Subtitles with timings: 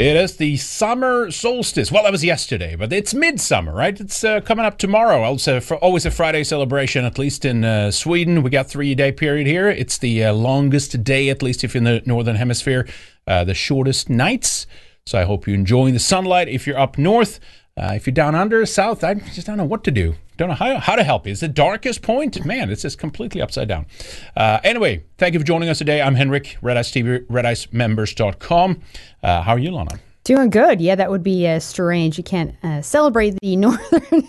[0.00, 1.92] It is the summer solstice.
[1.92, 4.00] Well, that was yesterday, but it's midsummer, right?
[4.00, 5.36] It's uh, coming up tomorrow.
[5.36, 8.42] For always a Friday celebration, at least in uh, Sweden.
[8.42, 9.68] We got three day period here.
[9.68, 12.88] It's the uh, longest day, at least if you're in the northern hemisphere.
[13.26, 14.66] Uh, the shortest nights.
[15.04, 16.48] So I hope you're enjoying the sunlight.
[16.48, 17.38] If you're up north,
[17.76, 20.14] uh, if you're down under, south, I just don't know what to do.
[20.36, 21.32] Don't know how, how to help you.
[21.32, 22.44] It's the darkest point.
[22.44, 23.86] Man, it's just completely upside down.
[24.36, 26.00] Uh, anyway, thank you for joining us today.
[26.00, 28.80] I'm Henrik, Red Ice TV, redicemembers.com.
[29.22, 30.00] Uh, how are you, Lana?
[30.24, 30.80] Doing good.
[30.80, 32.18] Yeah, that would be uh, strange.
[32.18, 34.28] You can't uh, celebrate the northern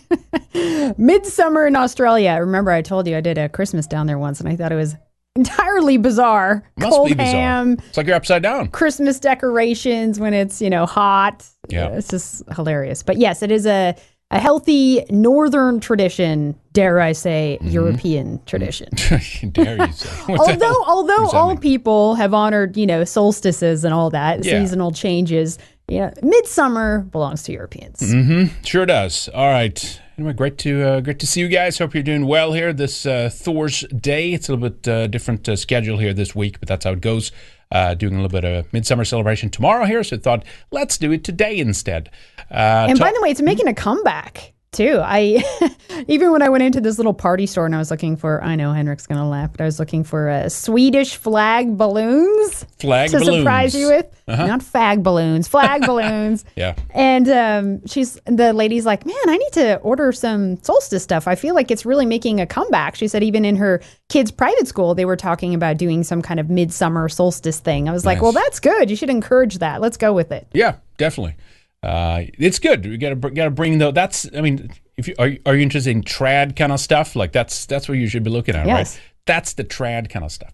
[0.97, 2.37] midsummer in Australia.
[2.39, 4.77] Remember, I told you I did a Christmas down there once, and I thought it
[4.77, 4.95] was
[5.35, 6.63] entirely bizarre.
[6.77, 7.33] Must Cold be bizarre.
[7.33, 8.67] ham, It's like you're upside down.
[8.69, 11.45] Christmas decorations when it's you know hot.
[11.69, 11.89] Yeah.
[11.89, 13.03] it's just hilarious.
[13.03, 13.95] But yes, it is a
[14.33, 16.55] a healthy northern tradition.
[16.73, 17.69] Dare I say, Mm-hmm.
[17.71, 18.87] European tradition.
[19.51, 20.09] Dare you say?
[20.37, 21.57] Although although all mean?
[21.59, 24.59] people have honored you know solstices and all that Yeah.
[24.61, 25.57] seasonal changes
[25.89, 28.61] Yeah, midsummer belongs to europeans Mm-hmm.
[28.63, 29.27] Sure does.
[29.33, 29.99] All right.
[30.21, 31.79] Anyway, great to uh, great to see you guys.
[31.79, 34.33] Hope you're doing well here this uh, Thor's Day.
[34.33, 37.01] It's a little bit uh, different uh, schedule here this week, but that's how it
[37.01, 37.31] goes.
[37.71, 41.11] Uh, doing a little bit of midsummer celebration tomorrow here, so I thought let's do
[41.11, 42.11] it today instead.
[42.51, 45.43] Uh, and by the way it's making a comeback too i
[46.07, 48.55] even when i went into this little party store and i was looking for i
[48.55, 53.19] know henrik's gonna laugh but i was looking for uh, swedish flag balloons flag to
[53.19, 53.37] balloons.
[53.37, 56.75] surprise you with not fag balloons flag balloons Yeah.
[56.93, 61.27] And um, she's the lady's like, man, I need to order some solstice stuff.
[61.27, 62.95] I feel like it's really making a comeback.
[62.95, 66.39] She said even in her kids' private school, they were talking about doing some kind
[66.39, 67.89] of midsummer solstice thing.
[67.89, 68.89] I was like, well, that's good.
[68.89, 69.81] You should encourage that.
[69.81, 70.47] Let's go with it.
[70.53, 71.35] Yeah, definitely.
[71.83, 72.85] Uh, it's good.
[72.85, 73.91] We gotta gotta bring though.
[73.91, 77.15] That's I mean, if you are, you- are you interested in trad kind of stuff?
[77.15, 78.95] Like that's that's what you should be looking at, Yes.
[78.95, 79.01] right?
[79.25, 80.51] That's the trad kind of stuff.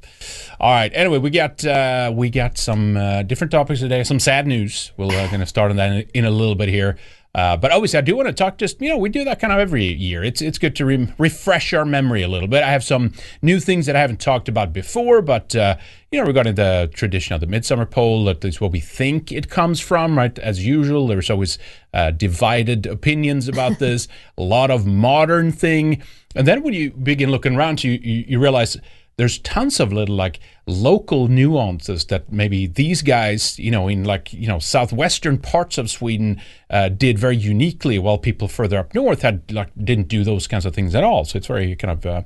[0.60, 0.92] All right.
[0.94, 4.04] Anyway, we got uh, we got some uh, different topics today.
[4.04, 4.92] Some sad news.
[4.98, 6.98] We're uh, going to start on that in, in a little bit here.
[7.38, 8.58] Uh, but obviously, I do want to talk.
[8.58, 10.24] Just you know, we do that kind of every year.
[10.24, 12.64] It's it's good to re- refresh our memory a little bit.
[12.64, 15.78] I have some new things that I haven't talked about before, but uh,
[16.12, 19.52] you know, regarding the tradition of the midsummer poll, at least what we think it
[19.52, 20.18] comes from.
[20.18, 21.60] Right, as usual, there's always
[21.94, 24.08] uh, divided opinions about this.
[24.36, 26.02] a lot of modern thing,
[26.36, 28.78] and then when you begin looking around, you you, you realize
[29.18, 34.32] there's tons of little like local nuances that maybe these guys, you know, in like
[34.32, 36.40] you know southwestern parts of Sweden,
[36.70, 40.68] uh, did very uniquely, while people further up north had like didn't do those kinds
[40.68, 41.26] of things at all.
[41.26, 42.22] So it's very kind of uh,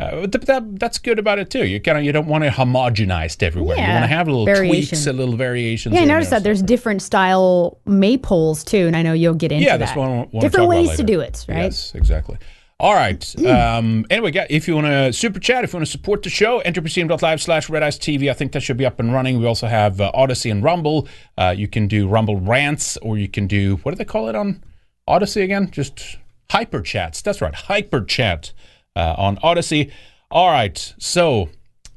[0.00, 1.64] uh, that, that's good about it too.
[1.64, 3.76] You kind of you don't want it homogenized everywhere.
[3.76, 4.88] you want to have little variation.
[4.88, 5.94] tweaks, a little variations.
[5.94, 6.40] Yeah, I noticed there.
[6.40, 9.98] that there's different style maypoles too, and I know you'll get into Yeah, that's I
[9.98, 11.64] want to different ways to do it, right?
[11.64, 12.36] Yes, exactly.
[12.82, 13.46] All right.
[13.46, 16.58] Um, anyway, if you want to super chat, if you want to support the show,
[16.58, 16.82] enter
[17.22, 18.28] live slash Red Ice TV.
[18.28, 19.38] I think that should be up and running.
[19.38, 21.06] We also have uh, Odysee and Rumble.
[21.38, 24.34] Uh, you can do Rumble rants, or you can do what do they call it
[24.34, 24.64] on
[25.06, 25.70] Odysee again?
[25.70, 26.18] Just
[26.50, 27.22] hyper chats.
[27.22, 28.52] That's right, hyper chat
[28.96, 29.92] uh, on Odysee.
[30.32, 30.94] All right.
[30.98, 31.50] So,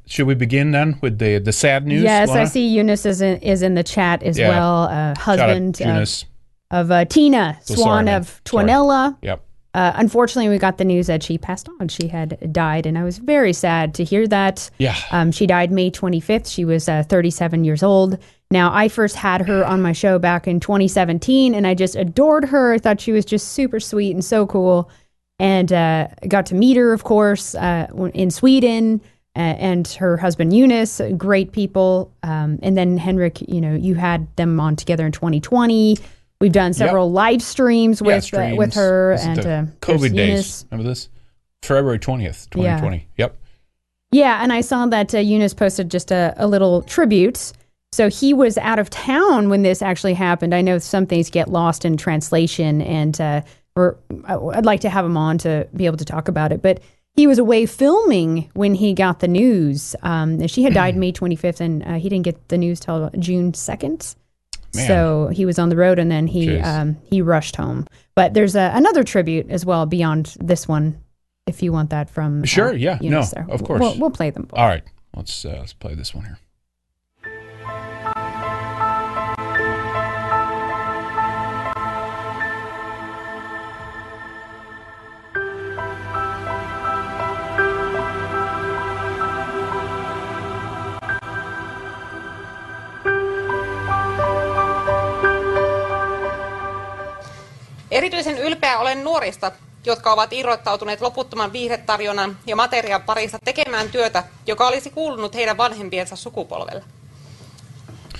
[0.05, 2.03] should we begin then with the the sad news?
[2.03, 4.49] Yes, I see Junes is in, is in the chat as Yeah.
[4.49, 4.83] well.
[4.83, 6.23] Uh, husband of,
[6.69, 8.21] of uh, Tina So Swan man.
[8.21, 8.65] of Sorry.
[8.65, 9.17] Twanella.
[9.23, 9.44] Yep.
[9.75, 11.89] Uh, unfortunately, we got the news that she passed on.
[11.89, 14.69] She had died, and I was very sad to hear that.
[14.77, 14.95] Yeah.
[15.11, 16.49] Um, she died May 25th.
[16.49, 18.17] She was uh, 37 years old.
[18.49, 22.45] Now, I first had her on my show back in 2017, and I just adored
[22.45, 22.71] her.
[22.71, 24.89] I thought she was just super sweet and so cool.
[25.39, 29.01] And uh, got to meet her, of course, uh, in Sweden,
[29.35, 32.13] uh, and her husband Junes, great people.
[32.23, 35.97] Um, and then Henrik, you know, you had them on together in 2020.
[36.41, 40.43] We've done several live streams Yeah, with uh, with her This and uh, COVID days.
[40.43, 40.65] Junes.
[40.71, 41.09] Remember this?
[41.63, 43.07] February 20th, 2020.
[43.17, 43.37] Yep.
[44.11, 47.51] Yeah, and I saw that uh, Junes posted just a, a little tribute.
[47.91, 50.53] So he was out of town when this actually happened.
[50.53, 53.41] I know some things get lost in translation, and uh,
[53.75, 53.97] or
[54.27, 56.61] I'd like to have him on to be able to talk about it.
[56.61, 56.81] But
[57.13, 59.95] he was away filming when he got the news.
[60.03, 63.53] Um, she had died May 25th, and uh, he didn't get the news till June
[63.53, 64.15] 2nd.
[64.75, 64.87] Man.
[64.87, 67.87] So he was on the road, and then he um, he rushed home.
[68.15, 71.01] But there's a, another tribute as well beyond this one,
[71.47, 73.47] if you want that from uh, Sure, yeah, Junes no, there.
[73.49, 73.79] of course.
[73.79, 74.43] We'll, we'll play them.
[74.43, 74.59] Both.
[74.59, 74.83] All right.
[75.15, 76.39] Let's uh, let's play this one here.
[97.95, 99.51] Erityisen ylpeä olen nuorista,
[99.85, 106.15] jotka ovat irrottautuneet loputtoman viihdetarjonnan ja materiaan parissa tekemään työtä, joka olisi kuulunut heidän vanhempiensa
[106.15, 106.83] sukupolvelle.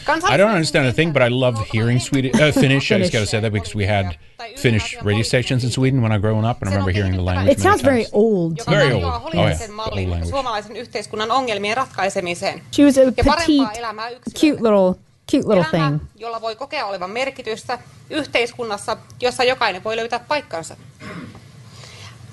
[0.07, 2.91] I don't understand a thing, but I love hearing Swedish, uh, Finnish.
[2.91, 4.15] I just got to say that because we had
[4.55, 7.51] Finnish radio stations in Sweden when I growing up, and I remember hearing the language.
[7.51, 8.53] It sounds very old.
[8.69, 9.03] Very old.
[9.03, 9.57] Oh, yeah.
[9.77, 10.29] Old language.
[10.29, 12.61] suomalaisen yhteiskunnan ongelmien ratkaisemiseen.
[12.71, 16.01] She was a Ja parempaa petite, cute little, cute little Elämää, thing.
[16.15, 17.79] jolla voi kokea olevan merkitystä
[18.09, 20.77] yhteiskunnassa, jossa jokainen voi löytää paikkansa.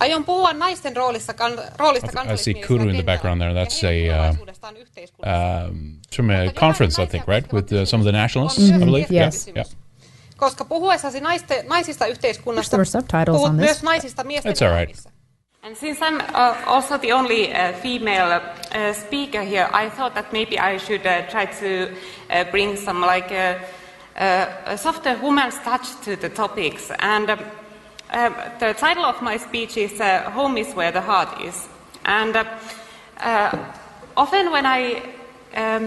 [0.01, 3.65] Aion puhua naisten roolissa, kan, roolista I see Kuru in the background there.
[3.65, 4.37] That's a, uh,
[5.27, 9.07] Um, from a conference, I think, right, with uh, some of the nationalists, I believe.
[9.11, 9.47] yes.
[9.47, 9.67] Yeah, yeah.
[10.37, 13.67] Koska puhuessasi naiste, naisista yhteiskunnasta, there were subtitles puhut on this.
[13.67, 15.12] myös naisista miesten That's all right.
[15.65, 18.43] And since I'm uh, also the only uh, female
[18.73, 21.95] uh, speaker here, I thought that maybe I should uh, try to
[22.31, 23.61] uh, bring some like a,
[24.17, 26.91] a, softer woman's touch to the topics.
[26.99, 27.39] And um,
[28.11, 31.69] um, the title of my speech is uh, "Home is where the heart is."
[32.05, 32.45] And uh,
[33.19, 33.57] uh,
[34.17, 34.95] often when I
[35.55, 35.85] um,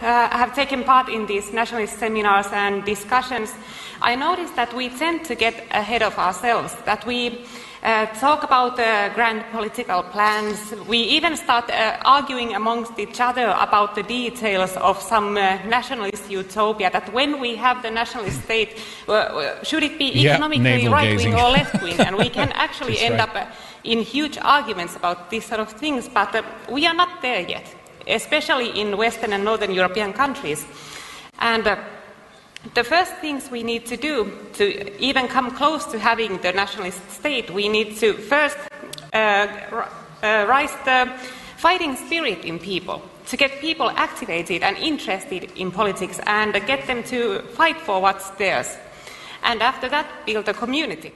[0.00, 3.52] uh, have taken part in these nationalist seminars and discussions,
[4.00, 7.44] I notice that we tend to get ahead of ourselves, that we
[7.82, 10.72] uh, talk about uh, grand political plans.
[10.86, 16.30] We even start uh, arguing amongst each other about the details of some uh, nationalist
[16.30, 16.90] utopia.
[16.90, 21.16] That when we have the nationalist state, uh, uh, should it be Yeah, economically right
[21.16, 21.98] wing or left wing?
[21.98, 23.28] and we can actually end right.
[23.28, 23.46] up uh,
[23.84, 26.08] in huge arguments about these sort of things.
[26.08, 27.66] But uh, we are not there yet,
[28.06, 30.64] especially in Western and Northern European countries.
[31.40, 31.76] And uh,
[32.74, 34.64] the first things we need to do to
[35.00, 38.56] even come close to having the nationalist state, we need to first
[39.12, 39.88] uh, r-
[40.22, 41.10] uh, rise the
[41.56, 47.02] fighting spirit in people, to get people activated and interested in politics and get them
[47.04, 48.76] to fight for what's theirs.
[49.42, 51.12] And after that, build a community.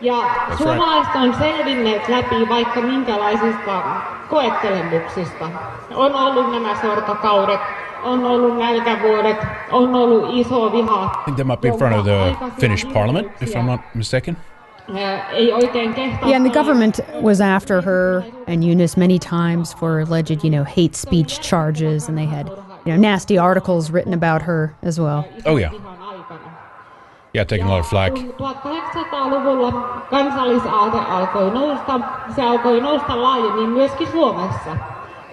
[0.00, 0.16] Ja
[0.58, 3.82] suomalaiset on selvinneet läpi vaikka minkälaisista
[4.30, 5.50] koettelemuksista.
[5.94, 7.60] On ollut nämä sortokaudet,
[8.02, 9.36] on ollut nälkävuodet,
[9.72, 11.04] on ollut iso viha.
[11.04, 14.36] I think that might be in front of the Finnish parliament, if I'm not mistaken.
[14.98, 16.28] Ää, Ei oikein kehtaa.
[16.28, 20.64] Yeah, and the government was after her and Junes many times for alleged, you know,
[20.64, 22.48] hate speech charges, and they had,
[22.86, 25.22] you know, nasty articles written about her as well.
[25.46, 25.70] Oh, yeah.
[27.34, 28.14] Yeah, taking a lot of flack.
[28.14, 29.72] Kun 1800-luvulla
[30.10, 32.00] kansallisaate alkoi nousta,
[32.36, 34.76] se alkoi nousta laajemmin myöskin Suomessa.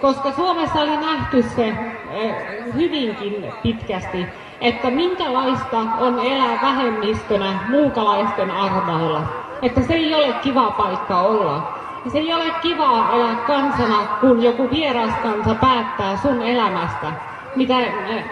[0.00, 1.68] Koska Suomessa oli nähty se
[2.10, 2.34] eh,
[2.74, 4.26] hyvinkin pitkästi,
[4.60, 9.22] että minkälaista on elää vähemmistönä muukalaisten armoilla.
[9.62, 11.78] Että se ei ole kiva paikka olla.
[12.12, 17.12] Se ei ole kivaa elää kansana, kun joku vieras kansa päättää sun elämästä.
[17.54, 18.24] Mitä, eh,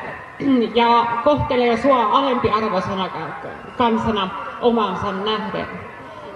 [0.75, 4.31] ja kohtelee sua alempiarvoisena ka- kansana
[4.61, 5.86] omansa nähden.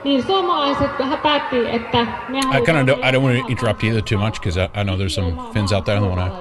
[0.05, 3.85] Niin suomalaiset vähän päätti, että me I kind of don't, I don't want to interrupt
[3.85, 6.41] either too much because I, I know there's some Finns out there that want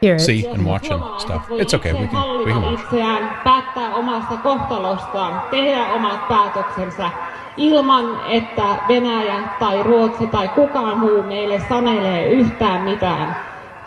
[0.00, 1.42] to see and watch and stuff.
[1.50, 1.92] It's okay.
[1.92, 2.82] We can we can watch.
[2.82, 7.10] itseään, päättää omasta kohtalostaan, tehdä omat päätöksensä
[7.56, 13.36] ilman, että Venäjä tai Ruotsi tai kukaan muu meille sanelee yhtään mitään.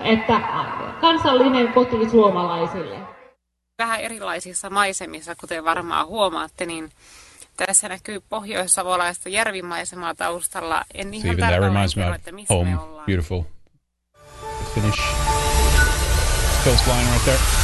[0.01, 0.41] Että
[1.01, 2.97] kansallinen koti suomalaisille.
[3.79, 6.89] Vähän erilaisissa maisemissa, kuten varmaan huomaatte, niin
[7.57, 10.85] tässä näkyy pohjoissavolaista järvimaisemaa taustalla.
[10.93, 12.69] En So ihan even that reminds me of että missä home.
[12.71, 13.05] me ollaan.
[13.05, 13.41] Beautiful.
[14.75, 15.01] Finnish
[16.65, 17.56] coastline right there.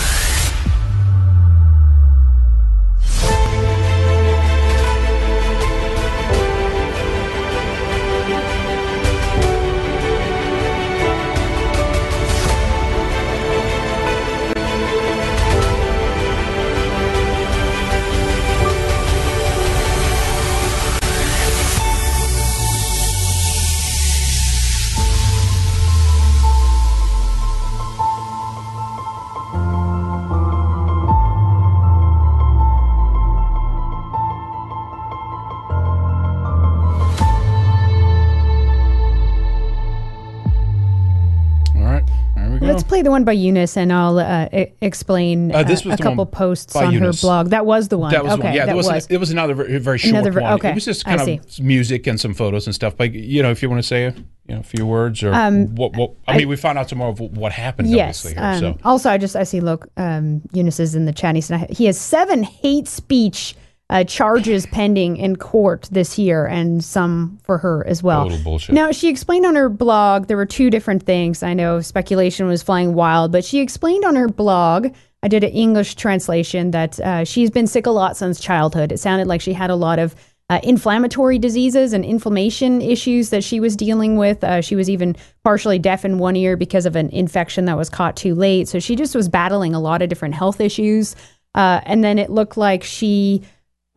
[42.93, 45.97] Play the one by Junes, and I'll uh, e- explain Uh, uh, this was a
[45.97, 47.19] the couple posts on Junes.
[47.19, 47.49] her blog.
[47.49, 48.11] That was the one.
[48.11, 48.53] That was okay, one.
[48.53, 49.07] Yeah, that was, was.
[49.07, 50.53] it was another very, very short Another one.
[50.53, 52.95] okay, It was just I kind of music and some photos and stuff.
[52.95, 54.11] But you know, if you want to say a
[54.47, 57.09] you know a few words or what, what I, mean, we found out some more
[57.09, 57.87] of what happened.
[57.87, 58.23] Um, Yes.
[58.23, 58.51] obviously here.
[58.51, 59.59] Um, so Also, I just I see.
[59.59, 61.33] Look, um, Junes is in the chat.
[61.33, 63.55] He's he has seven hate speech
[63.93, 68.23] uh, charges pending in court this year, and some for her as well.
[68.23, 68.73] Total bullshit.
[68.73, 71.43] Now, she explained on her blog there were two different things.
[71.43, 74.87] I know speculation was flying wild, but she explained on her blog.
[75.21, 78.91] I did an English translation that uh, she's been sick a lot since childhood.
[78.91, 80.15] It sounded like she had a lot of
[80.49, 84.43] uh, inflammatory diseases and inflammation issues that she was dealing with.
[84.43, 87.91] Uh, she was even partially deaf in one ear because of an infection that was
[87.91, 88.67] caught too late.
[88.67, 91.15] So she just was battling a lot of different health issues.
[91.53, 93.43] Uh, and then it looked like she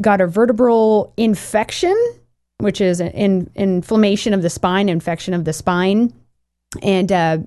[0.03, 1.97] got a vertebral infection,
[2.59, 6.13] which is an in, inflammation of the spine, infection of the spine.
[6.83, 7.39] And uh,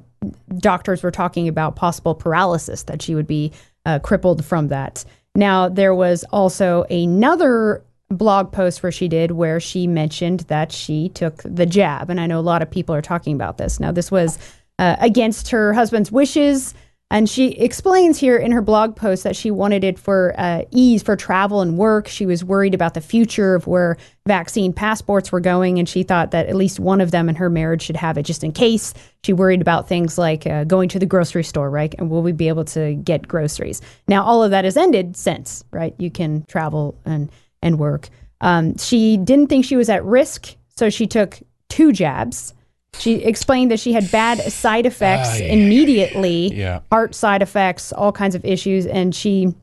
[0.58, 3.52] doctors were talking about possible paralysis, that she would be
[3.86, 5.06] uh, crippled from that.
[5.36, 11.10] Now, there was also another blog post where she did where she mentioned that she
[11.10, 12.10] took the jab.
[12.10, 13.80] And I know a lot of people are talking about this.
[13.80, 14.40] Now, this was
[14.80, 16.74] uh, against her husband's wishes.
[17.12, 21.02] And she explains here in her blog post that she wanted it for uh, ease
[21.02, 22.08] for travel and work.
[22.08, 23.98] She was worried about the future of where
[24.28, 27.50] vaccine passports were going, and she thought that at least one of them in her
[27.50, 28.94] marriage should have it just in case.
[29.24, 31.96] She worried about things like uh, going to the grocery store, right?
[31.98, 33.82] And will we be able to get groceries?
[34.08, 35.96] Now, all of that has ended since, right?
[35.98, 38.10] You can travel and and work.
[38.40, 41.40] Um, she didn't think she was at risk, so she took
[41.70, 42.54] two jabs.
[42.98, 45.54] She explained that she had bad side effects Ah, yeah.
[45.54, 46.80] immediately, Yeah.
[46.92, 49.54] heart side effects, all kinds of issues, and she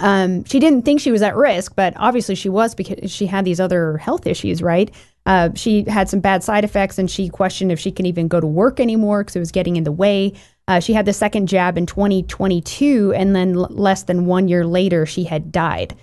[0.00, 3.46] um, she didn't think she was at risk, but obviously she was because she had
[3.46, 4.90] these other health issues, right?
[5.24, 8.38] Uh, she had some bad side effects, and she questioned if she can even go
[8.38, 10.34] to work anymore because it was getting in the way.
[10.68, 14.66] Uh, she had the second jab in 2022, and then l- less than one year
[14.66, 15.94] later, she had died.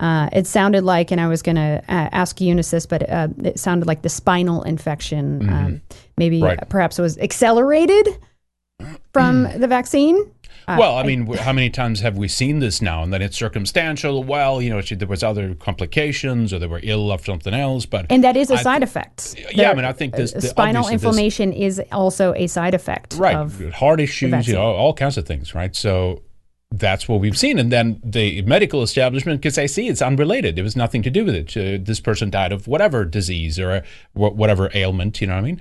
[0.00, 3.58] Uh, it sounded like, and I was going to uh, ask this, but uh, it
[3.60, 5.48] sounded like the spinal infection.
[5.48, 5.82] Um,
[6.18, 6.58] maybe Right.
[6.60, 8.08] uh, perhaps was accelerated
[9.12, 10.16] from the vaccine.
[10.66, 13.02] Uh, well, I mean, wh- how many times have we seen this now?
[13.02, 14.24] And then it's circumstantial.
[14.24, 17.84] Well, you know, she, there was other complications, or they were ill of something else.
[17.86, 19.36] But And that is a I side thi- effect.
[19.38, 22.32] Yeah, There- I mean, I think this- uh, the- spinal obviously this- inflammation is also
[22.34, 25.76] a side effect right, of heart issues, you know, all kinds of things, right?
[25.76, 26.22] So
[26.78, 27.58] that's what we've seen.
[27.58, 30.58] And then the medical establishment could say, see, it's unrelated.
[30.58, 31.56] It was nothing to do with it.
[31.56, 33.82] Uh, this person died of whatever disease or
[34.14, 35.60] wh- whatever ailment, you know what I mean?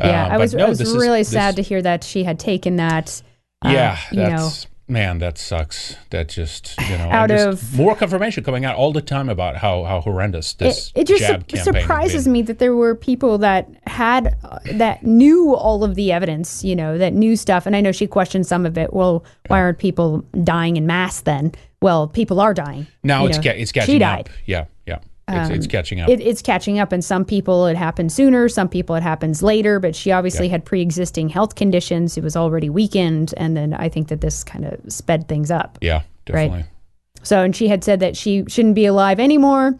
[0.00, 0.26] yeah.
[0.26, 2.24] Uh, I was, no, I was this is- really this- sad to hear that she
[2.24, 3.22] had taken that.
[3.64, 4.50] uh, Yeah, you know,
[4.90, 5.96] man, that sucks.
[6.10, 9.84] That just you know, Out of- more confirmation coming out all the time about how
[9.84, 13.68] how horrendous this it, it just jab su- surprises me that there were people that
[13.86, 17.80] had uh, that knew all of the evidence you know that knew stuff and i
[17.80, 22.08] know she questioned some of it well why aren't people dying in mass then well
[22.08, 23.42] people are dying Now it's know.
[23.44, 24.20] ca- it's She catching died.
[24.20, 24.28] up.
[24.46, 24.98] Yeah, yeah,
[25.34, 26.08] it's, it's um, catching up.
[26.08, 29.80] it, it's catching up and some people it happens sooner some people it happens later
[29.80, 34.08] but she obviously had pre-existing health conditions it was already weakened and then i think
[34.08, 36.46] that this kind of sped things up yeah, right.
[36.46, 36.64] definitely.
[37.22, 39.78] so, and she had said that she shouldn't be alive anymore.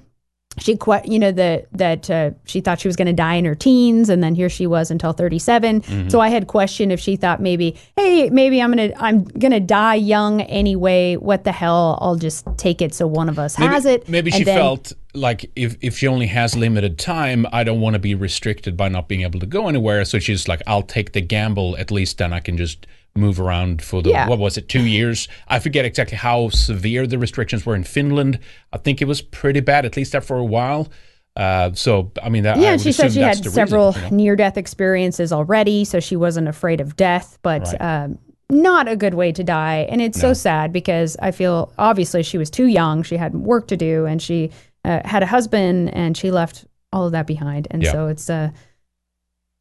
[0.58, 3.44] She, que- you know, that that uh, she thought she was going to die in
[3.44, 5.80] her teens, and then here she was until 37.
[5.82, 6.08] Mm-hmm.
[6.08, 9.94] So I had questioned if she thought maybe, hey, maybe I'm gonna I'm gonna die
[9.94, 11.14] young anyway.
[11.14, 11.98] What the hell?
[12.02, 14.08] I'll just take it so one of us Maybe, has it.
[14.08, 17.80] maybe And she then- felt like if if she only has limited time, I don't
[17.80, 20.04] want to be restricted by not being able to go anywhere.
[20.04, 21.76] So she's like, I'll take the gamble.
[21.78, 22.88] At least then I can just
[23.20, 24.28] move around for the Yeah.
[24.28, 25.28] what was it two years?
[25.48, 28.38] I forget exactly how severe the restrictions were in Finland.
[28.72, 30.88] I think it was pretty bad, at least there for a while.
[31.36, 34.08] Uh, so I mean, that, Yeah, would she said she had several you know?
[34.10, 37.38] near-death experiences already, so she wasn't afraid of death.
[37.42, 37.80] But Right.
[38.04, 38.18] um,
[38.50, 42.36] not a good way to die, and it's so sad because I feel obviously she
[42.36, 43.04] was too young.
[43.04, 44.50] She had work to do, and she
[44.84, 47.68] uh, had a husband, and she left all of that behind.
[47.70, 47.92] And Yeah.
[47.92, 48.52] so it's a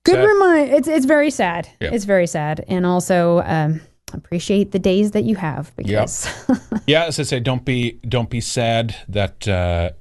[0.03, 0.24] good Sad.
[0.24, 0.75] reminder.
[0.75, 1.70] It's it's very sad.
[1.79, 1.91] Yeah.
[1.94, 3.82] It's very sad, and also um,
[4.13, 6.27] appreciate the days that you have because
[6.88, 9.91] Yeah, as I say, don't be don't be sad that uh,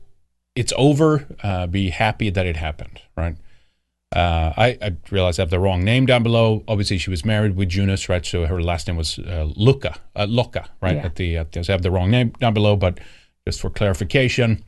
[0.55, 1.27] it's over.
[1.43, 3.01] Uh, be happy that it happened.
[3.17, 3.37] Right.
[4.15, 6.65] Uh, I, I realized I have the wrong name down below.
[6.67, 8.25] Obviously, she was married with Junes, right?
[8.25, 10.97] So her last name was uh, Luca, uh, Lokka, right?
[10.97, 11.05] Yeah.
[11.05, 13.01] At the, at the, so I have the wrong name down below, but
[13.47, 14.65] just for clarification,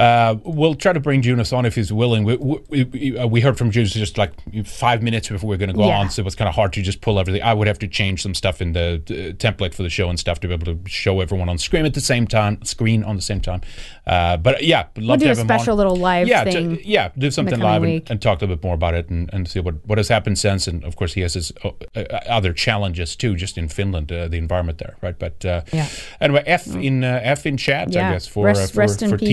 [0.00, 2.24] uh, we'll try to bring Junes on if he's willing.
[2.24, 4.32] We, we, we, uh, heard from Junes just like
[4.66, 5.98] five minutes before we are going to go Yeah.
[5.98, 7.42] on, so it was kind of hard to just pull everything.
[7.42, 10.18] I would have to change some stuff in the uh, template for the show and
[10.18, 13.16] stuff to be able to show everyone on screen at the same time, screen on
[13.16, 13.60] the same time.
[14.06, 15.46] Uh, but yeah, love we'll to do a have on.
[15.46, 16.80] special little live yeah, to- thing.
[16.84, 19.48] yeah, do something live and, and talk a little bit more about it and, and
[19.48, 20.66] see what, what has happened since.
[20.66, 24.28] And of course, he has his uh, uh, other challenges too, just in Finland, uh,
[24.28, 25.18] the environment there, right?
[25.18, 25.88] But uh, Yeah.
[26.20, 29.10] anyway, F in uh, F in chat, I guess for Rest- uh, for, rest in
[29.10, 29.28] for peace.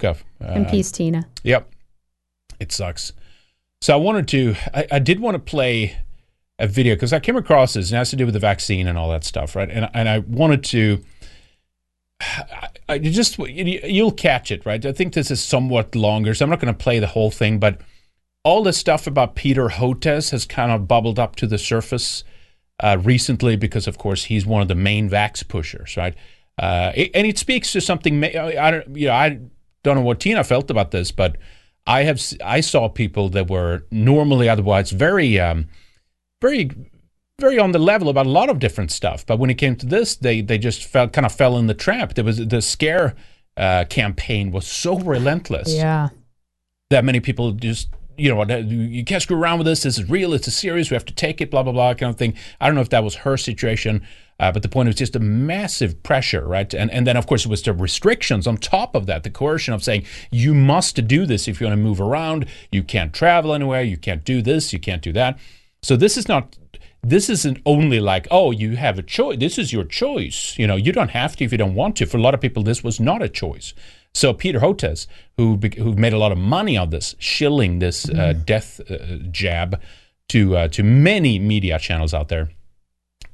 [0.00, 0.24] Tina Luka.
[0.42, 1.26] Uh, and peace, Tina.
[1.44, 1.70] Yep,
[2.58, 3.12] it sucks.
[3.80, 5.96] So I wanted to, I, I did want to play
[6.58, 8.86] a video because I came across this and it has to do with the vaccine
[8.86, 9.70] and all that stuff, right?
[9.70, 11.02] And and I wanted to.
[12.20, 14.84] I, I just you- you'll catch it, right?
[14.84, 17.58] I think this is somewhat longer, so I'm not going to play the whole thing,
[17.58, 17.80] but
[18.44, 22.24] all the stuff about Peter Hotez has kind of bubbled up to the surface
[22.82, 26.14] uh, recently because, of course, he's one of the main vax pushers, right?
[26.58, 28.22] Uh, it- and it speaks to something.
[28.24, 29.40] I don't, you know, I
[29.82, 31.36] don't know what Tina felt about this, but
[31.86, 35.68] I have I saw people that were normally otherwise very um,
[36.40, 36.70] very
[37.40, 39.24] very on the level about a lot of different stuff.
[39.24, 41.74] But when it came to this, they they just felt kind of fell in the
[41.74, 42.14] trap.
[42.14, 43.14] There was the scare
[43.56, 46.10] uh, campaign was so relentless Yeah.
[46.90, 47.88] that many people just
[48.20, 49.82] you know what you can't screw around with this.
[49.82, 50.34] This is real.
[50.34, 50.90] It's a serious.
[50.90, 51.50] We have to take it.
[51.50, 52.34] Blah blah blah kind of thing.
[52.60, 54.06] I don't know if that was her situation,
[54.38, 56.72] uh, but the point was just a massive pressure, right?
[56.74, 59.72] And and then of course it was the restrictions on top of that, the coercion
[59.72, 62.46] of saying you must do this if you want to move around.
[62.70, 63.82] You can't travel anywhere.
[63.82, 64.72] You can't do this.
[64.72, 65.38] You can't do that.
[65.82, 66.56] So this is not.
[67.02, 69.38] This isn't only like, oh, you have a choice.
[69.38, 70.54] This is your choice.
[70.58, 72.06] You know, you don't have to if you don't want to.
[72.06, 73.72] For a lot of people, this was not a choice.
[74.14, 78.34] So Peter Hotez, who who made a lot of money on this, shilling this uh,
[78.44, 79.80] death uh, jab
[80.30, 82.50] to uh, to many media channels out there,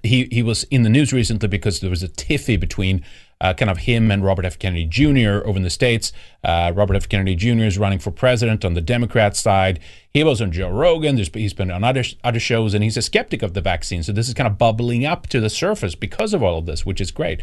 [0.06, 3.04] he he was in the news recently because there was a tiffy between
[3.40, 4.58] uh, kind of him and Robert F.
[4.58, 5.46] Kennedy Jr.
[5.46, 6.12] over in the states.
[6.42, 7.08] Uh, Robert F.
[7.08, 7.64] Kennedy Jr.
[7.64, 9.78] is running for president on the Democrat side.
[10.08, 11.16] He was on Joe Rogan.
[11.16, 14.02] There's, he's been on other other shows, and he's a skeptic of the vaccine.
[14.02, 16.86] So this is kind of bubbling up to the surface because of all of this,
[16.86, 17.42] which is great.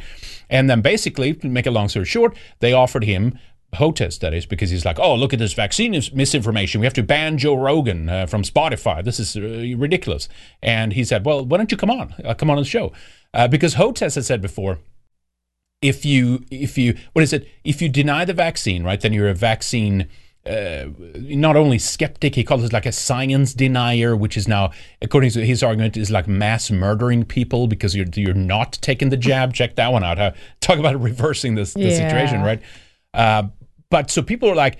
[0.49, 3.37] And then basically, to make a long story short, they offered him
[3.73, 6.79] Hotez, that is, because he's like, oh, look at this vaccine misinformation.
[6.81, 9.03] We have to ban Joe Rogan uh, from Spotify.
[9.03, 9.41] This is uh,
[9.77, 10.29] ridiculous.
[10.61, 12.13] And he said, well, why don't you come on?
[12.23, 12.91] Uh, come on on the show.
[13.33, 14.79] Uh, because Hotez has said before,
[15.81, 17.47] if you, if you, what is it?
[17.63, 20.07] If you deny the vaccine, right, then you're a vaccine.
[20.45, 25.29] Uh, not only skeptic, he calls it like a science denier, which is now, according
[25.31, 29.53] to his argument, is like mass murdering people because you're you're not taking the jab.
[29.53, 30.17] Check that one out.
[30.17, 30.31] Huh?
[30.61, 32.09] Talk about reversing this, this Yeah.
[32.09, 32.61] situation, right?
[33.13, 33.43] Uh,
[33.93, 34.79] but so people are like,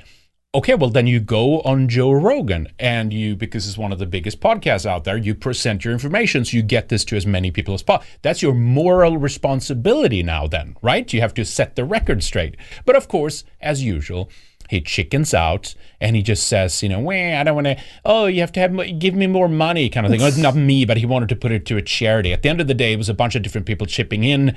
[0.55, 4.08] okay, well then you go on Joe Rogan and you because it's one of the
[4.08, 7.51] biggest podcasts out there, you present your information so you get this to as many
[7.51, 8.12] people as possible.
[8.24, 11.13] That's your moral responsibility now, then, right?
[11.13, 12.58] You have to set the record straight.
[12.86, 14.32] But of course, as usual.
[14.70, 17.77] He chickens out and he just says, you know, Wah, I don't want to.
[18.05, 20.22] Oh, you have to have give me more money, kind of thing.
[20.22, 22.33] Well, it's not me, but he wanted to put it to a charity.
[22.33, 24.55] At the end of the day, it was a bunch of different people chipping in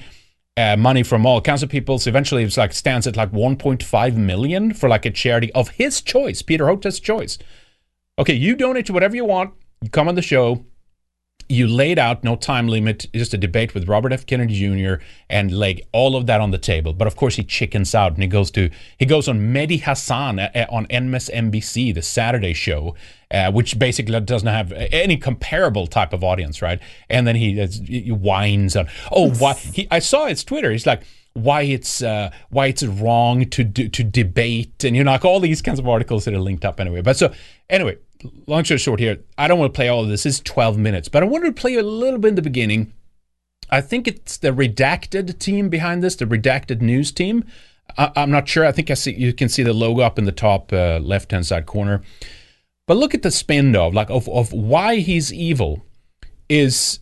[0.57, 1.99] uh, money from all kinds of people.
[1.99, 6.01] So eventually, it's like stands at like 1.5 million for like a charity of his
[6.01, 7.39] choice, Peter Hotez's choice.
[8.19, 9.53] Okay, you donate to whatever you want.
[9.83, 10.65] You come on the show.
[11.49, 14.27] You laid out no time limit, just a debate with Robert F.
[14.27, 14.95] Kennedy Jr.
[15.31, 16.93] and like all of that on the table.
[16.93, 20.41] But of course, he chickens out and he goes to he goes on Mehdi Hasan
[20.41, 22.97] uh, uh, on MSNBC, the Saturday show,
[23.31, 26.81] uh, which basically doesn't have any comparable type of audience, right?
[27.09, 29.55] And then he, he whines on, oh, why?
[29.55, 30.71] He, I saw his Twitter.
[30.71, 31.03] He's like,
[31.37, 35.39] why it's uh, why it's wrong to do, to debate, and you know, like all
[35.39, 37.03] these kinds of articles that are linked up anyway.
[37.03, 37.33] But so
[37.69, 37.99] anyway,
[38.47, 40.25] long story short, here I don't want to play all of this.
[40.25, 42.95] It's twelve minutes, but I wanted to play a little bit in the beginning.
[43.69, 47.45] I think it's the redacted team behind this, the redacted news team.
[47.99, 48.65] I, I'm not sure.
[48.65, 51.33] I think I see you can see the logo up in the top uh, left
[51.33, 52.01] hand side corner.
[52.87, 55.85] But look at the spin though, like of, of why he's evil
[56.49, 57.01] is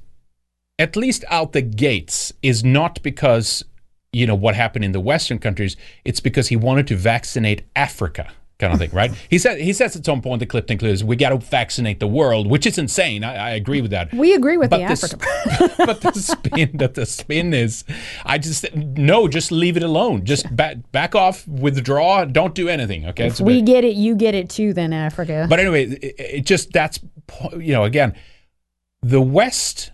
[0.78, 3.64] at least out the gates is not because
[4.12, 5.76] you know what happened in the Western countries.
[6.04, 9.10] It's because he wanted to vaccinate Africa, kind of thing, right?
[9.30, 12.06] he said he says at some point the clip includes we got to vaccinate the
[12.06, 13.24] world, which is insane.
[13.24, 14.12] I, I agree with that.
[14.14, 15.74] We agree with But the this- Africa.
[15.86, 17.84] but the spin that the spin is,
[18.24, 20.24] I just no, just leave it alone.
[20.24, 23.06] Just back back off, withdraw, don't do anything.
[23.06, 23.96] Okay, a we bit- get it.
[23.96, 24.72] You get it too.
[24.72, 25.46] Then Africa.
[25.48, 27.00] but anyway, it, it just that's
[27.58, 28.14] you know again,
[29.02, 29.90] the West.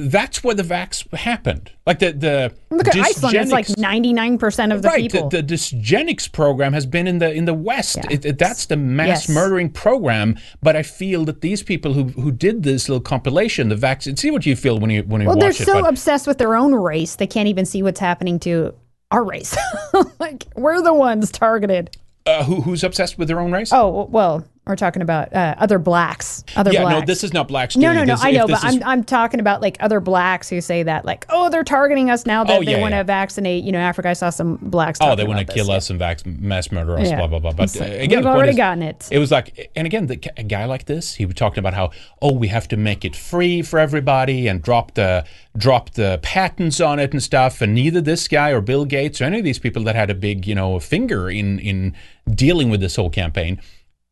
[0.00, 1.70] That's where the vax happened.
[1.86, 3.36] Like the the Look at Iceland.
[3.36, 5.10] It's like ninety nine percent of the right.
[5.10, 5.28] people.
[5.28, 7.96] The, the dysgenics program has been in the in the West.
[7.96, 8.06] Yeah.
[8.10, 9.28] It, it- that's the mass Yes.
[9.28, 10.38] murdering program.
[10.62, 14.16] But I feel that these people who who did this little compilation, the vaccine.
[14.16, 15.66] See what you feel when you when you well, watch they're it.
[15.66, 18.74] so but- obsessed with their own race, they can't even see what's happening to
[19.10, 19.56] our race.
[20.18, 21.96] like we're the ones targeted.
[22.26, 23.72] uh, who, who's obsessed with their own race?
[23.72, 26.44] Oh well, we're talking about uh, other blacks.
[26.56, 26.74] Other blacks.
[26.74, 27.00] yeah, blacks.
[27.00, 27.76] no, this is not blacks.
[27.76, 28.14] No, no, no.
[28.14, 31.04] This- I know, but is- I'm I'm talking about like other blacks who say that,
[31.04, 33.02] like, oh, they're targeting us now that Oh, they want to yeah.
[33.02, 33.64] vaccinate.
[33.64, 34.08] You know, Africa.
[34.08, 34.98] I saw some blacks.
[35.02, 37.16] Oh, they want to kill us and vax, mass murder us, Yeah.
[37.18, 37.52] blah blah blah.
[37.52, 39.08] But uh, like, again, we've already is, gotten it.
[39.10, 41.90] It was like, and again, the, a guy like this, he was talking about how,
[42.22, 45.24] oh, we have to make it free for everybody and drop the
[45.56, 47.60] drop the patents on it and stuff.
[47.60, 50.14] And neither this guy or Bill Gates or any of these people that had a
[50.14, 51.94] big, you know, finger in in
[52.32, 53.60] dealing with this whole campaign.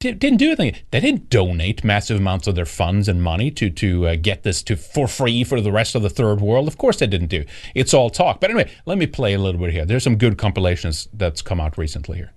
[0.00, 0.74] Di- Didn't do anything.
[0.90, 4.62] They didn't donate massive amounts of their funds and money to to uh, get this
[4.64, 6.68] to for free for the rest of the third world.
[6.68, 7.44] Of course, they didn't do.
[7.74, 8.40] It's all talk.
[8.40, 9.84] But anyway, let me play a little bit here.
[9.84, 12.32] There's some good compilations that's come out recently here.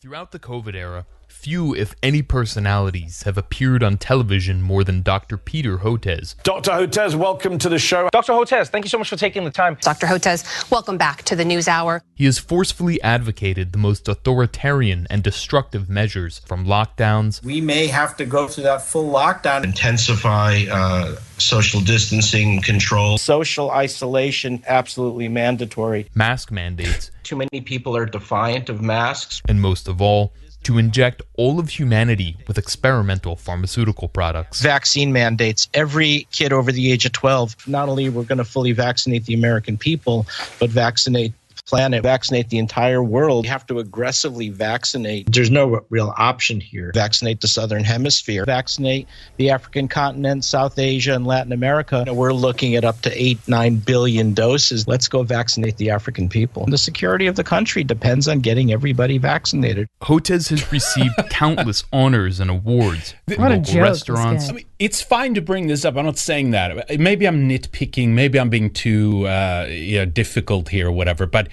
[0.00, 1.06] Throughout the COVID era,
[1.44, 5.36] few, if any, personalities have appeared on television more than Dr.
[5.36, 6.42] Peter Hotez.
[6.42, 6.70] Dr.
[6.70, 8.08] Hotez, welcome to the show.
[8.10, 8.32] Dr.
[8.32, 9.76] Hotez, thank you so much for taking the time.
[9.82, 10.06] Dr.
[10.06, 12.02] Hotez, welcome back to the News Hour.
[12.14, 17.44] He has forcefully advocated the most authoritarian and destructive measures from lockdowns.
[17.44, 19.64] We may have to go through that full lockdown.
[19.64, 23.18] Intensify uh, social distancing control.
[23.18, 26.08] Social isolation, absolutely mandatory.
[26.14, 27.10] Mask mandates.
[27.22, 29.42] Too many people are defiant of masks.
[29.46, 30.32] And most of all,
[30.64, 34.60] to inject all of humanity with experimental pharmaceutical products.
[34.60, 35.68] Vaccine mandates.
[35.74, 39.34] Every kid over the age of 12, not only we're going to fully vaccinate the
[39.34, 40.26] American people,
[40.58, 41.32] but vaccinate
[41.66, 43.44] planet, vaccinate the entire world.
[43.44, 45.32] You have to aggressively vaccinate.
[45.32, 46.90] There's no real option here.
[46.94, 52.04] Vaccinate the southern hemisphere, vaccinate the African continent, South Asia, and Latin America.
[52.08, 54.86] We're looking at up to eight, nine billion doses.
[54.86, 56.66] Let's go vaccinate the African people.
[56.66, 59.88] The security of the country depends on getting everybody vaccinated.
[60.02, 63.14] Hotez has received countless honors and awards.
[63.36, 64.44] What a joke, restaurants.
[64.44, 65.96] this I mean, it's fine to bring this up.
[65.96, 66.98] I'm not saying that.
[66.98, 68.08] Maybe I'm nitpicking.
[68.10, 71.26] Maybe I'm being too uh, you know, difficult here or whatever.
[71.26, 71.48] But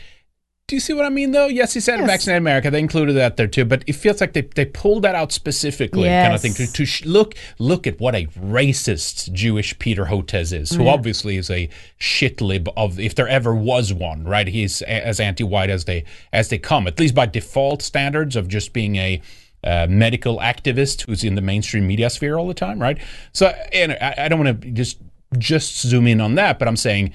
[0.71, 1.47] do you see what I mean, though?
[1.47, 2.07] Yes, he said Yes.
[2.07, 2.71] vaccinate America.
[2.71, 3.65] They included that there too.
[3.65, 6.85] But it feels like they, they pulled that out specifically, kind of thing, to, to
[6.85, 11.67] sh- look look at what a racist Jewish Peter Hotez is, who obviously is a
[11.99, 14.23] shitlib of if there ever was one.
[14.23, 14.47] Right?
[14.47, 18.47] He's a- as anti-white as they as they come, at least by default standards of
[18.47, 19.21] just being a
[19.65, 22.97] uh, medical activist who's in the mainstream media sphere all the time, right?
[23.33, 24.99] So, and I, I don't want to just
[25.37, 27.11] just zoom in on that, but I'm saying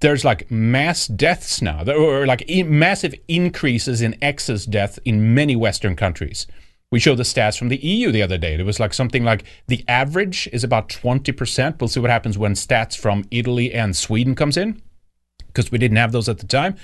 [0.00, 5.34] there's like mass deaths now, there- or like i- massive increases in excess death in
[5.34, 6.46] many Western countries.
[6.92, 8.54] We showed the stats from the EU the other day.
[8.54, 11.80] It was like something like the average is about 20%.
[11.80, 14.82] We'll see what happens when stats from Italy and Sweden comes in,
[15.46, 16.74] because we didn't have those at the time.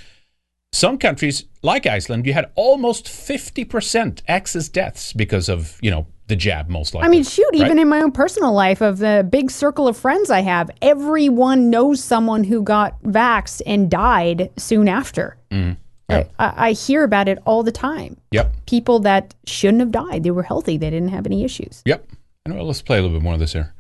[0.73, 6.37] Some countries, like Iceland, you had almost 50% excess deaths because of, you know, the
[6.37, 7.07] jab, most likely.
[7.07, 7.63] I mean, shoot, right?
[7.63, 11.71] even in my own personal life of the big circle of friends I have, everyone
[11.71, 15.37] knows someone who got vaxxed and died soon after.
[15.51, 15.77] Mm,
[16.09, 18.17] I, I I hear about it all the time.
[18.33, 18.53] Yep.
[18.67, 21.83] People that shouldn't have died, they were healthy, they didn't have any issues.
[21.85, 22.07] Yep.
[22.45, 23.75] And well, let's play a little bit more of this here.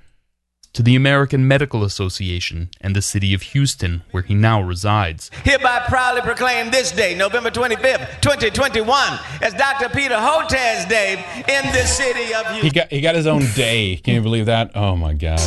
[0.76, 5.30] To the American Medical Association and the city of Houston, where he now resides.
[5.42, 9.88] Hereby proudly proclaim this day, November 25th, 2021, as Dr.
[9.88, 11.14] Peter Hotez Day
[11.48, 12.70] in the city of He Houston.
[12.72, 13.96] got he got his own day.
[13.96, 14.72] Can you believe that?
[14.74, 15.38] Oh my god.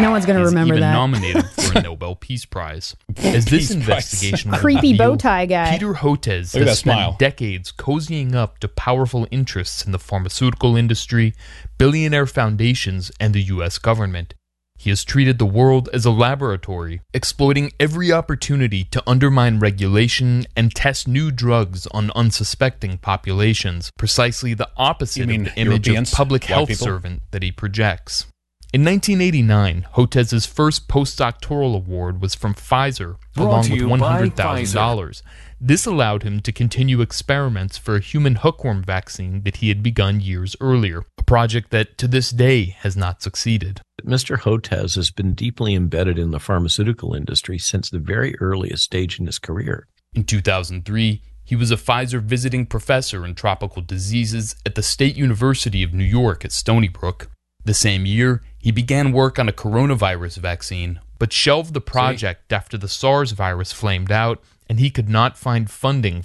[0.00, 0.92] No one's going to remember even that.
[0.92, 2.96] nominated for a Nobel Peace Prize.
[3.18, 5.70] As this Peace investigation will Creepy reveal, bow tie guy.
[5.72, 7.16] Peter Hotez Look at has spent smile.
[7.18, 11.34] decades cozying up to powerful interests in the pharmaceutical industry,
[11.78, 13.78] billionaire foundations, and the U.S.
[13.78, 14.34] government.
[14.78, 20.74] He has treated the world as a laboratory, exploiting every opportunity to undermine regulation and
[20.74, 25.92] test new drugs on unsuspecting populations, precisely the opposite You mean of the image of
[25.94, 26.10] Europeans?
[26.12, 26.84] public White health people?
[26.86, 28.26] servant that he projects.
[28.72, 35.22] In 1989, Hotez's first postdoctoral award was from Pfizer, Brought along with $100,000.
[35.60, 40.22] This allowed him to continue experiments for a human hookworm vaccine that he had begun
[40.22, 43.82] years earlier, a project that to this day has not succeeded.
[44.06, 44.38] Mr.
[44.38, 49.26] Hotez has been deeply embedded in the pharmaceutical industry since the very earliest stage in
[49.26, 49.86] his career.
[50.14, 55.82] In 2003, he was a Pfizer visiting professor in tropical diseases at the State University
[55.82, 57.28] of New York at Stony Brook.
[57.64, 62.78] The same year, he began work on a coronavirus vaccine, but shelved the project after
[62.78, 66.24] the SARS virus flamed out and he could not find funding.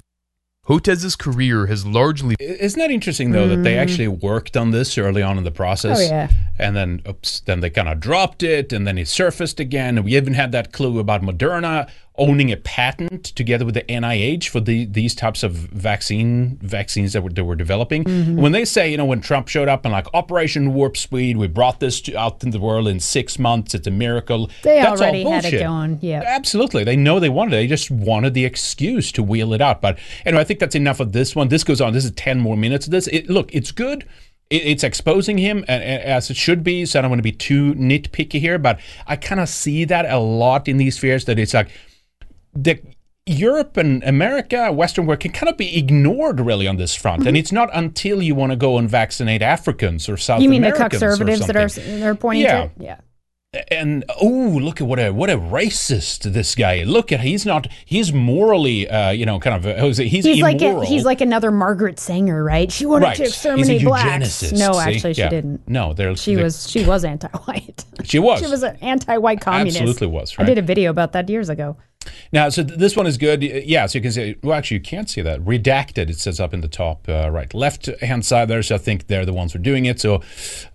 [0.66, 3.78] Hotez's career has largely Isn't that interesting though that they mm.
[3.78, 5.98] actually worked on this early on in the process?
[5.98, 6.30] Oh, yeah.
[6.58, 9.96] And then oops, then they kind of dropped it and then it surfaced again.
[9.96, 14.48] And we even had that clue about Moderna owning a patent together with the NIH
[14.48, 18.04] for the these types of vaccine vaccines that were, they were developing.
[18.04, 18.36] Mm-hmm.
[18.36, 21.46] When they say, you know, when Trump showed up and like Operation Warp Speed, we
[21.46, 23.74] brought this to, out in the world in six months.
[23.74, 24.50] It's a miracle.
[24.62, 25.98] They That's all already had it going.
[26.02, 26.22] Yeah.
[26.26, 26.84] Absolutely.
[26.84, 27.56] They know they wanted it.
[27.56, 29.80] They just wanted the excuse to wheel it out.
[29.80, 31.48] But anyway, I think that's enough of this one.
[31.48, 31.92] This goes on.
[31.92, 33.06] This is 10 more minutes of this.
[33.08, 34.06] It, look, it's good.
[34.50, 36.86] It's exposing him as it should be.
[36.86, 40.06] So I don't want to be too nitpicky here, but I kind of see that
[40.06, 41.68] a lot in these spheres that it's like
[42.62, 42.80] the
[43.26, 47.26] Europe and America, Western world can kind of be ignored really on this front.
[47.26, 50.42] And it's not until you want to go and vaccinate Africans or South Mm-hmm.
[50.44, 51.68] you mean the Americans or conservatives that are
[51.98, 52.68] they're pointing Yeah.
[52.68, 52.70] to?
[52.78, 52.96] Yeah.
[53.70, 56.88] and oh look at what a what a racist this guy is.
[56.88, 60.42] look at he's not he's morally uh you know kind of uh, he's, he's, He's
[60.42, 62.70] like immoral a, he's like another Margaret Sanger, right?
[62.70, 64.52] She wanted right to exterminate blacks.
[64.52, 64.78] No, see?
[64.80, 65.28] actually, she Yeah.
[65.30, 65.66] didn't.
[65.66, 67.84] no they're She they- was she was anti-white.
[68.04, 69.78] she was she was an anti-white communist.
[69.80, 71.76] Absolutely was, I did a video about that years ago.
[72.32, 73.42] Now, so th- this one is good.
[73.42, 75.40] Yeah, so you can see, well, actually, you can't see that.
[75.40, 78.62] Redacted, it says up in the top uh, right, left hand side there.
[78.62, 80.00] So I think they're the ones who are doing it.
[80.00, 80.22] So,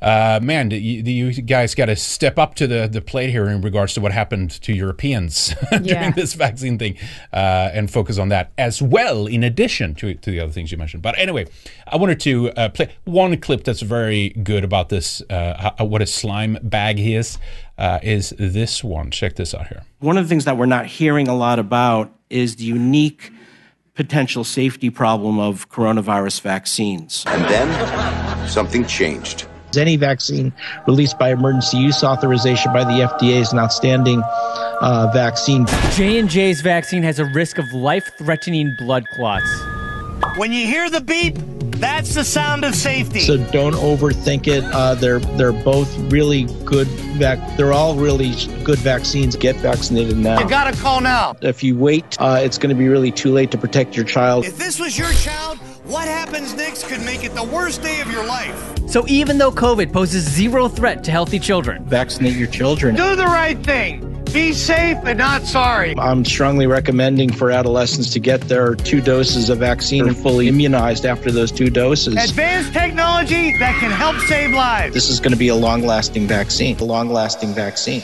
[0.01, 3.61] uh, man, you, you guys got to step up to the, the plate here in
[3.61, 6.11] regards to what happened to Europeans during Yeah.
[6.11, 6.97] this vaccine thing
[7.31, 10.77] uh, and focus on that as well, in addition to, to the other things you
[10.77, 11.03] mentioned.
[11.03, 11.45] But anyway,
[11.87, 16.01] I wanted to uh, play one clip that's very good about this, uh, how, what
[16.01, 17.37] a slime bag he is,
[17.77, 19.11] uh, is this one.
[19.11, 19.83] Check this out here.
[19.99, 23.31] One of the things that we're not hearing a lot about is the unique
[23.95, 27.23] potential safety problem of coronavirus vaccines.
[27.27, 29.47] And then something changed.
[29.75, 30.53] Any vaccine
[30.85, 34.21] released by emergency use authorization by the FDA is an outstanding
[34.81, 35.65] uh, vaccine.
[35.93, 39.49] J&J's vaccine has a risk of life-threatening blood clots.
[40.37, 41.37] When you hear the beep,
[41.83, 43.19] that's the sound of safety.
[43.21, 44.63] So don't overthink it.
[44.65, 46.87] Uh, they're they're both really good.
[47.17, 49.35] Vac- they're all really good vaccines.
[49.35, 50.39] Get vaccinated now.
[50.39, 51.35] You gotta call now.
[51.41, 54.45] If you wait, uh, it's going to be really too late to protect your child.
[54.45, 58.09] If this was your child, what happens next could make it the worst day of
[58.09, 58.73] your life.
[58.87, 62.95] So even though COVID poses zero threat to healthy children, Vaccinate your children.
[62.95, 64.12] Do the right thing.
[64.33, 65.93] Be safe and not sorry.
[65.97, 71.05] I'm strongly recommending for adolescents to get their two doses of vaccine and fully immunized
[71.05, 72.15] after those two doses.
[72.15, 74.95] Advanced technology that can help save lives.
[74.95, 76.75] This is going to be a long-lasting vaccine.
[76.79, 78.01] A long-lasting vaccine.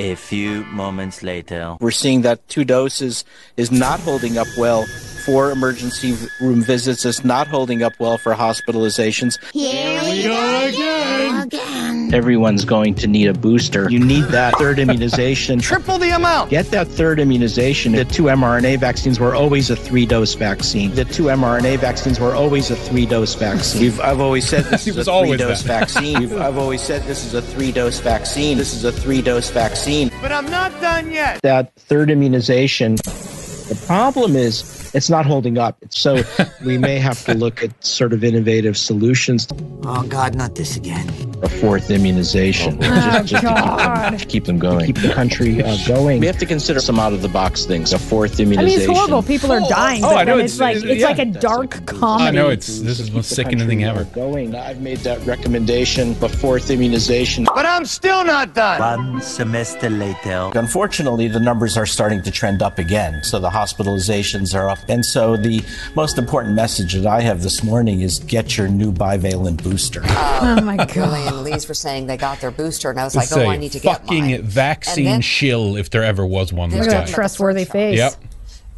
[0.00, 1.76] A few moments later.
[1.80, 3.24] We're seeing that two doses
[3.56, 4.84] is not holding up well
[5.24, 7.04] for emergency room visits.
[7.04, 9.38] It's not holding up well for hospitalizations.
[9.52, 11.97] Here we go again.
[12.12, 13.90] Everyone's going to need a booster.
[13.90, 15.58] You need that third immunization.
[15.60, 16.50] Triple the amount.
[16.50, 17.92] Get that third immunization.
[17.92, 20.94] The two mRNA vaccines were always a three dose vaccine.
[20.94, 23.82] The two mRNA vaccines were always a three dose vaccine.
[23.82, 26.18] We've, I've always said this is a three dose vaccine.
[26.20, 28.58] We've, I've always said this is a three dose vaccine.
[28.58, 30.10] This is a three dose vaccine.
[30.20, 31.40] But I'm not done yet.
[31.42, 35.76] That third immunization, the problem is it's not holding up.
[35.90, 36.22] So
[36.64, 39.46] we may have to look at sort of innovative solutions.
[39.84, 41.08] Oh, God, not this again.
[41.42, 42.78] A fourth immunization.
[42.82, 44.28] Oh, just, just to keep them- God.
[44.28, 44.86] keep them going.
[44.86, 46.20] Keep the country uh, going.
[46.20, 47.92] We have to consider some out of the box things.
[47.92, 48.60] A fourth immunization.
[48.60, 49.22] I mean, it's horrible.
[49.22, 51.08] People are dying, oh, but I know, it's- it's, like it's- it's yeah.
[51.08, 52.24] like a dark comedy.
[52.24, 54.04] I know it's this is the most sickening thing ever.
[54.04, 54.54] Going.
[54.54, 56.16] I've made that recommendation.
[56.22, 57.44] A fourth immunization.
[57.44, 58.80] But I'm still not done.
[59.12, 60.50] One semester later.
[60.54, 63.22] Unfortunately, the numbers are starting to trend up again.
[63.22, 64.77] So the hospitalizations are up.
[64.88, 65.62] And so the
[65.94, 70.02] most important message that I have this morning is get your new bivalent booster.
[70.04, 71.26] Oh, oh my Lily god.
[71.34, 73.52] and Lise were saying they got their booster, and I was It's like, oh, a
[73.52, 74.42] I need to get fucking mine.
[74.42, 76.70] vaccine And then- shill if there ever was one.
[76.70, 77.06] There's This a guy.
[77.06, 77.98] Trustworthy face.
[77.98, 78.14] Yep.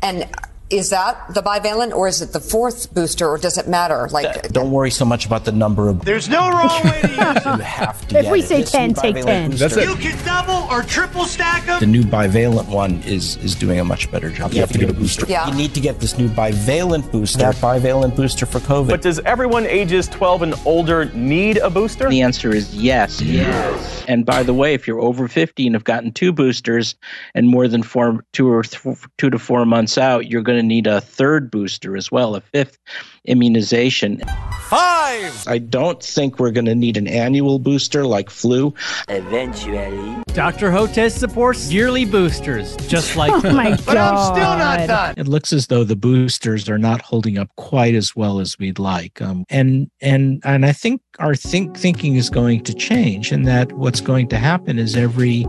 [0.02, 0.28] And
[0.70, 4.08] is that the bivalent, or is it the fourth booster, or does it matter?
[4.12, 7.08] Like, uh, Don't worry so much about the number of There's no wrong way to
[7.08, 7.44] use it.
[7.44, 8.46] you have to If get we it.
[8.48, 9.50] say This 10, take 10.
[9.50, 9.88] booster- That's it.
[9.88, 11.80] You can double or triple stack them.
[11.80, 14.52] The new bivalent one is is doing a much better job.
[14.52, 15.26] You have to get a booster.
[15.28, 15.48] Yeah.
[15.48, 17.38] You need to get this new bivalent booster.
[17.38, 18.88] That bivalent booster for COVID.
[18.88, 22.08] But does everyone ages 12 and older need a booster?
[22.08, 23.20] The answer is yes.
[23.20, 24.04] Yes.
[24.08, 26.94] And by the way, if you're over 50 and have gotten two boosters
[27.34, 30.59] and more than four, two or th- two to four months out, you're going to
[30.62, 32.78] need a third booster as well, a fifth
[33.24, 34.22] immunization.
[34.68, 35.46] Five.
[35.48, 38.72] I don't think we're going to need an annual booster like flu.
[39.08, 40.22] Eventually.
[40.28, 40.70] Dr.
[40.70, 43.80] Hotez supports yearly boosters, just like Oh my god.
[43.86, 45.14] But I'm still not done.
[45.16, 48.78] It looks as though the boosters are not holding up quite as well as we'd
[48.78, 49.20] like.
[49.20, 53.72] Um, and and and I think our think thinking is going to change, and that
[53.72, 55.46] what's going to happen is every,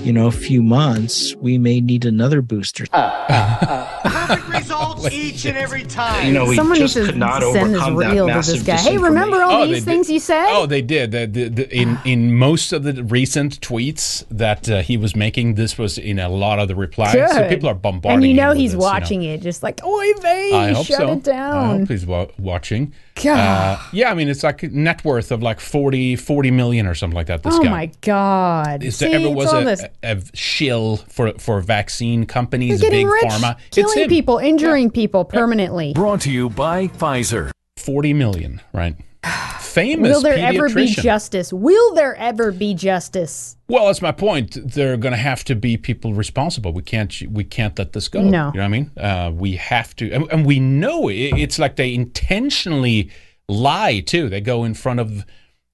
[0.00, 2.86] you know, few months we may need another booster.
[2.92, 4.70] Perfect
[5.10, 6.26] results each and every time.
[6.26, 8.34] You know, we Someone needs just to could not send this overcome that reel to
[8.34, 8.76] this guy.
[8.76, 9.90] Hey, remember all Oh, they these did.
[9.90, 10.46] things you said?
[10.50, 11.10] Oh, they did.
[11.12, 15.54] The, the, the, in in most of the recent tweets that uh, he was making,
[15.54, 17.12] this was in a lot of the replies.
[17.32, 18.18] So people are bombarding.
[18.18, 18.84] and you know with he's this, you know.
[18.92, 21.08] watching it, just like, oy vey, I shut so.
[21.08, 21.78] it I down.
[21.80, 22.92] hope he's wa- watching.
[23.14, 23.78] God.
[23.78, 27.14] Uh, yeah, I mean, it's like net worth of like 40, 40 million or something
[27.16, 27.42] like that.
[27.42, 27.70] This oh guy.
[27.70, 28.82] my god.
[28.82, 29.82] Is See, there ever was a, this.
[30.02, 34.08] a, a shill for for vaccine You're companies, big rich, pharma, it's killing him.
[34.08, 35.92] people, injuring people permanently.
[35.92, 37.50] Brought to you by Pfizer.
[37.76, 38.96] 40 million, right?
[39.72, 41.52] Famous Will there ever be justice?
[41.52, 43.56] Will there ever be justice?
[43.68, 44.58] Well, that's my point.
[44.62, 46.72] There are going to have to be people responsible.
[46.72, 48.20] We can't we can't let this go.
[48.20, 48.28] No.
[48.28, 48.90] You know what I mean?
[48.98, 53.10] Uh, we have to, and, and we know it, it's like they intentionally
[53.48, 54.28] lie too.
[54.28, 55.24] They go in front of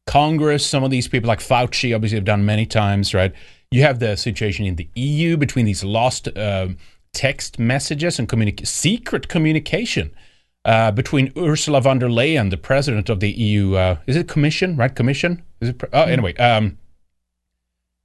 [0.07, 0.65] Congress.
[0.65, 3.33] Some of these people, like Fauci, obviously have done many times, right?
[3.71, 6.69] You have the situation in the EU between these lost uh,
[7.13, 8.31] text messages and
[8.67, 10.13] secret communication.
[10.65, 14.77] Uh, between Ursula von der Leyen, the president of the EU, uh, is it Commission,
[14.77, 14.95] right?
[14.95, 15.43] Commission?
[15.61, 15.79] Is it?
[15.79, 16.79] Pre- oh, anyway, um,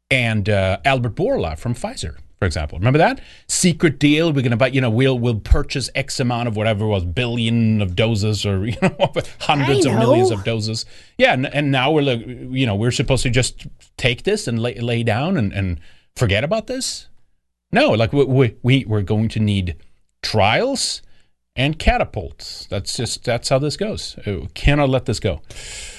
[0.09, 2.77] and uh, Albert Bourla from Pfizer, for example.
[2.77, 4.27] Remember that secret deal?
[4.27, 7.03] We're going to buy, you know, we'll we'll purchase X amount of whatever it was,
[7.03, 10.85] billion of doses, or you know, hundreds of millions of doses.
[11.17, 13.65] Yeah, and, and now we're, you know, we're supposed to just
[13.97, 15.79] take this and lay, lay down and, and
[16.15, 17.07] forget about this.
[17.71, 19.75] No, like we, we we we're going to need
[20.21, 21.01] trials
[21.55, 22.65] and catapults.
[22.71, 24.17] That's just that's how this goes.
[24.25, 25.41] Uh, We cannot let this go.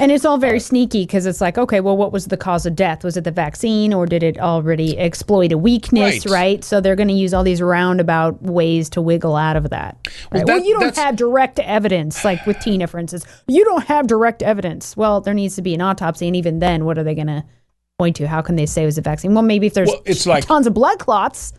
[0.01, 2.75] And it's all very sneaky because it's like, okay, well, what was the cause of
[2.75, 3.05] death?
[3.05, 6.33] Was it the vaccine or did it already exploit a weakness, Right.
[6.33, 6.65] right?
[6.65, 9.97] So they're going to use all these roundabout ways to wiggle out of that.
[10.33, 10.47] Well, Right?
[10.49, 13.25] Well, that- you don't have direct evidence, like with Tina, for instance.
[13.47, 14.97] You don't have direct evidence.
[14.97, 16.27] Well, there needs to be an autopsy.
[16.27, 17.45] And even then, what are they going to
[18.01, 18.27] point to?
[18.27, 19.35] How can they say it was a vaccine?
[19.35, 21.53] Well, maybe if there's Well, it's like- tons of blood clots,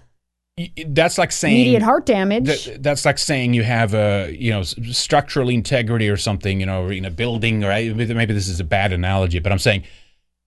[0.88, 2.65] That's like saying immediate heart damage.
[2.65, 6.88] That, that's like saying you have a you know structural integrity or something you know
[6.88, 9.84] in a building or I- maybe this is a bad analogy but I'm saying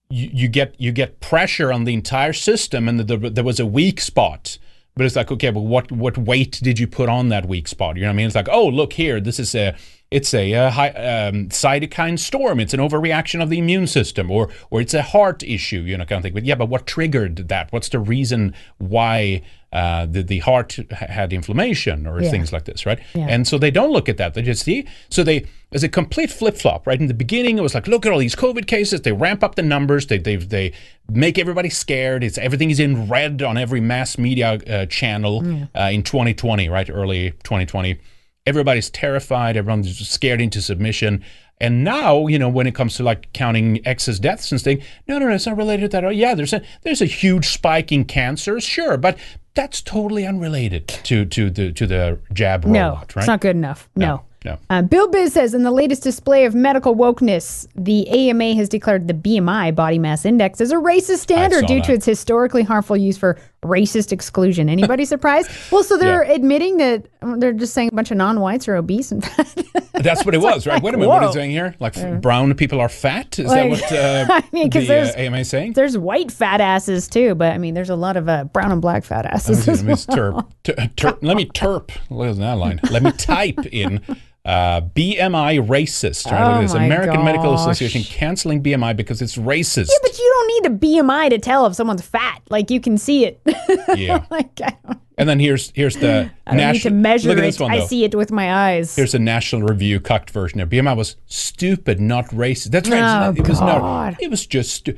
[0.09, 3.59] you, you get you get pressure on the entire system and the, the, there was
[3.59, 4.57] a weak spot
[4.95, 7.95] but it's like okay but what what weight did you put on that weak spot
[7.95, 9.75] you know what I mean it's like oh look here this is a
[10.11, 12.59] it's a, uh high, um, cytokine storm.
[12.59, 16.05] It's an overreaction of the immune system, or or it's a heart issue, you know,
[16.05, 16.33] kind of thing.
[16.33, 17.71] But yeah, but what triggered that?
[17.71, 22.31] What's the reason why uh, the the heart had inflammation or Yeah.
[22.31, 22.99] things like this, right?
[23.13, 23.27] Yeah.
[23.29, 24.33] And so they don't look at that.
[24.33, 24.87] They just see.
[25.09, 26.99] So they there's a complete flip flop, right?
[26.99, 29.01] In the beginning, it was like, look at all these COVID cases.
[29.01, 30.07] They ramp up the numbers.
[30.07, 30.73] They they they
[31.07, 32.23] make everybody scared.
[32.23, 36.89] It's everything is in red on every mass media uh, channel uh, in 2020, right?
[36.89, 37.99] Early 2020.
[38.47, 39.55] Everybody's terrified.
[39.57, 41.23] Everyone's scared into submission.
[41.61, 45.19] And now, you know, when it comes to like counting excess deaths and things, no,
[45.19, 46.05] no, no, it's not related to that.
[46.05, 49.17] Oh, yeah, there's a there's a huge spike in cancers, sure, but
[49.59, 53.17] that's totally unrelated to to the to the jab rollout, no, right?
[53.17, 53.89] it's not good enough.
[53.95, 54.23] No.
[54.45, 54.57] no.
[54.69, 59.09] Uh, Bill Biz says in the latest display of medical wokeness, the AMA has declared
[59.09, 61.85] the BMI body mass index as a racist standard due that.
[61.85, 64.69] to its historically harmful use for racist exclusion.
[64.69, 65.49] Anybody surprised?
[65.71, 67.07] Well, so they're admitting that
[67.39, 69.53] they're just saying a bunch of non-whites are obese and fat.
[69.93, 70.81] That's what it was, right?
[70.81, 71.75] Wait a minute, what is it saying here?
[71.79, 72.15] Like Yeah.
[72.15, 73.37] brown people are fat?
[73.37, 75.73] Is Like- that what uh, I mean, the uh, there's- AMA is saying?
[75.73, 78.81] There's white fat asses too, but I mean, there's a lot of uh, brown and
[78.81, 79.67] black fat asses.
[79.67, 81.91] let me terp, ter, ter, let me terp.
[82.29, 82.79] Is that line?
[82.89, 84.01] Let me type in
[84.49, 86.25] uh, BMI racist.
[86.31, 86.39] Right?
[86.39, 86.73] Look at Oh this.
[86.73, 87.61] my American Medical gosh.
[87.61, 89.89] Association canceling BMI because it's racist.
[89.89, 90.25] Yeah, but you
[90.63, 92.41] don't need a BMI to tell if someone's fat.
[92.49, 93.41] Like you can see it.
[93.95, 94.25] Yeah.
[94.29, 97.43] like I don't, And then here's here's the I don't need to measure Look at
[97.43, 97.59] it.
[97.59, 97.85] one I though.
[97.87, 98.95] see it with my eyes.
[98.95, 102.71] Here's a National Review cucked version of BMI was stupid, not racist.
[102.71, 103.27] That's right.
[103.27, 103.81] Oh, it was God.
[103.81, 104.21] not.
[104.21, 104.71] It was just.
[104.73, 104.97] Stu-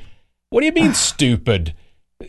[0.49, 1.73] what do you mean stupid?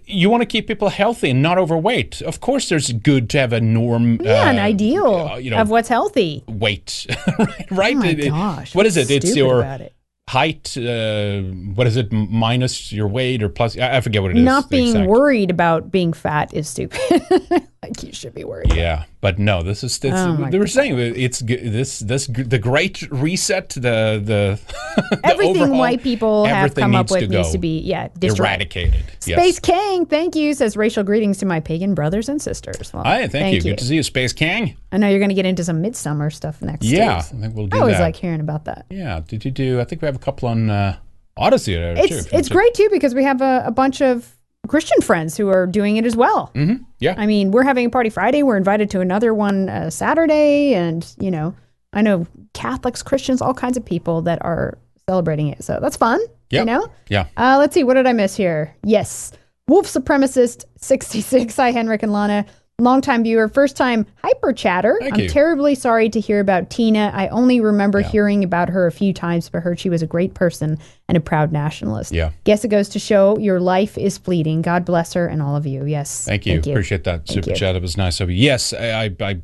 [0.07, 2.21] You want to keep people healthy and not overweight.
[2.23, 4.21] Of course, there's good to have a norm.
[4.23, 6.45] yeah, an uh, ideal uh, you know, of what's healthy.
[6.49, 7.07] weight,
[7.71, 7.95] right?
[7.97, 9.11] Oh my It- gosh, what is it?
[9.11, 9.95] It's your it?
[10.29, 10.77] height.
[10.77, 11.43] Uh,
[11.75, 12.13] what is it?
[12.13, 13.77] Minus your weight or plus?
[13.79, 14.45] I, I forget what it is.
[14.45, 17.01] Not being worried about being fat is stupid.
[17.83, 18.73] like you should be worried.
[18.73, 23.03] Yeah, but no, this is it's, oh they were saying it's this this the great
[23.11, 24.61] reset the the,
[24.97, 28.47] the Everything overhaul, white people have come up with needs to be yeah destroyed.
[28.47, 29.05] eradicated.
[29.19, 30.55] Space Kang, thank you.
[30.55, 32.93] Says racial greetings to my pagan brothers and sisters.
[32.93, 33.63] Well, Hi, thank, you.
[33.63, 34.77] Good to see you, Space King.
[34.93, 36.85] I know you're going to get into some midsummer stuff next.
[36.85, 37.37] Yeah, too.
[37.37, 38.03] I think we'll do I always that.
[38.03, 38.87] like hearing about that.
[38.91, 39.81] Yeah, did you do?
[39.81, 40.97] I think we have a couple on uh,
[41.37, 41.95] Odysee too.
[41.97, 44.37] It's if it's great too because we have a, a bunch of
[44.69, 46.51] Christian friends who are doing it as well.
[46.55, 48.43] Mhm, Yeah, I mean, we're having a party Friday.
[48.43, 51.55] We're invited to another one uh, Saturday, and you know,
[51.93, 55.65] I know Catholics, Christians, all kinds of people that are celebrating it.
[55.65, 56.21] So that's fun.
[56.51, 56.61] Yeah.
[56.61, 56.89] You know.
[57.09, 57.27] Yeah.
[57.37, 57.83] Uh, let's see.
[57.85, 58.75] What did I miss here?
[58.85, 59.33] Yes.
[59.69, 61.57] Wolf Supremacist 66.
[61.57, 62.47] Hi, Henrik and Lana.
[62.83, 64.97] Longtime viewer, first time hyper chatter.
[65.01, 65.29] Thank I'm you.
[65.29, 67.13] terribly sorry to hear about Tina.
[67.15, 70.35] I only remember hearing about her a few times, but heard she was a great
[70.35, 72.13] person and a proud nationalist.
[72.13, 72.31] Yeah.
[72.45, 74.63] Guess it goes to show your life is fleeting.
[74.63, 75.85] God bless her and all of you.
[75.85, 76.25] Yes.
[76.25, 76.59] Thank you.
[76.59, 77.57] Appreciate that Thank super you.
[77.57, 77.77] chat.
[77.77, 78.37] It was nice of you.
[78.37, 79.41] Yes, I, I, I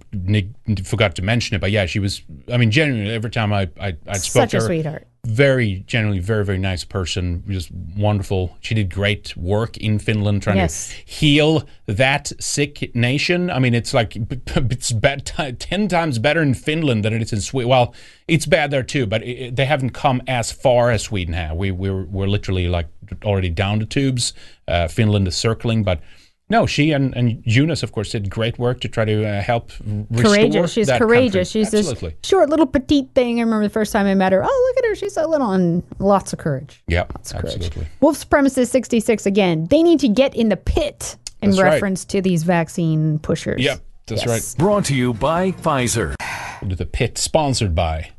[0.85, 2.23] forgot to mention it, but yeah, she was.
[2.53, 5.07] I mean, genuinely, every time I I, I spoke Such to a her, sweetheart.
[5.29, 7.43] Very genuinely, very very nice person.
[7.49, 8.57] Just wonderful.
[8.61, 10.89] She did great work in Finland trying Yes.
[10.89, 13.51] to heal that sick nation.
[13.51, 17.33] I mean, it's like it's bad ti ten times better in Finland than it is
[17.33, 17.69] in Sweden.
[17.69, 17.95] Well,
[18.27, 21.57] it's bad there too, but it, they haven't come as far as Sweden have.
[21.57, 22.89] We we're we're literally like
[23.25, 24.33] already down the tubes.
[24.67, 26.01] Uh, Finland is circling, but.
[26.51, 29.71] No, she and, and Eunice, of course, did great work to try to uh, help
[30.11, 30.73] restore courageous.
[30.73, 31.53] She's that courageous.
[31.53, 31.65] country.
[31.65, 33.39] She's this short little petite thing.
[33.39, 34.43] I remember the first time I met her.
[34.43, 34.95] Oh, look at her.
[34.95, 36.83] She's so little and lots of courage.
[36.89, 37.87] Yep, absolutely.
[38.01, 39.67] Wolf Supremacist 66 again.
[39.67, 41.73] They need to get in the pit in That's right.
[41.73, 43.61] reference to these vaccine pushers.
[43.63, 44.55] Yep, that's Yes.
[44.57, 44.59] right.
[44.59, 46.15] Brought to you by Pfizer.
[46.63, 48.11] The pit sponsored by.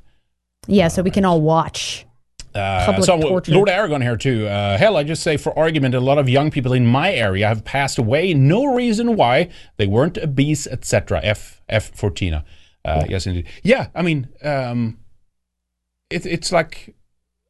[0.67, 2.05] Yeah, so we can all watch.
[2.59, 3.51] Uh, so torture.
[3.53, 4.47] Lord Aragon here too.
[4.47, 7.47] Uh, hell, I just say for argument, a lot of young people in my area
[7.47, 8.33] have passed away.
[8.33, 11.21] No reason why they weren't obese, etc.
[11.23, 12.43] F F Fortina.
[12.85, 13.47] Uh, yes, indeed.
[13.63, 14.97] Yeah, I mean, um,
[16.09, 16.95] it, it's like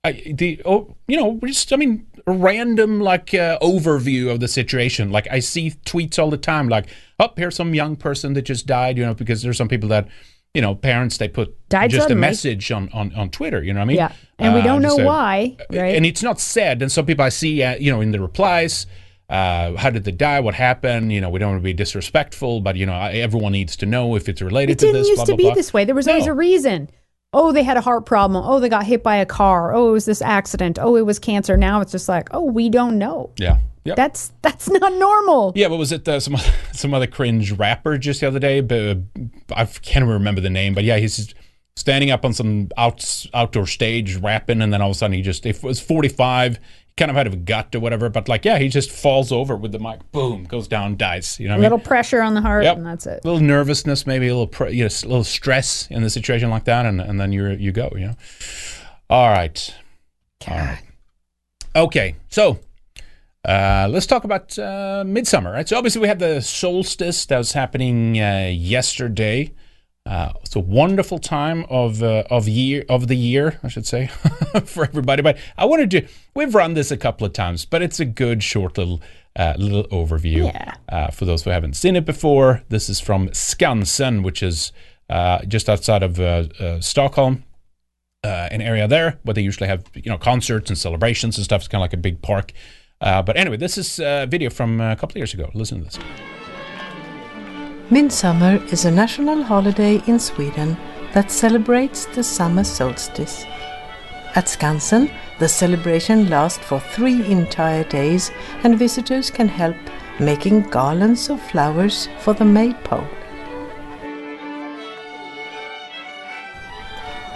[0.04, 5.12] I, the oh, you know, just I mean, random like uh, overview of the situation.
[5.12, 6.88] Like I see tweets all the time, like,
[7.20, 9.90] "Up oh, here's some young person that just died," you know, because there's some people
[9.90, 10.08] that.
[10.56, 12.26] You know, parents they put Died just suddenly.
[12.26, 13.64] a message on, on, on Twitter.
[13.64, 13.98] You know what I mean?
[13.98, 14.12] Yeah.
[14.40, 15.96] And we don't just know a- why, right?
[15.96, 16.82] and it's not said.
[16.82, 18.88] And some people I see, uh, you know, in the replies,
[19.30, 20.40] uh, how did they die?
[20.40, 21.14] What happened?
[21.14, 23.86] You know, we don't want to be disrespectful, but you know, I- everyone needs to
[23.86, 25.54] know if it's related It to didn't used blah, to blah, be blah.
[25.54, 25.86] this way.
[25.86, 26.90] There was always a reason.
[27.32, 28.44] Oh, they had a heart problem.
[28.44, 29.74] Oh, they got hit by a car.
[29.74, 30.80] Oh, it was this accident.
[30.82, 31.56] Oh, it was cancer.
[31.56, 33.32] Now it's just like, oh, we don't know.
[33.38, 33.60] Yeah.
[33.86, 33.96] Yep.
[33.96, 35.54] That's that's not normal.
[35.56, 36.08] Yeah, what was it?
[36.08, 36.36] Uh, some
[36.74, 38.62] some other cringe rapper just the other day.
[38.62, 38.96] But uh,
[39.56, 40.74] I can't remember the name.
[40.74, 41.34] But yeah, he's
[41.76, 45.22] standing up on some out, outdoor stage rapping, and then all of a sudden he
[45.22, 46.60] just if it was forty five,
[47.00, 48.10] kind of had a gut or whatever.
[48.10, 51.40] But like, yeah, he just falls over with the mic, boom, goes down, dies.
[51.40, 51.64] You know, A I mean?
[51.64, 52.78] little pressure on the heart, Yep.
[52.78, 53.22] and that's it.
[53.24, 56.52] A little nervousness, maybe a little, pr- you know, a little stress in the situation
[56.52, 57.90] like that, and, and then you you go.
[57.96, 58.16] You know.
[59.10, 59.74] All right.
[60.48, 60.84] All right.
[61.76, 62.60] Okay, so
[63.46, 65.52] uh, let's talk about uh, midsummer.
[65.52, 65.68] Right.
[65.68, 69.52] So obviously we had the solstice that was happening uh, yesterday.
[70.06, 74.08] Uh, it's a wonderful time of uh, of year of the year, I should say,
[74.66, 75.22] for everybody.
[75.22, 76.08] But I wanted to.
[76.34, 79.02] We've run this a couple of times, but it's a good short little
[79.36, 80.76] uh, little overview Yeah.
[80.90, 82.64] uh, for those who haven't seen it before.
[82.70, 84.72] This is from Skansen, which is
[85.10, 87.44] uh, just outside of uh, uh, Stockholm,
[88.24, 91.62] uh, an area there where they usually have you know concerts and celebrations and stuff.
[91.62, 92.52] It's kind of like a big park.
[93.02, 95.52] Uh, but anyway, this is a video from a couple of years ago.
[95.54, 96.00] Listen to this.
[97.92, 100.78] Midsummer is a national holiday in Sweden
[101.14, 103.46] that celebrates the summer solstice.
[104.36, 108.30] At Skansen, the celebration lasts for three entire days,
[108.64, 109.76] and visitors can help
[110.20, 113.08] making garlands of flowers for the maypole.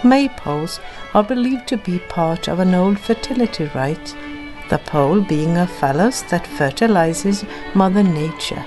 [0.02, 0.78] Maypoles
[1.14, 4.14] are believed to be part of an old fertility rite,
[4.70, 7.44] the pole being a phallus that fertilizes
[7.74, 8.64] Mother Nature.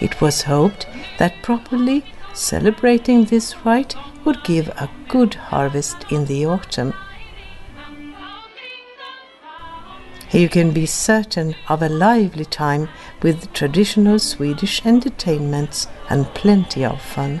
[0.00, 0.86] It was hoped
[1.18, 6.94] that properly celebrating this rite would give a good harvest in the autumn.
[10.30, 12.88] You can be certain of a lively time
[13.22, 17.40] with traditional Swedish entertainments and plenty of fun.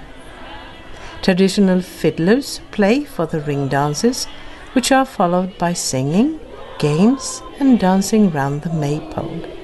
[1.20, 4.26] Traditional fiddlers play for the ring dances,
[4.72, 6.40] which are followed by singing,
[6.78, 9.57] games, and dancing round the maypole.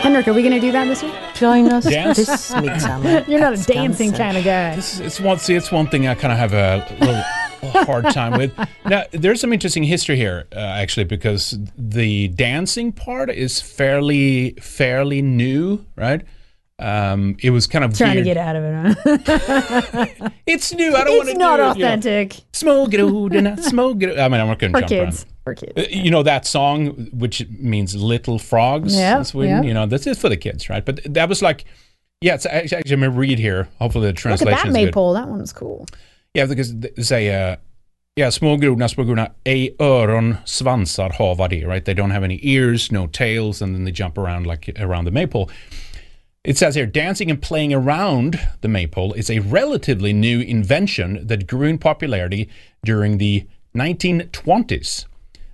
[0.00, 1.12] Henrik, are we going to do that this week?
[1.34, 2.16] Join us Dance?
[2.16, 3.24] this midsummer.
[3.28, 4.76] You're not a dancing kind of guy.
[4.76, 5.38] This is, it's one.
[5.38, 7.22] See, it's one thing I kind of have a little,
[7.62, 8.56] little hard time with.
[8.86, 15.20] Now, there's some interesting history here, uh, actually, because the dancing part is fairly fairly
[15.22, 16.22] new, right?
[16.80, 18.24] Um, it was kind of Trying weird.
[18.26, 20.28] to get out of it, huh?
[20.46, 20.94] It's new.
[20.94, 21.30] I don't want to.
[21.30, 21.88] it's to not do it, you know.
[21.88, 22.30] authentic.
[22.52, 24.18] Smågrodorna, smågrodorna.
[24.20, 25.24] I mean, I'm not going to For jump kids.
[25.24, 25.34] around.
[25.48, 25.72] For kids.
[25.76, 29.62] Uh, You know that song, which means little frogs Yeah, in Sweden.
[29.62, 29.68] yeah.
[29.68, 30.84] You know, this is for the kids, right?
[30.84, 31.64] But that was like,
[32.20, 33.68] yeah, it's actually, actually I'm gonna read here.
[33.78, 34.50] Hopefully, the translation.
[34.50, 34.84] Look at that is good.
[34.86, 35.12] maypole.
[35.14, 35.86] That one's cool.
[36.34, 37.56] Yeah, because they say, uh,
[38.16, 41.84] yeah, smågrodorna, smågrodorna, ej öron, svansar hava det, right?
[41.84, 45.12] They don't have any ears, no tails, and then they jump around like around the
[45.12, 45.48] maypole.
[46.44, 51.46] It says here, dancing and playing around the maypole is a relatively new invention that
[51.46, 52.48] grew in popularity
[52.84, 53.46] during the
[53.76, 55.04] 1920s.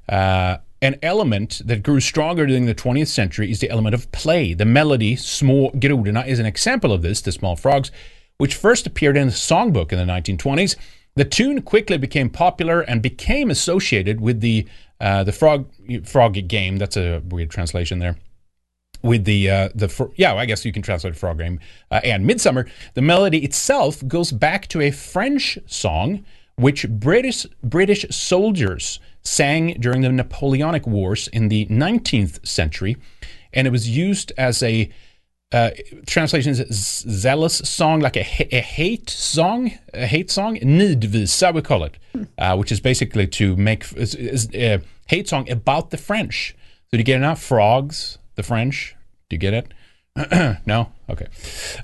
[0.09, 4.53] Uh, an element that grew stronger during the 20th century is the element of play.
[4.53, 7.91] The melody, Små is an example of this, the small frogs,
[8.37, 10.77] which first appeared in a songbook in the 1920s.
[11.17, 14.67] The tune quickly became popular and became associated with the
[15.01, 15.69] uh, the frog
[16.05, 16.77] frog game.
[16.77, 18.17] That's a weird translation there
[19.03, 22.27] with the uh, the fr- yeah, I guess you can translate frog game uh, and
[22.27, 22.67] midsummer.
[22.95, 26.25] The melody itself goes back to a French song
[26.57, 32.97] which British British soldiers sang during the Napoleonic Wars in the 19th century,
[33.53, 34.91] and it was used as a
[35.53, 35.71] uh,
[36.07, 36.67] translation is
[37.09, 41.97] zealous song, like a, a hate song, a hate song, nidvisa we call it,
[42.39, 46.57] uh, which is basically to make is, is a hate song about the French.
[46.91, 48.19] So do you get enough frogs?
[48.35, 48.97] The French?
[49.29, 50.61] Do you get it?
[50.67, 50.93] no.
[51.09, 51.27] Okay.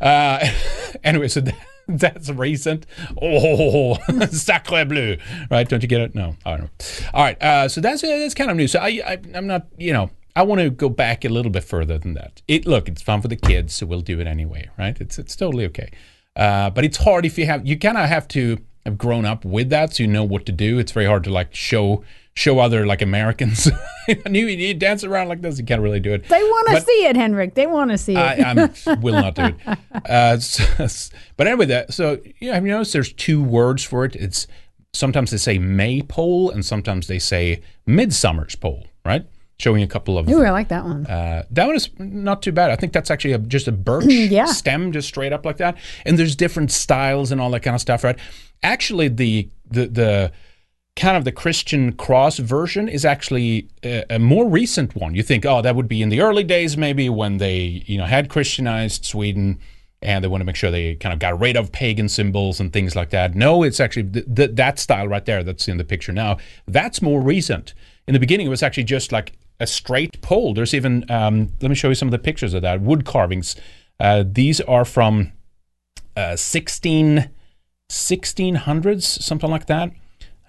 [0.01, 0.49] Uh,
[1.05, 1.55] anyway, so that,
[1.89, 2.87] that's recent.
[3.21, 3.95] Oh,
[4.31, 5.17] sacre bleu!
[5.51, 5.69] Right?
[5.69, 6.15] Don't you get it?
[6.15, 6.37] No.
[6.45, 6.71] I don't know.
[7.15, 7.43] All right.
[7.43, 8.69] Uh, so that's that's kind of new.
[8.69, 10.11] So I, I I'm not you know.
[10.37, 12.41] I want to go back a little bit further than that.
[12.47, 14.99] It look, it's fun for the kids, so we'll do it anyway, right?
[15.01, 15.91] It's it's totally okay.
[16.37, 19.45] Uh, but it's hard if you have you kind of have to have grown up
[19.45, 20.79] with that, so you know what to do.
[20.79, 22.05] It's very hard to like show
[22.35, 23.69] show other like Americans.
[24.09, 26.29] you, you dance around like this, you can't really do it.
[26.29, 27.55] They want to see it, Henrik.
[27.55, 28.19] They want to see it.
[28.19, 29.57] I I'm, will not do it.
[30.09, 34.17] Uh, s- but anyway, that so yeah, have you noticed there's two words for it?
[34.17, 34.47] It's
[34.93, 39.27] sometimes they say maypole and sometimes they say midsummer's pole, right?
[39.59, 40.27] Showing a couple of.
[40.31, 41.07] Ooh, I like that one.
[41.07, 42.71] Uh, that one is not too bad.
[42.71, 44.47] I think that's actually a, just a birch Yeah.
[44.47, 45.77] stem, just straight up like that.
[46.07, 48.19] And there's different styles and all that kind of stuff, right?
[48.63, 50.33] Actually, the the the
[50.97, 55.15] kind of the Christian cross version is actually a, a more recent one.
[55.15, 58.07] You think, oh, that would be in the early days, maybe when they you know
[58.07, 59.59] had Christianized Sweden.
[60.03, 62.73] And they want to make sure they kind of got rid of pagan symbols and
[62.73, 63.35] things like that.
[63.35, 66.39] No, it's actually th- th- that style right there that's in the picture now.
[66.67, 67.75] That's more recent.
[68.07, 70.55] In the beginning, it was actually just like a straight pole.
[70.55, 73.57] There's even, um, let me show you some of the pictures of that wood carvings.
[74.01, 75.33] Uh, these are from
[76.17, 77.29] uh, 16,
[77.91, 79.91] 1600s, something like that.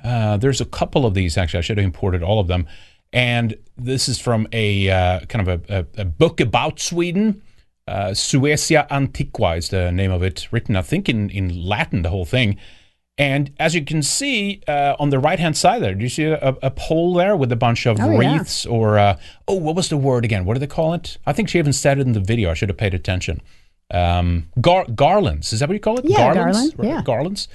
[0.03, 1.59] Uh, there's a couple of these actually.
[1.59, 2.67] I should have imported all of them.
[3.13, 7.41] And this is from a uh, kind of a, a, a book about Sweden.
[7.87, 12.09] Uh, Suecia Antiqua is the name of it, written, I think, in, in Latin, the
[12.09, 12.57] whole thing.
[13.17, 16.23] And as you can see uh, on the right hand side there, do you see
[16.23, 18.17] a, a pole there with a bunch of Oh, yeah.
[18.17, 20.45] wreaths or, uh, oh, what was the word again?
[20.45, 21.17] What do they call it?
[21.27, 22.49] I think she even said it in the video.
[22.49, 23.41] I should have paid attention.
[23.93, 26.05] Um, gar- garlands, is that what you call it?
[26.05, 26.71] Yeah, garlands?
[26.73, 27.01] garland, yeah.
[27.03, 27.47] Garlands.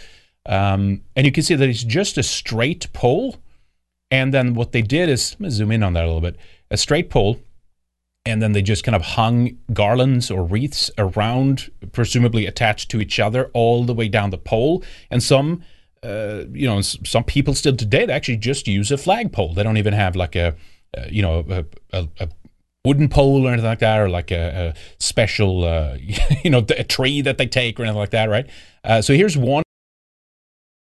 [0.47, 3.37] Um, and you can see that it's just a straight pole.
[4.11, 6.37] And then what they did is, let me zoom in on that a little bit,
[6.71, 7.41] a straight pole.
[8.25, 13.21] And then they just kind of hung garlands or wreaths around, presumably attached to each
[13.21, 14.83] other, all the way down the pole.
[15.11, 15.63] And some,
[16.03, 19.55] uh, you know, some people still today they actually just use a flagpole.
[19.55, 20.57] They don't even have like a,
[20.97, 22.29] uh, you know, a, a, a
[22.85, 25.97] wooden pole or anything like that, or like a, a special, uh,
[26.45, 28.49] you know, a tree that they take or anything like that, right?
[28.83, 29.63] Uh, so here's one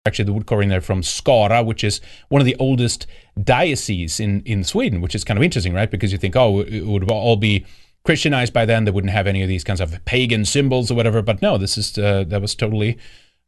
[0.05, 3.07] actually the wood carving there from Skara, which is one of the oldest
[3.41, 5.89] dioceses in, in Sweden, which is kind of interesting, right?
[5.89, 7.65] Because you think, oh, it would all be
[8.03, 8.83] Christianized by then.
[8.83, 11.21] They wouldn't have any of these kinds of pagan symbols or whatever.
[11.21, 12.97] But no, this is uh, that was totally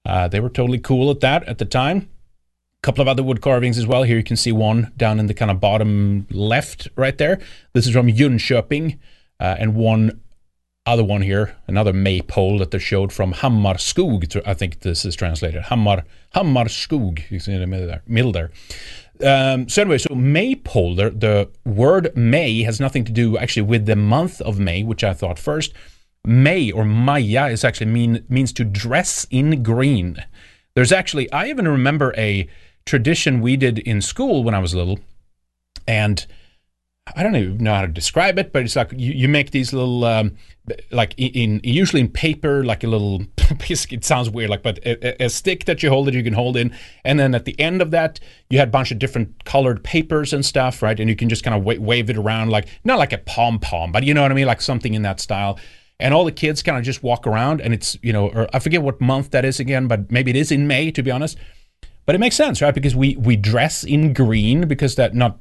[0.06, 2.10] uh, they were totally cool at that at the time.
[2.82, 4.04] A couple of other wood carvings as well.
[4.04, 7.42] Here you can see one down in the kind of bottom left right there.
[7.74, 8.98] This is from Jönköping,
[9.42, 10.22] uh, and one
[10.86, 14.42] other one here, another maypole that they showed from Hammarskog.
[14.46, 16.04] I think this is translated Hammar
[16.36, 17.30] Hammarskog.
[17.32, 18.04] You see in the middle there.
[18.08, 18.52] Middle there.
[19.26, 20.96] Um, so anyway, so maypole.
[20.96, 25.04] The, the word May has nothing to do actually with the month of May, which
[25.04, 25.74] I thought first.
[26.26, 30.18] May or Maya is actually mean means to dress in green.
[30.74, 32.48] There's actually I even remember a
[32.86, 35.00] tradition we did in school when I was little,
[35.88, 36.26] and
[37.14, 39.72] I don't even know how to describe it, but it's like you, you make these
[39.72, 40.36] little, um,
[40.90, 43.22] like in, in usually in paper, like a little.
[43.70, 46.58] it sounds weird, like but a, a- stick that you hold that you can hold
[46.58, 49.84] in, and then at the end of that, you had a bunch of different colored
[49.84, 51.00] papers and stuff, right?
[51.00, 53.60] And you can just kind of wa- wave it around, like not like a pom
[53.60, 55.60] pom, but you know what I mean, like something in that style.
[56.00, 58.58] And all the kids kind of just walk around, and it's you know, or I
[58.58, 61.38] forget what month that is again, but maybe it is in May, to be honest.
[62.06, 62.74] But it makes sense, right?
[62.74, 65.40] Because we we dress in green because that not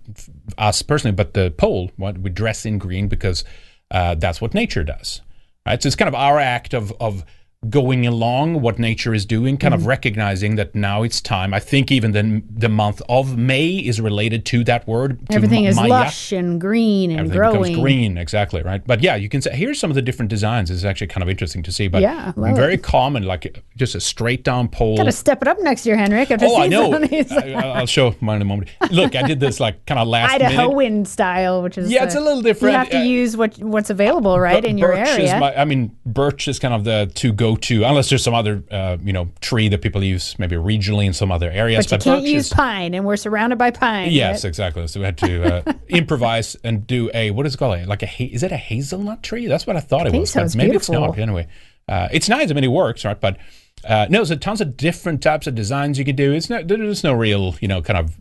[0.56, 1.90] us personally, but the pole.
[1.96, 3.44] What we dress in green because
[3.90, 5.20] uh, that's what nature does,
[5.66, 5.82] right?
[5.82, 7.24] So it's kind of our act of of
[7.70, 9.78] going along what nature is doing, kind Mhm.
[9.78, 11.52] of recognizing that now it's time.
[11.54, 15.18] I think even the the month of May is related to that word.
[15.28, 15.88] to Everything Ma- is Maya.
[15.88, 17.62] lush and green and Everything growing.
[17.62, 18.82] becomes green, exactly right.
[18.86, 20.70] But yeah, you can say here's some of the different designs.
[20.70, 21.88] It's actually kind of interesting to see.
[21.88, 22.82] But Yeah, very it.
[22.82, 24.96] common, like just a straight down pole.
[24.96, 26.30] Got to step it up next year, Henrik.
[26.30, 26.90] I've Oh, I know.
[26.92, 27.32] some of these.
[27.32, 28.70] I, I'll show mine in a moment.
[28.90, 30.52] Look, I did this like kind of last minute.
[30.56, 32.72] Idahoan style, which is Yeah, it's a little different.
[32.72, 35.34] You have to Uh, use what what's available, right, Bir- in your birch area.
[35.34, 38.34] Is my, I mean, birch is kind of the to go to, unless there's some
[38.34, 41.86] other, uh, you know, tree that people use maybe regionally in some other areas.
[41.86, 44.10] but you can't use is, pine, and we're surrounded by pine.
[44.10, 44.48] Yes, right?
[44.48, 44.86] exactly.
[44.86, 47.86] So we had to uh, improvise and do a what is it called?
[47.86, 49.46] Like a ha- is it a hazelnut tree?
[49.46, 50.42] That's what I thought I it was, so.
[50.42, 50.94] but maybe beautiful.
[50.94, 51.18] it's not.
[51.18, 51.46] Anyway,
[51.88, 52.50] uh, it's nice.
[52.50, 53.20] I mean, it works, right?
[53.20, 53.38] But
[53.84, 56.32] uh, no, so tons of different types of designs you can do.
[56.32, 58.16] It's no, there's no real you know kind of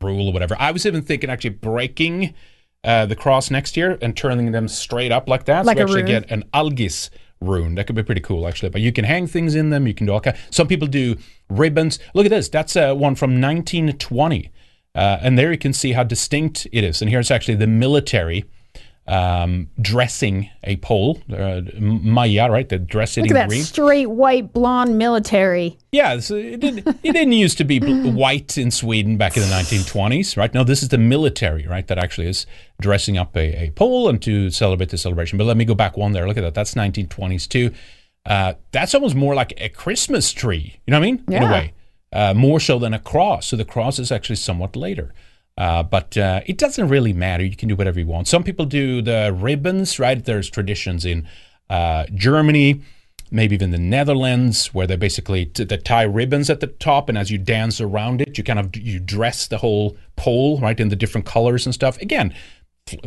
[0.00, 0.56] rule or whatever.
[0.58, 2.34] I was even thinking actually breaking
[2.84, 5.90] uh, the cross next year and turning them straight up like that, Like so we
[5.90, 6.22] actually rune.
[6.22, 7.10] get an algis
[7.42, 7.74] rune.
[7.74, 8.70] That could be pretty cool, actually.
[8.70, 9.86] But you can hang things in them.
[9.86, 10.36] You can do all kind.
[10.50, 11.16] Some people do
[11.48, 11.98] ribbons.
[12.14, 12.48] Look at this.
[12.48, 14.50] That's uh, one from 1920,
[14.94, 17.02] uh, and there you can see how distinct it is.
[17.02, 18.44] And here's actually the military
[19.06, 22.68] um, dressing a pole, uh, Maya, right?
[22.68, 25.76] The dress it Look in at that straight white blonde military.
[25.90, 29.42] Yeah, so it, did, it didn't used to be bl- white in Sweden back in
[29.42, 30.54] the 1920s, right?
[30.54, 31.86] No, this is the military, right?
[31.86, 32.46] That actually is
[32.82, 35.38] dressing up a, a pole and to celebrate the celebration.
[35.38, 36.26] But let me go back one there.
[36.28, 36.54] Look at that.
[36.54, 37.72] That's 1920s too.
[38.26, 40.78] Uh, that's almost more like a Christmas tree.
[40.86, 41.24] You know what I mean?
[41.28, 41.72] In a way.
[42.12, 43.46] uh, more so than a cross.
[43.48, 45.14] So the cross is actually somewhat later.
[45.58, 47.44] Uh, but uh, it doesn't really matter.
[47.44, 48.28] You can do whatever you want.
[48.28, 50.24] Some people do the ribbons, right?
[50.24, 51.28] There's traditions in
[51.68, 52.80] uh, Germany,
[53.30, 57.18] maybe even the Netherlands, where they basically t- they tie ribbons at the top, and
[57.18, 60.88] as you dance around it, you kind of you dress the whole pole, right, in
[60.88, 62.00] the different colors and stuff.
[62.00, 62.34] Again,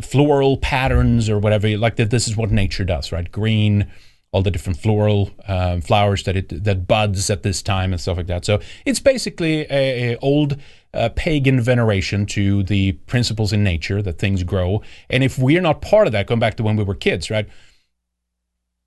[0.02, 1.76] floral patterns or whatever.
[1.76, 2.10] Like that.
[2.10, 3.30] This is what nature does, right?
[3.30, 3.90] Green,
[4.32, 8.16] all the different floral um, flowers that it that buds at this time and stuff
[8.16, 8.44] like that.
[8.44, 10.56] So it's basically a, a old
[10.92, 14.82] uh, pagan veneration to the principles in nature that things grow.
[15.10, 17.48] And if we're not part of that, going back to when we were kids, right?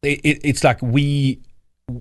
[0.02, 1.42] It, it, it's like we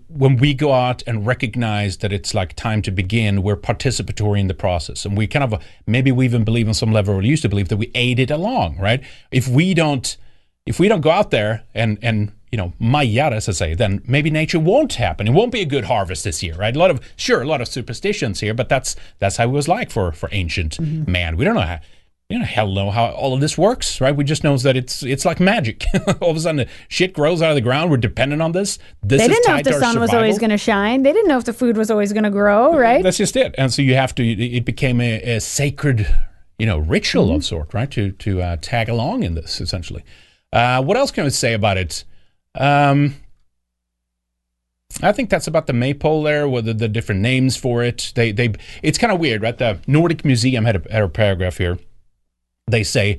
[0.09, 4.47] when we go out and recognize that it's like time to begin, we're participatory in
[4.47, 5.05] the process.
[5.05, 7.69] And we kind of, maybe we even believe on some level, or used to believe
[7.69, 9.03] that we aid it along, right?
[9.31, 10.17] If we don't,
[10.67, 14.03] if we don't go out there and, and, you know, mayar, as I say, then
[14.07, 15.29] maybe nature won't happen.
[15.29, 16.75] It won't be a good harvest this year, right?
[16.75, 19.69] A lot of, sure, a lot of superstitions here, but that's, that's how it was
[19.69, 21.11] like for, for ancient Mm-hmm.
[21.11, 21.37] man.
[21.37, 21.81] We don't know how,
[22.29, 24.15] you know, hell know how all of this works, right?
[24.15, 25.87] We just know that it's it's like magic.
[26.21, 27.91] all of a sudden, shit grows out of the ground.
[27.91, 28.79] We're dependent on this.
[29.03, 31.05] This they didn't know if the sun was always going to shine.
[31.05, 33.03] They didn't know if the food was always going to grow, right?
[33.03, 33.55] That's just it.
[33.57, 34.23] And so you have to.
[34.23, 36.07] It became a, a sacred,
[36.59, 37.37] you know, ritual Mm-hmm.
[37.37, 37.91] of sort, right?
[37.93, 40.05] To to uh, tag along in this essentially.
[40.53, 42.05] Uh, what else can we say about it?
[42.55, 43.15] Um,
[45.03, 46.49] I think that's about the maypole there.
[46.49, 48.53] whether the, the different names for it, they they.
[48.83, 49.57] It's kind of weird, right?
[49.57, 51.79] The Nordic Museum had a, had a paragraph here.
[52.69, 53.19] They say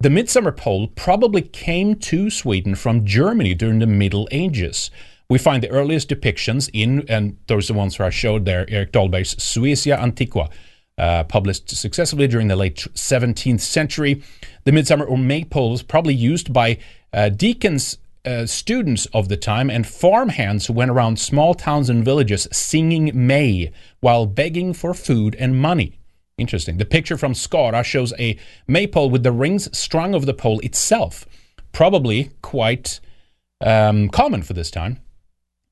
[0.00, 4.90] the midsummer pole probably came to Sweden from Germany during the Middle Ages.
[5.28, 8.68] We find the earliest depictions in, and those are the ones where I showed there,
[8.68, 10.48] Erik Dahlbergh's Suecia Antiqua,
[10.98, 14.22] uh, published successively during the late 17th century.
[14.64, 16.78] The midsummer or maypole was probably used by
[17.12, 22.04] uh, deacons, uh, students of the time, and farmhands who went around small towns and
[22.04, 23.70] villages singing May
[24.00, 25.99] while begging for food and money.
[26.40, 26.78] Interesting.
[26.78, 31.26] The picture from Skara shows a maypole with the rings strung over the pole itself.
[31.72, 32.98] Probably quite
[33.60, 35.00] um, common for this time.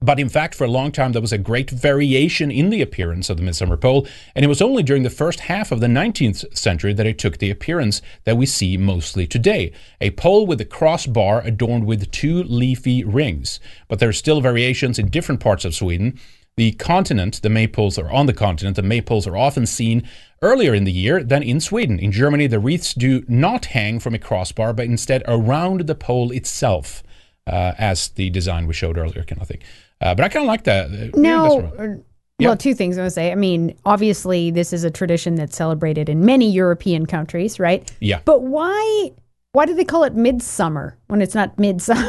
[0.01, 3.31] But in fact, for a long time, there was a great variation in the appearance
[3.31, 6.57] of the midsummer pole, and it was only during the first half of the 19th
[6.57, 10.67] century that it took the appearance that we see mostly today a pole with a
[10.67, 13.59] crossbar adorned with two leafy rings.
[13.89, 16.21] But there are still variations in different parts of Sweden.
[16.59, 20.03] The continent, the maypoles are on the continent, the maypoles are often seen
[20.43, 22.01] earlier in the year than in Sweden.
[22.01, 26.33] In Germany, the wreaths do not hang from a crossbar, but instead around the pole
[26.33, 27.05] itself,
[27.47, 29.61] uh, as the design we showed earlier, kind of thing.
[30.01, 30.87] Uh, but I kind of like that.
[30.87, 31.91] Uh, yeah, that's right.
[31.91, 31.95] uh,
[32.41, 33.31] well, two things I want to say.
[33.31, 37.89] I mean, obviously, this is a tradition that's celebrated in many European countries, right?
[38.01, 38.19] Yeah.
[38.25, 39.13] But why?
[39.53, 42.09] Why do they call it midsummer when it's not midsummer?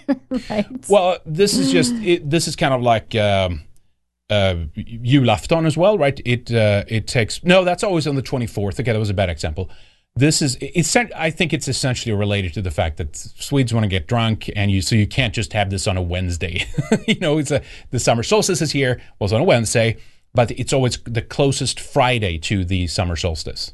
[0.50, 0.88] right.
[0.88, 3.62] Well, this is just it, this is kind of like um,
[4.30, 6.20] uh, julafton as well, right?
[6.24, 8.78] It uh, it takes no, that's always on the twenty fourth.
[8.78, 9.70] Okay, that was a bad example.
[10.16, 10.94] This is it's.
[10.96, 14.70] I think it's essentially related to the fact that Swedes want to get drunk, and
[14.70, 16.64] you so you can't just have this on a Wednesday.
[17.06, 19.96] you know, it's a the summer solstice is here was on a Wednesday,
[20.34, 23.72] but it's always the closest Friday to the summer solstice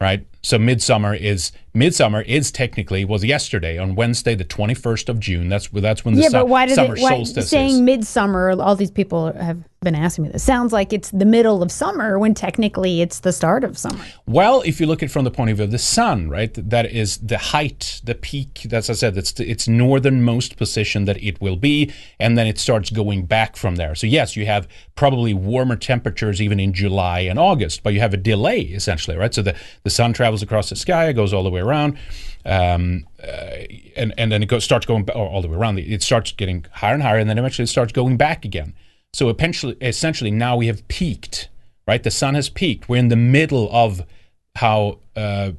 [0.00, 0.26] right?
[0.42, 5.48] So midsummer is midsummer is technically was yesterday on Wednesday the twenty first of June.
[5.48, 7.02] That's that's when the yeah, su- but why do summer they?
[7.02, 7.80] Why, solstice saying is.
[7.80, 8.50] midsummer?
[8.60, 10.42] All these people have been asking me this.
[10.42, 14.04] Sounds like it's the middle of summer when technically it's the start of summer.
[14.26, 16.52] Well, if you look at it from the point of view of the sun, right,
[16.70, 18.62] that is the height, the peak.
[18.64, 22.58] That's I said, it's the, its northernmost position that it will be, and then it
[22.58, 23.94] starts going back from there.
[23.94, 24.66] So yes, you have
[24.96, 29.32] probably warmer temperatures even in July and August, but you have a delay essentially, right?
[29.32, 29.54] So the
[29.84, 31.98] the sun travels across the sky, it goes all the way around,
[32.44, 33.64] um, uh,
[33.96, 35.78] and and then it starts going all the way around.
[35.78, 38.74] It starts getting higher and higher, and then eventually it starts going back again.
[39.12, 41.48] So eventually, essentially, now we have peaked,
[41.86, 42.02] right?
[42.02, 42.88] The sun has peaked.
[42.88, 44.02] We're in the middle of
[44.56, 45.52] how, uh,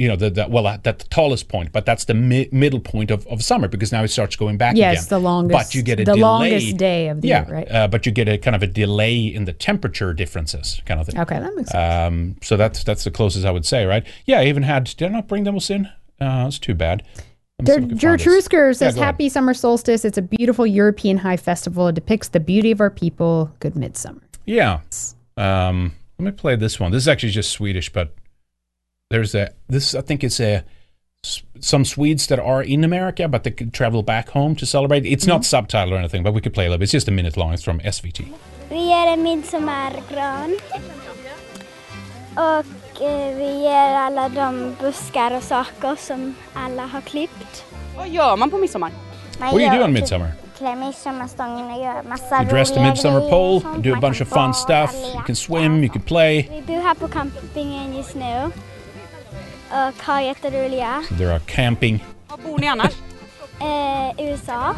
[0.00, 3.10] you know, the, the well, at the tallest point, but that's the mi- middle point
[3.10, 5.08] of, of summer because now it starts going back Yes, again.
[5.10, 6.20] the longest- But you get a the delay.
[6.22, 7.70] longest day of the yeah, year, right?
[7.70, 11.06] Uh, but you get a kind of a delay in the temperature differences, kind of
[11.06, 11.20] thing.
[11.20, 12.08] Okay, that makes sense.
[12.12, 14.04] Um, so that's that's the closest I would say, right?
[14.24, 14.84] Yeah, I even had.
[14.84, 15.86] Did I not bring them all in?
[16.18, 17.02] Uh, that's too bad.
[17.58, 18.26] Let me see if I can find this.
[18.48, 19.04] Gertrusker says, Yeah, ahead.
[19.14, 20.04] Happy summer solstice.
[20.06, 21.88] It's a beautiful European high festival.
[21.88, 23.50] It depicts the beauty of our people.
[23.60, 24.22] Good midsummer.
[24.46, 24.80] Yeah.
[25.36, 26.90] Um, let me play this one.
[26.90, 28.14] This is actually just Swedish, but
[29.10, 29.94] there's a this.
[29.94, 30.62] I think it's a
[31.24, 35.04] s- some Swedes that are in America, but they could travel back home to celebrate.
[35.04, 36.84] It's not subtitled or anything, but we could play a little bit.
[36.88, 37.52] It's just a minute long.
[37.52, 38.20] It's from SVT.
[38.70, 40.56] Vi ger en midsommargran.
[42.34, 47.64] Och eh, vi ger alla de buskar och saker som alla har klippt.
[47.96, 48.90] Vad gör man på midsommar?
[49.38, 50.32] Man What do you gör do on typ midsummer?
[50.58, 54.28] klä midsommarstången och göra massa You dress the midsummer pole, och do a bunch of
[54.28, 54.94] fun stuff.
[55.14, 56.48] You can swim, you can play.
[56.50, 58.50] Vi bor här på campingen just nu
[59.70, 61.02] och har jätteroliga.
[61.18, 62.04] There are camping.
[62.28, 62.92] Var bor ni annars?
[63.62, 64.74] Eh, USA.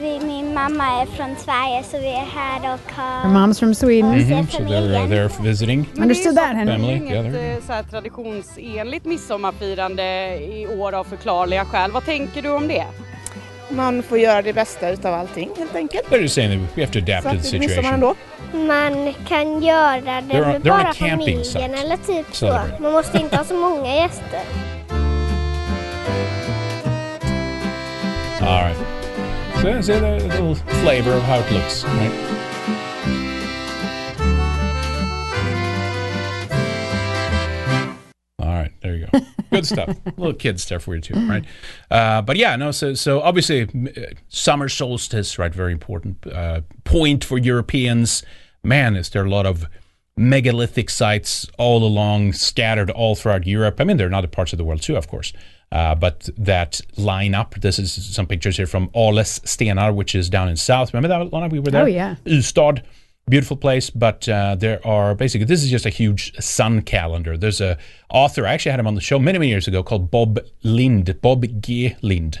[0.00, 3.20] Vi, min mamma är från Sverige så vi är här och har...
[3.22, 4.10] Her mom's from Sweden.
[4.10, 5.88] Mhm, So they're uh, they're visiting.
[5.96, 6.72] Understood that, Henry.
[6.72, 6.98] Family.
[6.98, 10.02] Det är Yeah, inget there eh, så här traditionsenligt midsommarfirande
[10.40, 11.92] i år av förklarliga skäl.
[11.92, 12.84] Vad tänker du om det?
[13.70, 16.06] Man får göra det bästa utav allting helt enkelt.
[16.10, 17.94] They're just saying that we have to adapt Så to the det blir midsommar situation.
[17.94, 18.74] ändå.
[18.74, 21.64] Man kan göra det They're on- med they're bara familjen site.
[21.64, 22.60] eller typ så.
[22.80, 24.40] Man måste inte ha så många gäster.
[28.40, 28.76] All right.
[29.60, 32.12] So that's a little flavor of how it looks, right?
[38.48, 39.20] All right, there you go.
[39.50, 39.94] Good stuff.
[40.16, 41.44] little kid stuff for you too, right?
[41.90, 42.70] Uh, but yeah, no.
[42.70, 45.54] So so obviously, uh, summer solstice, right?
[45.54, 48.22] Very important uh, point for Europeans.
[48.62, 49.66] Man, is there a lot of
[50.16, 53.80] megalithic sites all along, scattered all throughout Europe.
[53.80, 55.34] I mean, there are other parts of the world too, of course.
[55.70, 57.54] Uh, but that line up.
[57.56, 60.94] This is some pictures here from Ales Stenar, which is down in south.
[60.94, 61.48] Remember that, Lana?
[61.48, 61.82] We were there.
[61.82, 62.16] Oh, yeah.
[62.24, 62.82] Ystad,
[63.28, 63.90] beautiful place.
[63.90, 67.36] But uh, there are basically this is just a huge sun calendar.
[67.36, 67.76] There's a
[68.10, 68.46] author.
[68.46, 71.44] I actually had him on the show many many years ago called Bob Lind, Bob
[71.60, 71.96] G.
[72.02, 72.40] Lind,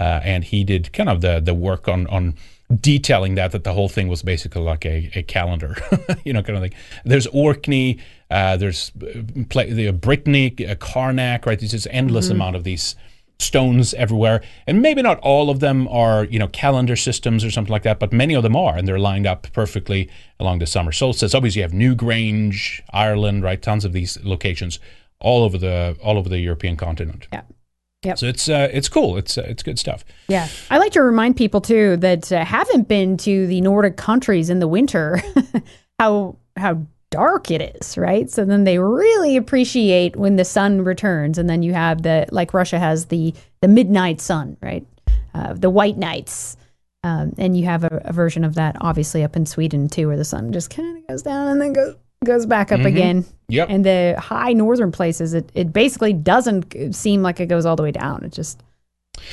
[0.00, 2.34] uh, and he did kind of the the work on on
[2.80, 5.76] detailing that that the whole thing was basically like a, a calendar,
[6.24, 6.72] you know, kind of thing.
[7.04, 7.98] There's Orkney,
[8.30, 9.20] uh, there's uh,
[9.50, 11.58] play, the Brittany, uh, Carnac, right?
[11.58, 12.32] There's just endless Mm-hmm.
[12.32, 12.36] Mhm.
[12.36, 12.96] amount of these
[13.38, 17.72] stones everywhere, and maybe not all of them are you know calendar systems or something
[17.72, 20.08] like that, but many of them are, and they're lined up perfectly
[20.38, 21.34] along the summer solstice.
[21.34, 23.60] Obviously, you have Newgrange, Ireland, right?
[23.60, 24.78] Tons of these locations
[25.20, 27.28] all over the all over the European continent.
[27.32, 27.42] Yeah.
[28.04, 28.18] Yep.
[28.18, 29.16] So it's uh, it's cool.
[29.16, 30.04] It's uh, it's good stuff.
[30.28, 30.48] Yeah.
[30.70, 34.58] I like to remind people too that uh, haven't been to the Nordic countries in
[34.58, 35.22] the winter
[35.98, 38.28] how how dark it is, right?
[38.30, 42.52] So then they really appreciate when the sun returns and then you have the like
[42.52, 44.84] Russia has the the midnight sun, right?
[45.34, 46.56] Uh, the white nights.
[47.04, 50.16] Um, and you have a, a version of that obviously up in Sweden too where
[50.16, 51.94] the sun just kind of goes down and then goes
[52.24, 52.86] goes back up Mhm.
[52.86, 53.24] again.
[53.48, 53.68] Yep.
[53.70, 57.82] And the high northern places it it basically doesn't seem like it goes all the
[57.82, 58.24] way down.
[58.24, 58.62] It just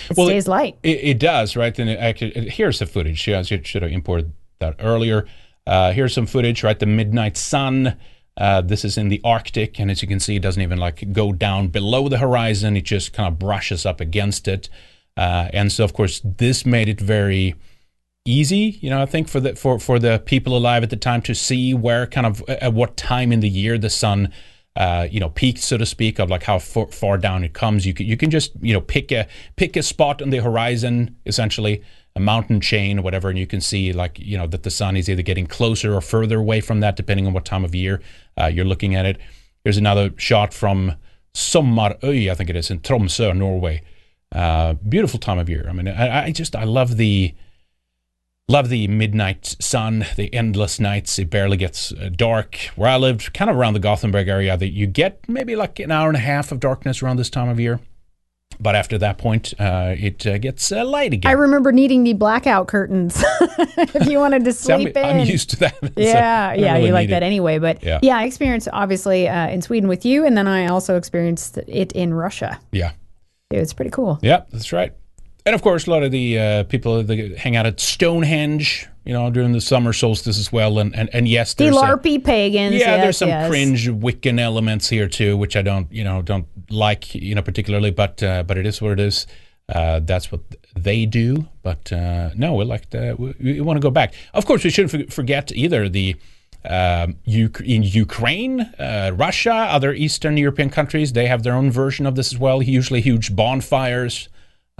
[0.09, 0.77] it Well, stays light.
[0.83, 1.73] It, it does, right?
[1.73, 3.27] Then it actually, it- here's the footage.
[3.27, 5.25] Yeah, I should have imported that earlier.
[5.65, 6.79] Uh, here's some footage, right?
[6.79, 7.97] The midnight sun.
[8.37, 11.11] Uh, this is in the Arctic, and as you can see, it doesn't even like
[11.11, 12.77] go down below the horizon.
[12.77, 14.69] It just kind of brushes up against it,
[15.17, 17.55] uh, and so of course this made it very
[18.25, 18.79] easy.
[18.81, 21.35] You know, I think for the for for the people alive at the time to
[21.35, 24.31] see where kind of at what time in the year the sun.
[24.73, 27.85] Uh, you know, peaked, so to speak, of like how far, far down it comes.
[27.85, 31.17] You can you can just you know pick a pick a spot on the horizon,
[31.25, 31.83] essentially
[32.15, 34.97] a mountain chain or whatever, and you can see like you know that the sun
[34.97, 38.01] is either getting closer or further away from that, depending on what time of year
[38.39, 39.17] uh, you're looking at it.
[39.63, 40.95] Here's another shot from
[41.33, 43.81] Sommarøy, I think it is in Tromsø, Norway.
[44.33, 45.65] Uh, beautiful time of year.
[45.67, 47.33] I mean, I, I just I love the
[48.47, 51.17] love the midnight sun, the endless nights.
[51.19, 52.55] It barely gets uh, dark.
[52.75, 55.91] Where I lived, kind of around the Gothenburg area, that you get maybe like an
[55.91, 57.79] hour and a half of darkness around this time of year.
[58.59, 61.29] But after that point, uh, it uh, gets uh, light again.
[61.29, 65.27] I remember needing the blackout curtains if you wanted to See, I'm- sleep I'm in.
[65.27, 67.25] used to that, so Yeah, I yeah, really you like that it.
[67.25, 67.57] anyway.
[67.57, 67.99] But Yeah.
[68.03, 71.91] yeah, I experienced obviously uh, in Sweden with you, and then I also experienced it
[71.93, 72.59] in Russia.
[72.71, 72.91] Yeah.
[73.49, 74.19] It was pretty cool.
[74.21, 74.93] Yeah, that's right.
[75.45, 79.13] And of course, a lot of the uh, people that hang out at Stonehenge, you
[79.13, 80.77] know, during the summer solstice as well.
[80.79, 82.75] And and, and yes, The there's a- LARPy pagans.
[82.75, 83.49] yeah, yes, there's some yes.
[83.49, 87.91] cringe Wiccan elements here too, which I don't, you know, don't like, you know, particularly.
[87.91, 89.25] But uh, but it is what it is.
[89.67, 90.41] Uh, that's what
[90.75, 91.47] they do.
[91.63, 94.13] But uh, no, we like to, we, we want to go back.
[94.33, 96.15] Of course, we shouldn't forget either the.
[96.63, 102.13] Um, in Ukraine, uh, Russia, other Eastern European countries, they have their own version of
[102.13, 102.61] this as well.
[102.61, 104.29] Usually, huge bonfires,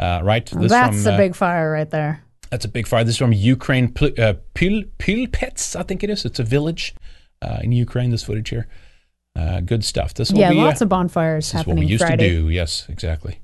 [0.02, 0.46] uh, right?
[0.46, 2.24] This that's from, a uh, big fire right there.
[2.50, 3.04] that's a big fire.
[3.04, 6.26] This is from Ukraine, Pil- uh, Pil- Pilpets, I think it is.
[6.26, 6.96] It's a village
[7.42, 8.10] uh, in Ukraine.
[8.12, 8.68] This footage here,
[9.36, 10.14] uh, good stuff.
[10.14, 12.30] This will Yeah, be, lots of bonfires This is what we used Friday.
[12.30, 12.50] to do.
[12.50, 13.40] Yes, exactly.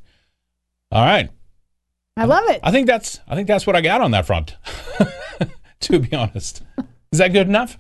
[0.92, 1.30] All right.
[2.16, 2.60] I love it.
[2.64, 4.56] I think that's I think that's what I got on that front.
[5.82, 6.64] to be honest,
[7.12, 7.78] is that good enough?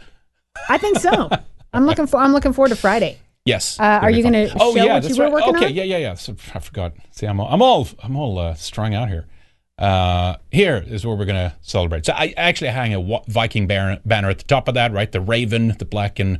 [0.69, 1.29] I think so.
[1.73, 2.17] I'm looking for.
[2.17, 3.17] I'm looking forward to Friday.
[3.47, 3.79] Yes.
[3.79, 5.33] Uh, are you going to Oh show yeah, what that's you were right.
[5.33, 5.73] working okay, on?
[5.73, 6.13] yeah, yeah, yeah.
[6.15, 6.93] So, I forgot.
[7.11, 9.25] See, I'm all, I'm all I'm all uh, strung out here.
[9.77, 12.05] Uh, here is where we're going to celebrate.
[12.05, 15.11] So I actually hang a Viking banner, banner at the top of that, right?
[15.11, 16.39] The raven, the black and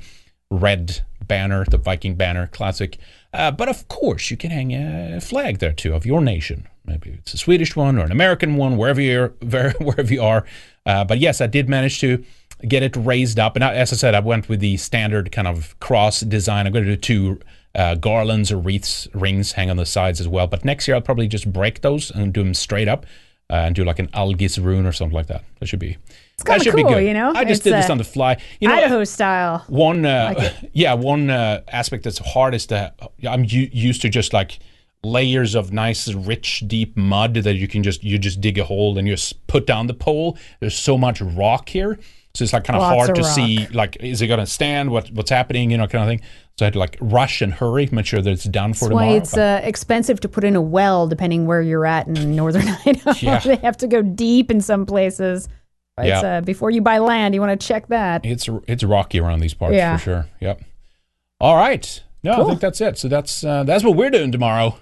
[0.50, 2.98] red banner, the Viking banner, classic.
[3.34, 6.68] Uh, but of course, you can hang a flag there too of your nation.
[6.86, 10.44] Maybe it's a Swedish one or an American one, wherever you're, wherever you are.
[10.86, 12.24] Uh, but yes, I did manage to
[12.68, 13.56] get it raised up.
[13.56, 16.66] And I, as I said, I went with the standard kind of cross design.
[16.68, 17.40] I'm going to do two
[17.76, 20.48] uh, garlands or wreaths, rings hang on the sides as well.
[20.48, 23.06] But next year, I'll probably just break those and do them straight up
[23.50, 25.44] uh, and do like an Algis rune or something like that.
[25.60, 25.98] That should be.
[26.34, 27.08] It's kind that of should cool, be good.
[27.08, 27.32] you know.
[27.36, 28.38] I just It's, did this uh, on the fly.
[28.60, 29.64] You know, Idaho style.
[29.68, 34.10] one uh, Like yeah one uh, aspect that's hard is that i'm u- used to
[34.10, 34.60] just like
[35.04, 38.98] layers of nice rich deep mud that you can just you just dig a hole
[38.98, 41.98] and you just put down the pole there's so much rock here
[42.38, 43.32] so it's like kind of Lots hard of to rock.
[43.36, 46.22] see like is it going to stand what what's happening you know kind of thing
[46.58, 48.94] so i had to like rush and hurry make sure that it's done for That's
[48.96, 52.68] why it's uh, expensive to put in a well, depending where you're at in northern
[52.86, 53.14] Idaho.
[53.20, 53.40] Yeah.
[53.40, 55.50] they have to go deep in some places.
[56.02, 56.20] Yeah.
[56.22, 58.24] uh, before you buy land, you want to check that.
[58.26, 59.98] it's it's rocky around these parts Yeah.
[59.98, 60.62] for sure yep
[61.42, 64.78] all right no i think that's it so that's uh, that's what we're doing tomorrow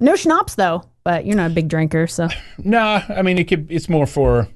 [0.00, 2.28] No schnapps though, but you're not a big drinker, so
[2.58, 3.70] Nah, I mean it could.
[3.70, 4.48] It's more for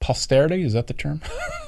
[0.00, 0.62] posterity.
[0.62, 1.20] Is that the term?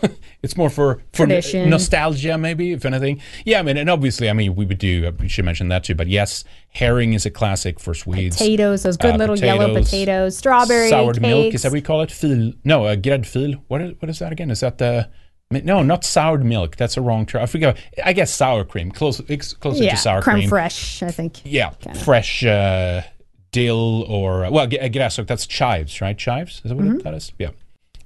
[0.42, 1.68] it's more for for Tradition.
[1.70, 3.20] nostalgia, maybe if anything.
[3.44, 5.12] Yeah, I mean, and obviously, I mean, we would do.
[5.20, 5.94] We should mention that too.
[5.94, 8.36] But yes, herring is a classic for Swedes.
[8.36, 11.22] potatoes, those good Uh, little yellow potatoes, potatoes, strawberry soured cakes.
[11.26, 11.54] milk.
[11.54, 12.10] Is that what we call it?
[12.10, 12.52] Fil?
[12.64, 13.60] No, uh, gräddfil.
[13.68, 14.50] What is what is that again?
[14.50, 15.08] Is that the
[15.52, 16.76] no, not soured milk.
[16.76, 17.42] That's a wrong term.
[17.42, 17.76] I forget.
[18.04, 18.92] I guess sour cream.
[18.92, 20.48] Close, it's closer yeah, to sour creme cream.
[20.48, 21.40] fresh, I think.
[21.44, 21.70] Yeah,
[22.04, 23.02] fresh uh,
[23.50, 26.16] dill or well, g- That's chives, right?
[26.16, 26.62] Chives.
[26.64, 27.02] Is that what Mhm.
[27.02, 27.32] that is?
[27.40, 27.48] Yeah,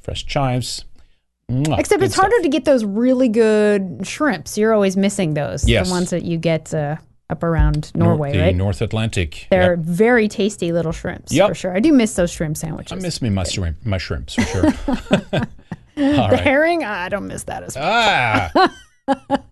[0.05, 0.85] fresh chives.
[1.51, 2.27] Mwah, Except it's stuff.
[2.31, 4.57] harder to get those really good shrimps.
[4.57, 5.69] You're always missing those.
[5.69, 5.89] Yes.
[5.89, 6.97] The ones that you get uh,
[7.29, 8.57] up around Nor- Norway, the right?
[8.57, 9.47] North Atlantic.
[9.51, 9.85] They're Yep.
[9.85, 11.49] very tasty little shrimps Yep.
[11.49, 11.77] for sure.
[11.77, 12.93] I do miss those shrimp sandwiches.
[12.93, 14.63] I miss me my shrimp, my shrimps for sure.
[15.97, 16.41] the right.
[16.41, 17.85] herring, I don't miss that as much.
[17.85, 18.75] Ah,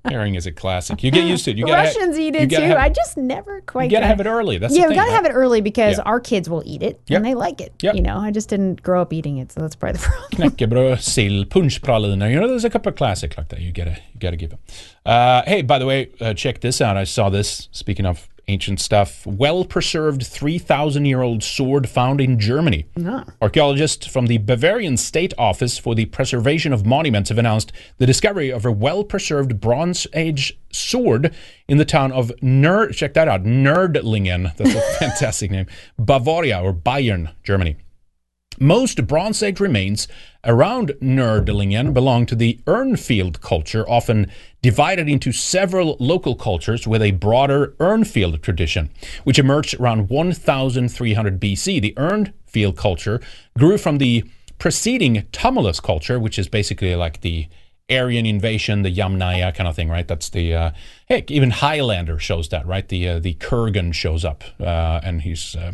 [0.04, 1.02] herring is a classic.
[1.02, 1.56] You get used to it.
[1.58, 2.56] You gotta ha- Russians eat you it too.
[2.62, 3.90] have- I just never quite.
[3.90, 4.58] you gotta have it early.
[4.58, 5.14] That's yeah, we gotta right?
[5.14, 6.04] have it early because Yeah.
[6.04, 7.16] our kids will eat it Yep.
[7.18, 7.72] and they like it.
[7.82, 7.94] Yep.
[7.96, 10.50] You know, I just didn't grow up eating it, so that's probably the problem.
[10.50, 12.30] Knäckebröd, sill, punschpraliner.
[12.30, 13.60] You know, there's a couple of classic like that.
[13.60, 14.58] You gotta, you gotta give them.
[15.04, 16.96] Uh, hey, by the way, uh, check this out.
[16.96, 17.68] I saw this.
[17.72, 22.86] Speaking of ancient stuff, well-preserved 3,000-year-old sword found in Germany.
[22.96, 23.24] No.
[23.40, 28.50] Archaeologists from the Bavarian State Office for the Preservation of Monuments have announced the discovery
[28.50, 31.34] of a well-preserved Bronze Age sword
[31.68, 32.94] in the town of Nerd.
[32.94, 34.56] Check that out, Nerdlingen.
[34.56, 35.66] That's a fantastic name.
[35.98, 37.76] Bavaria or Bayern, Germany.
[38.58, 40.08] Most Bronze Age remains
[40.44, 44.30] around Nerdlingen belong to the Urnfield culture, often
[44.60, 48.90] divided into several local cultures with a broader Urnfield tradition,
[49.24, 51.80] which emerged around 1300 BC.
[51.80, 53.20] The Urnfield culture
[53.58, 54.24] grew from the
[54.58, 57.48] preceding Tumulus culture, which is basically like the
[57.90, 60.06] Aryan invasion, the Yamnaya kind of thing, right?
[60.06, 60.70] That's the uh,
[61.08, 61.30] heck.
[61.30, 62.88] Even Highlander shows that, right?
[62.88, 65.72] The uh, the Kurgan shows up, uh, and he's uh,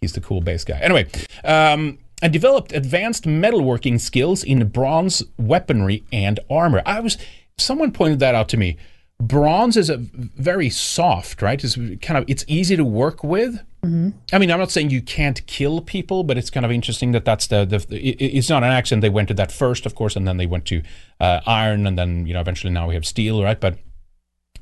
[0.00, 0.78] he's the cool bass guy.
[0.80, 1.08] Anyway,
[1.44, 6.80] um, and developed advanced metalworking skills in bronze weaponry and armor.
[6.86, 7.18] I was
[7.58, 8.78] someone pointed that out to me.
[9.20, 11.62] Bronze is a very soft, right?
[11.62, 13.60] It's kind of it's easy to work with.
[13.84, 14.10] Mm-hmm.
[14.32, 17.24] I mean, I'm not saying you can't kill people, but it's kind of interesting that
[17.24, 19.02] that's the, the it, it's not an accident.
[19.02, 20.82] They went to that first, of course, and then they went to
[21.20, 23.60] uh, iron, and then you know eventually now we have steel, right?
[23.60, 23.78] But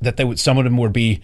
[0.00, 1.20] that they would some of them would be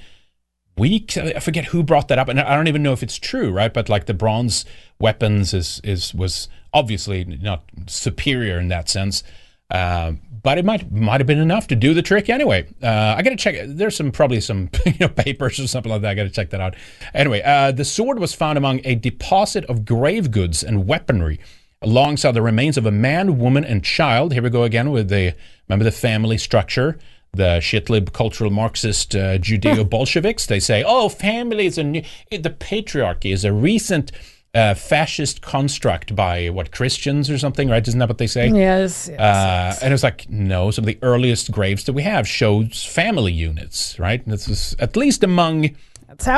[0.78, 1.16] weak.
[1.16, 3.72] I forget who brought that up, and I don't even know if it's true, right?
[3.72, 4.64] But like the bronze
[4.98, 9.22] weapons is is was obviously not superior in that sense.
[9.70, 10.12] Uh,
[10.42, 12.66] but it might might have been enough to do the trick anyway.
[12.80, 13.56] Uh, I got to check.
[13.66, 16.10] There's some probably some you know papers or something like that.
[16.10, 16.76] I got to check that out.
[17.14, 21.40] Anyway, uh, the sword was found among a deposit of grave goods and weaponry,
[21.82, 24.32] alongside the remains of a man, woman, and child.
[24.32, 25.34] Here we go again with the
[25.68, 26.98] remember the family structure.
[27.36, 30.46] The shitlib cultural Marxist uh, Judeo Bolsheviks.
[30.46, 34.12] They say, "Oh, family is a new, the patriarchy is a recent."
[34.54, 37.86] Uh, fascist construct by what Christians or something, right?
[37.86, 38.48] Isn't that what they say?
[38.48, 42.26] Yes, yes, Uh, and it's like, no, some of the earliest graves that we have
[42.26, 44.24] shows family units, right?
[44.24, 45.76] And This is at least among.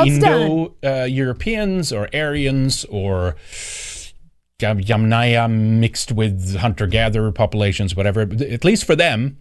[0.09, 3.36] Indo uh, Europeans or Aryans or
[4.61, 8.22] Yamnaya mixed with hunter gatherer populations, whatever.
[8.22, 9.38] At least for them,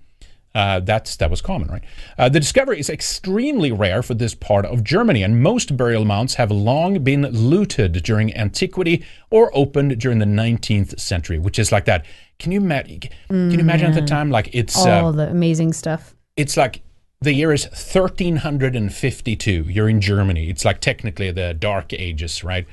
[0.58, 1.84] uh, that's that was common, right?
[2.18, 6.36] Uh, the discovery is extremely rare for this part of Germany, and most burial mounds
[6.36, 11.86] have long been looted during antiquity or opened during the 19th century, which is like
[11.86, 12.05] that.
[12.39, 12.99] Can you imagine?
[13.30, 14.08] Can you imagine at the Mm.
[14.18, 16.16] time, like it's All uh, the amazing stuff.
[16.36, 16.82] it's like
[17.22, 19.66] the year is 1352.
[19.70, 20.49] You're in Germany.
[20.49, 22.66] It's like technically the Dark Ages, right?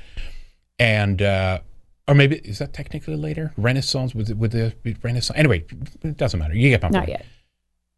[0.79, 1.59] And uh,
[2.07, 4.73] or maybe is that technically later Renaissance with with the
[5.03, 5.37] Renaissance?
[5.37, 5.65] Anyway,
[6.03, 6.55] it doesn't matter.
[6.55, 7.25] You get my Not yet.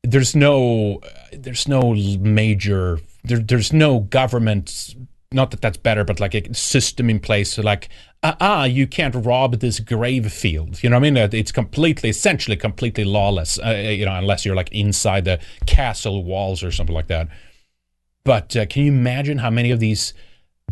[0.03, 1.01] There's no
[1.33, 4.95] there's no major there, there's no government
[5.31, 7.89] not that that's better but like a system in place so like
[8.23, 10.81] ah uh-uh, you can't rob this grave field.
[10.81, 11.29] You know what i mean?
[11.33, 16.63] It's completely essentially completely lawless uh, you know unless you're like inside the castle walls
[16.63, 17.27] or something like that.
[18.23, 20.13] But uh, can you imagine how many of these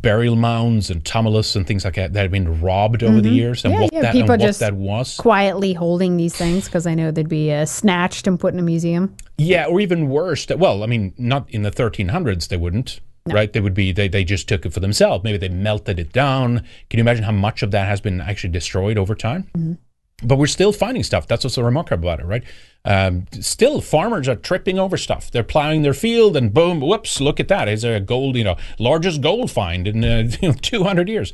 [0.01, 3.35] burial mounds and tumulus and things like that that have been robbed over the Mhm.
[3.35, 6.35] years and Yeah, what yeah, that people and what just that was quietly holding these
[6.35, 9.15] things because I know they'd be uh, snatched and put in a museum.
[9.37, 10.45] Yeah, or even worse.
[10.45, 13.51] That, well, I mean, not in the 1300s, they wouldn't, right?
[13.51, 15.23] They would be, they, they just took it for themselves.
[15.23, 16.59] Maybe they melted it down.
[16.89, 19.77] Can you imagine how much of that has been actually destroyed over time?
[20.23, 21.27] But we're still finding stuff.
[21.27, 22.43] That's what's so remarkable about it, right?
[22.85, 25.29] Um, still, farmers are tripping over stuff.
[25.29, 27.19] They're plowing their field, and boom, whoops!
[27.19, 27.67] Look at that.
[27.67, 31.33] Is a gold, you know, largest gold find in uh, you know, 200 years?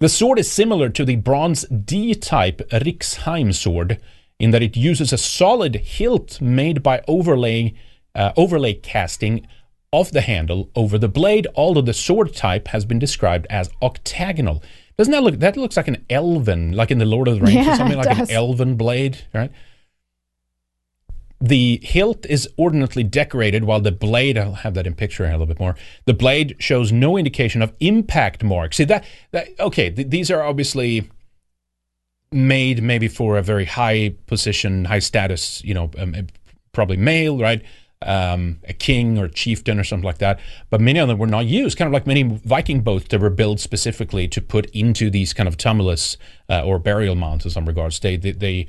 [0.00, 4.00] The sword is similar to the bronze D-type Rixheim sword
[4.38, 7.74] in that it uses a solid hilt made by overlay
[8.14, 9.46] uh, overlay casting
[9.92, 11.46] of the handle over the blade.
[11.54, 14.62] Although the sword type has been described as octagonal.
[14.96, 15.38] Doesn't that look?
[15.40, 18.16] That looks like an elven, like in the Lord of the Rings, or something like
[18.16, 18.30] does.
[18.30, 19.50] an elven blade, right?
[21.40, 25.46] The hilt is ordinately decorated, while the blade, I'll have that in picture a little
[25.46, 25.76] bit more.
[26.06, 28.76] The blade shows no indication of impact marks.
[28.76, 29.04] See that?
[29.32, 31.10] that okay, th- these are obviously
[32.30, 36.14] made maybe for a very high position, high status, you know, um,
[36.72, 37.62] probably male, right?
[38.06, 40.38] Um, a king or chieftain or something like that.
[40.68, 43.30] But many of them were not used, kind of like many Viking boats that were
[43.30, 46.18] built specifically to put into these kind of tumulus
[46.50, 48.00] uh, or burial mounds in some regards.
[48.00, 48.66] They, they, they,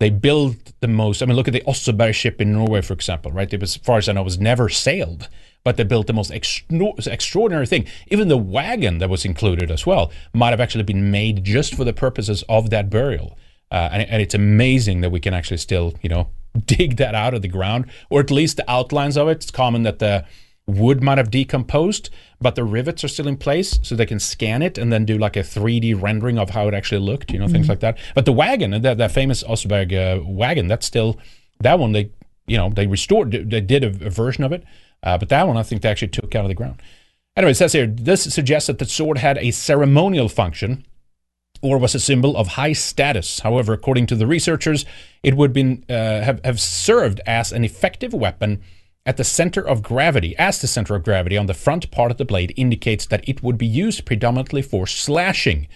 [0.00, 1.22] they built the most.
[1.22, 3.52] I mean, look at the Oseberg ship in Norway, for example, right?
[3.52, 5.28] It was, as far as I know, was never sailed,
[5.62, 7.86] but they built the most extra- extraordinary thing.
[8.08, 11.84] Even the wagon that was included as well might have actually been made just for
[11.84, 13.38] the purposes of that burial.
[13.70, 16.28] Uh, and, and it's amazing that we can actually still, you know,
[16.66, 19.32] dig that out of the ground, or at least the outlines of it.
[19.42, 20.24] It's common that the
[20.66, 22.08] wood might have decomposed,
[22.40, 25.18] but the rivets are still in place, so they can scan it and then do
[25.18, 27.70] like a 3D rendering of how it actually looked, you know, things Mhm.
[27.70, 27.98] like that.
[28.14, 31.18] But the wagon, that, that famous Oseberg uh, wagon, that's still
[31.60, 31.92] that one.
[31.92, 32.10] They,
[32.46, 34.64] you know, they restored, they did a, a version of it,
[35.02, 36.80] uh, but that one I think they actually took out of the ground.
[37.36, 40.86] Anyway, it says here this suggests that the sword had a ceremonial function
[41.64, 43.40] or was a symbol of high status.
[43.40, 44.84] However, according to the researchers,
[45.22, 48.60] it would been, uh, have, have served as an effective weapon
[49.06, 52.18] at the center of gravity, as the center of gravity on the front part of
[52.18, 55.66] the blade indicates that it would be used predominantly for slashing.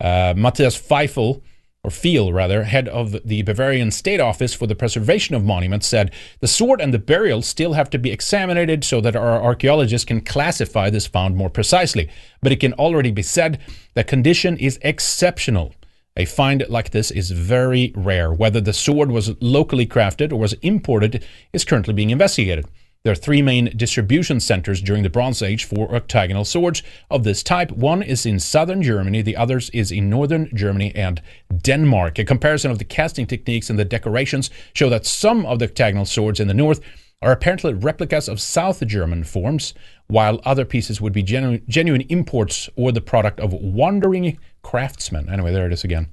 [0.00, 1.40] Uh, Matthias Feifel,
[1.84, 6.12] or Feel rather, head of the Bavarian State Office for the Preservation of Monuments, said
[6.40, 10.20] the sword and the burial still have to be examined so that our archaeologists can
[10.20, 12.10] classify this found more precisely.
[12.42, 13.60] But it can already be said
[13.94, 15.74] the condition is exceptional.
[16.16, 18.32] A find like this is very rare.
[18.32, 22.66] Whether the sword was locally crafted or was imported is currently being investigated.
[23.08, 27.42] There are three main distribution centers during the Bronze Age for octagonal swords of this
[27.42, 27.70] type.
[27.70, 32.18] One is in southern Germany, the others is in northern Germany and Denmark.
[32.18, 36.04] A comparison of the casting techniques and the decorations show that some of the octagonal
[36.04, 36.82] swords in the north
[37.22, 39.72] are apparently replicas of South German forms,
[40.08, 45.30] while other pieces would be genu- genuine imports or the product of wandering craftsmen.
[45.30, 46.08] Anyway, there it is again.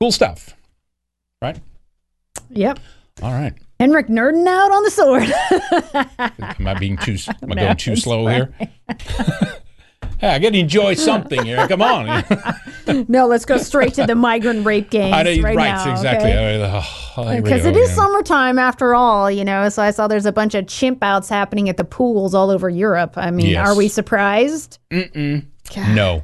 [0.00, 0.56] Cool stuff,
[1.42, 1.60] right?
[2.48, 2.78] Yep.
[3.22, 3.52] All right.
[3.82, 5.24] Henrik nerding out on the sword.
[6.60, 7.16] Am I being too?
[7.42, 8.54] Am I going too slow here?
[10.20, 11.66] hey, I got to enjoy something here.
[11.66, 12.22] Come on.
[13.08, 15.90] no, let's go straight to the migrant rape gangs I know, right, right, now.
[15.90, 16.30] exactly.
[16.30, 16.62] okay?
[16.62, 16.82] Uh,
[17.16, 17.96] oh, Because it is again.
[17.96, 19.68] summertime after all, you know.
[19.68, 22.70] So I saw there's a bunch of chimp outs happening at the pools all over
[22.70, 23.14] Europe.
[23.18, 23.66] I mean, Yes.
[23.68, 24.78] are we surprised?
[24.92, 25.44] Mm-mm.
[25.76, 26.22] No.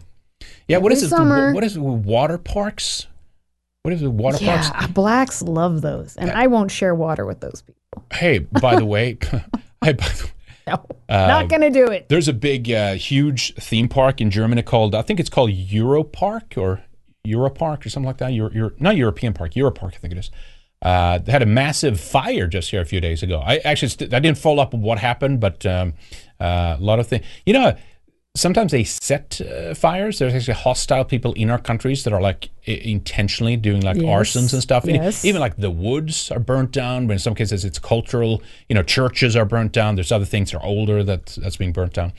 [0.69, 0.79] Yeah.
[0.79, 1.19] What is Every it?
[1.19, 1.53] summer.
[1.55, 1.81] What is it?
[1.81, 3.09] Water parks?
[3.83, 4.09] What is it?
[4.09, 4.93] Water yeah, parks?
[4.93, 8.05] blacks love those, and I won't share water with those people.
[8.13, 9.19] Hey, by the way,
[9.85, 10.31] hey, by the
[10.67, 12.09] No, Uh, not gonna do it.
[12.09, 16.59] There's a big, uh, huge theme park in Germany called, I think it's called Europark
[16.59, 16.83] or
[17.27, 18.33] Europark or something like that.
[18.33, 20.31] Euro, Euro, not European Park, Europark, I think it is.
[20.81, 23.43] Uh, they had a massive fire just here a few days ago.
[23.45, 25.95] I actually, st- I didn't follow up on what happened, but um,
[26.41, 27.25] uh, a lot of things.
[27.47, 27.77] You know,
[28.39, 30.19] sometimes they set uh, fires.
[30.19, 34.07] There's actually hostile people in our countries that are like I- intentionally doing like Yes.
[34.07, 34.85] arsons and stuff.
[34.87, 35.25] Yes.
[35.25, 38.43] Even like the woods are burnt down, but in some cases it's cultural.
[38.69, 39.95] You know, churches are burnt down.
[39.97, 42.13] There's other things that are older that that's being burnt down.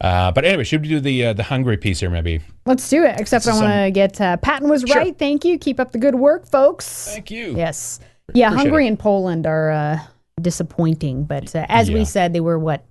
[0.00, 2.40] Uh, but anyway, should we do the uh, the Hungary piece here maybe?
[2.66, 3.20] Let's do it.
[3.20, 4.96] Except I want to get uh, Patton was Sure.
[4.96, 5.16] right.
[5.16, 5.58] Thank you.
[5.58, 7.06] Keep up the good work, folks.
[7.14, 7.54] Thank you.
[7.56, 8.00] Yes.
[8.34, 8.88] Yeah, Appreciate Hungary it.
[8.88, 9.98] and Poland are uh,
[10.40, 11.94] disappointing, but uh, as Yeah.
[11.98, 12.84] we said, they were what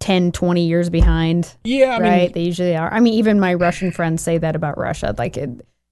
[0.00, 1.54] 10, 20 years behind.
[1.64, 2.32] Yeah, I mean- right.
[2.32, 2.92] they usually are.
[2.92, 5.14] I mean, even my Russian friends say that about Russia.
[5.18, 5.50] Like, it,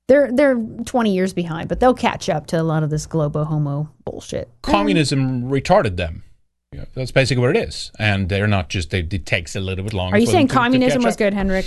[0.08, 3.44] They're they're 20 years behind, but they'll catch up to a lot of this globo
[3.44, 4.50] homo bullshit.
[4.62, 6.22] Communism retarded them.
[6.72, 8.90] Yeah, that's basically what it is, and they're not just.
[8.90, 10.16] They, it takes a little bit longer.
[10.16, 11.66] Are you saying to- to communism catch was good, Henrik?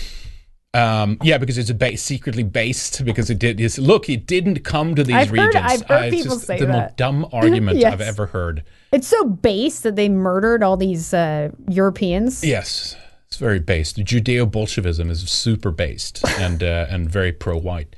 [0.73, 3.03] Um, yeah, because it's a ba- secretly based.
[3.05, 3.59] Because it did.
[3.59, 5.55] It's, look, it didn't come to these I've heard- regions.
[5.65, 7.93] I've heard it's people just say the most dumb argument Yes.
[7.93, 8.63] I've ever heard.
[8.91, 12.43] It's so base that they murdered all these uh, Europeans.
[12.43, 12.95] Yes,
[13.27, 13.97] it's very based.
[13.97, 17.95] Judeo Bolshevism is super based and uh, and very pro white.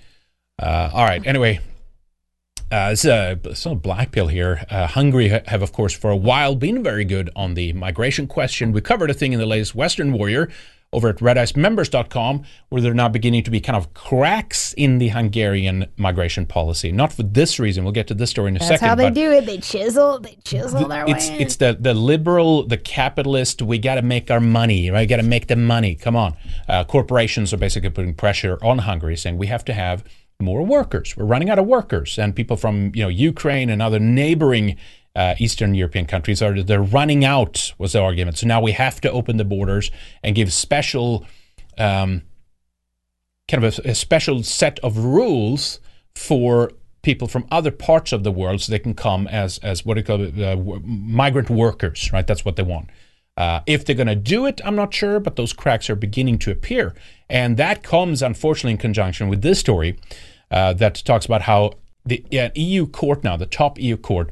[0.62, 1.26] Uh, all right.
[1.26, 1.60] Anyway,
[2.72, 4.66] uh, it's a it's not a black pill here.
[4.70, 8.28] Uh, Hungary ha- have, of course, for a while been very good on the migration
[8.28, 8.72] question.
[8.72, 10.50] We covered a thing in the latest Western Warrior
[10.92, 15.86] over at redicemembers.com where they're now beginning to be kind of cracks in the Hungarian
[15.98, 16.92] migration policy.
[16.92, 17.84] Not for this reason.
[17.84, 18.88] We'll get to this story in a That's second.
[18.88, 19.46] how they do it.
[19.46, 21.38] They chisel, they chisel their it's way.
[21.40, 23.62] it's the the liberal, the capitalist.
[23.62, 25.02] We got to make our money, right?
[25.02, 25.96] We Got to make the money.
[25.96, 26.36] Come on,
[26.68, 30.04] uh, corporations are basically putting pressure on Hungary, saying we have to have
[30.42, 31.18] more workers.
[31.18, 34.78] We're running out of workers, and people from you know Ukraine and other neighboring
[35.16, 37.74] uh, Eastern European countries are they're running out.
[37.78, 38.38] Was the argument?
[38.38, 39.92] So now we have to open the borders
[40.24, 41.26] and give special.
[41.78, 42.24] Um,
[43.50, 45.80] kind of a, a special set of rules
[46.14, 49.96] for people from other parts of the world so they can come as as what
[49.96, 52.90] do you call it uh, migrant workers right that's what they want
[53.38, 56.38] uh, if they're going to do it i'm not sure but those cracks are beginning
[56.38, 56.94] to appear
[57.30, 59.98] and that comes unfortunately in conjunction with this story
[60.52, 61.72] uh, that talks about how
[62.06, 64.32] the yeah, eu court now the top eu court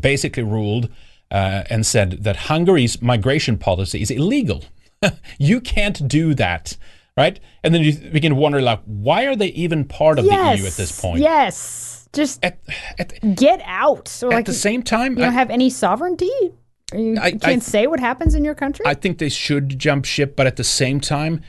[0.00, 0.88] basically ruled
[1.30, 4.64] uh, and said that Hungary's migration policy is illegal.
[5.38, 6.76] you can't do that,
[7.16, 7.40] right?
[7.62, 10.62] And then you begin to wonder, like, why are they even part of yes, the
[10.62, 11.20] EU at this point?
[11.20, 12.08] Yes.
[12.12, 12.44] Just
[13.34, 14.20] get out.
[14.22, 16.30] Or at like the same time, you don't I- have any sovereignty.
[16.92, 18.84] You I- can't I- say what happens in your country.
[18.84, 21.42] I think they should jump ship, but at the same time,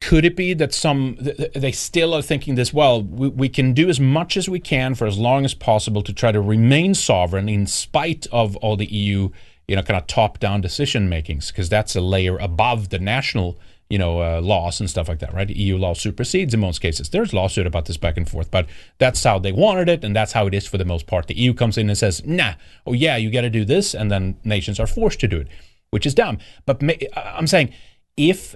[0.00, 2.72] could it be that some th- th- they still are thinking this?
[2.72, 6.02] Well, we, we can do as much as we can for as long as possible
[6.02, 9.30] to try to remain sovereign in spite of all the EU,
[9.66, 13.98] you know, kind of top-down decision makings, because that's a layer above the national, you
[13.98, 15.48] know, uh, laws and stuff like that, right?
[15.48, 17.08] EU law supersedes in most cases.
[17.08, 18.66] There's lawsuit about this back and forth, but
[18.98, 21.26] that's how they wanted it, and that's how it is for the most part.
[21.26, 22.54] The EU comes in and says, "Nah,
[22.86, 25.48] oh yeah, you got to do this," and then nations are forced to do it,
[25.90, 26.38] which is dumb.
[26.66, 27.72] But ma- I'm saying
[28.16, 28.54] if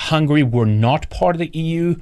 [0.00, 1.96] Hungary were not part of the EU,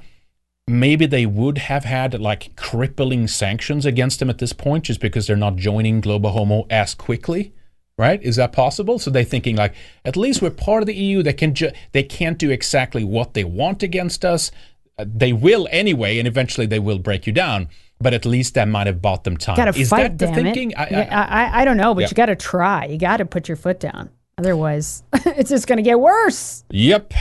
[0.66, 5.26] maybe they would have had like crippling sanctions against them at this point just because
[5.26, 7.52] they're not joining Global Homo as quickly.
[7.98, 8.22] Right?
[8.22, 8.98] Is that possible?
[8.98, 9.74] So they're thinking like,
[10.06, 11.22] at least we're part of the EU.
[11.22, 14.50] They can ju- they can't do exactly what they want against us.
[14.98, 17.68] Uh, they will anyway, and eventually they will break you down.
[18.00, 19.56] But at least that might have bought them time.
[19.56, 20.70] Got to Is fight, that the thinking?
[20.70, 20.78] it.
[20.78, 22.06] I, Yeah, I, I, I, don't know, but Yeah.
[22.08, 22.86] you got to try.
[22.86, 24.08] You got to put your foot down.
[24.38, 26.64] Otherwise, it's just going to get worse.
[26.70, 27.12] Yep.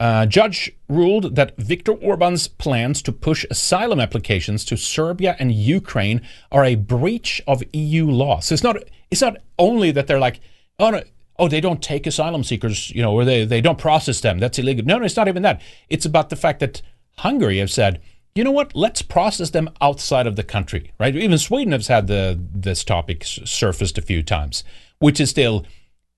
[0.00, 6.22] Uh, judge ruled that Viktor Orban's plans to push asylum applications to Serbia and Ukraine
[6.50, 8.40] are a breach of EU law.
[8.40, 8.78] So it's not
[9.10, 10.40] it's not only that they're like,
[10.78, 11.02] oh no,
[11.38, 14.38] oh they don't take asylum seekers, you know, or they they don't process them.
[14.38, 14.86] That's illegal.
[14.86, 15.60] No, no, it's not even that.
[15.90, 16.80] It's about the fact that
[17.18, 18.00] Hungary have said,
[18.34, 18.74] you know what?
[18.74, 21.14] Let's process them outside of the country, right?
[21.14, 24.64] Even Sweden has had the this topic surfaced a few times,
[24.98, 25.66] which is still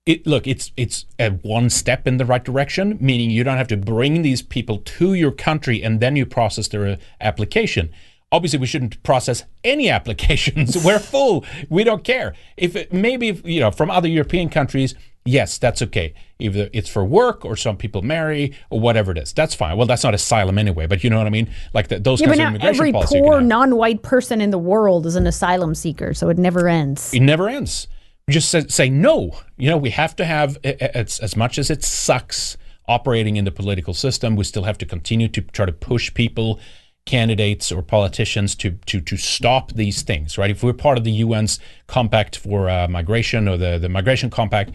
[0.04, 3.68] it look it's it's a one step in the right direction meaning you don't have
[3.68, 7.90] to bring these people to your country and then you process their uh, application.
[8.32, 10.82] Obviously we shouldn't process any applications.
[10.82, 11.44] We're full.
[11.68, 12.34] We don't care.
[12.56, 14.94] If it, maybe if, you know from other european countries
[15.24, 16.14] yes that's okay.
[16.40, 19.76] Either it's for work or some people marry or whatever it is that's fine.
[19.76, 21.48] Well that's not asylum anyway but you know what i mean?
[21.74, 24.58] Like the, those Yeah, kinds of immigration every policy you poor non-white person in the
[24.58, 27.14] world is an asylum seeker, so it never ends.
[27.14, 27.86] It never ends.
[28.30, 29.38] Just say, say no.
[29.56, 32.56] You know, we have to have it's as much as it sucks
[32.86, 34.36] operating in the political system.
[34.36, 36.60] We still have to continue to try to push people,
[37.04, 40.38] candidates or politicians to to to stop these things.
[40.38, 40.50] Right?
[40.50, 44.72] If we're part of the UN's compact for uh, migration or the the migration compact.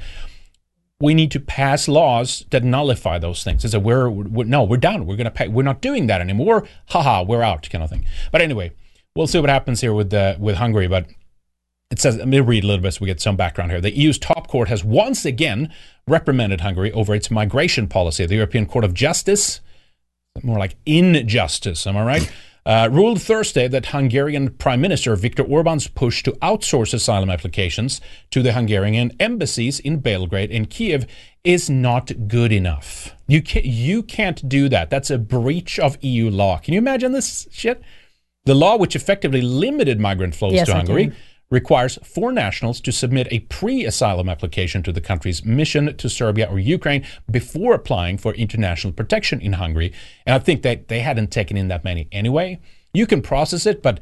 [1.00, 3.64] We need to pass laws that nullify those things.
[3.64, 5.06] It's a we're, we're no, we're done.
[5.06, 5.48] We're gonna pay.
[5.48, 6.68] We're not doing that anymore.
[6.88, 8.04] Haha, we're out, kind of thing.
[8.32, 8.72] But anyway,
[9.16, 10.88] we'll see what happens here with uh, with Hungary.
[10.88, 11.06] But
[11.90, 13.80] it says, let me read a little bit so we get some background here.
[13.80, 15.74] The EU's top court has once again
[16.06, 18.26] reprimanded Hungary over its migration policy.
[18.26, 19.62] The European Court of Justice,
[20.44, 22.32] more like injustice, am I right?
[22.66, 28.02] Uh, ruled Thursday that Hungarian Prime Minister Viktor Orban's push to outsource asylum applications
[28.32, 31.08] to the Hungarian embassies in Belgrade and Kiev
[31.46, 33.16] is not good enough.
[33.28, 34.90] You can't, you can't do that.
[34.90, 36.58] That's a breach of EU law.
[36.58, 37.82] Can you imagine this shit?
[38.44, 41.14] The law, which effectively limited migrant flows Yes, to I Hungary.
[41.50, 46.48] Requires foreign nationals to submit a pre asylum application to the country's mission to Serbia
[46.50, 49.94] or Ukraine before applying for international protection in Hungary.
[50.26, 52.60] And I think that they hadn't taken in that many anyway.
[52.94, 54.00] you can process it, but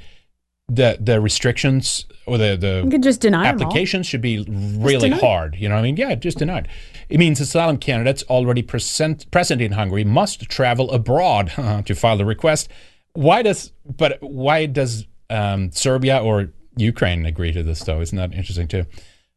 [0.67, 5.11] the the restrictions or the the You could just deny 'em applications should be really
[5.11, 5.55] hard.
[5.55, 5.97] You know what I mean?
[5.97, 6.67] Yeah, just denied.
[7.09, 11.51] It means asylum candidates already present, present in Hungary must travel abroad
[11.85, 12.69] to file the request.
[13.13, 18.01] Why does but why does um, Serbia or Ukraine agree to this though?
[18.01, 18.85] Isn't that interesting too?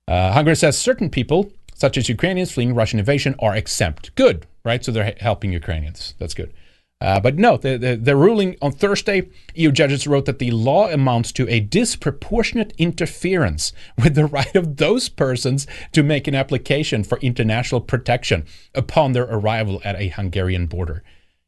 [0.06, 4.15] Uh, Hungary says certain people, such as Ukrainians fleeing Russian invasion, are exempt.
[4.15, 4.85] Good, right?
[4.85, 6.15] So they're helping Ukrainians.
[6.19, 6.52] That's good.
[7.01, 10.89] Uh, but no, the, the, the ruling on Thursday, EU judges wrote that the law
[10.89, 17.05] amounts to a disproportionate interference with the right of those persons to make an application
[17.05, 18.44] for international protection
[18.74, 21.05] upon their arrival at a Hungarian border.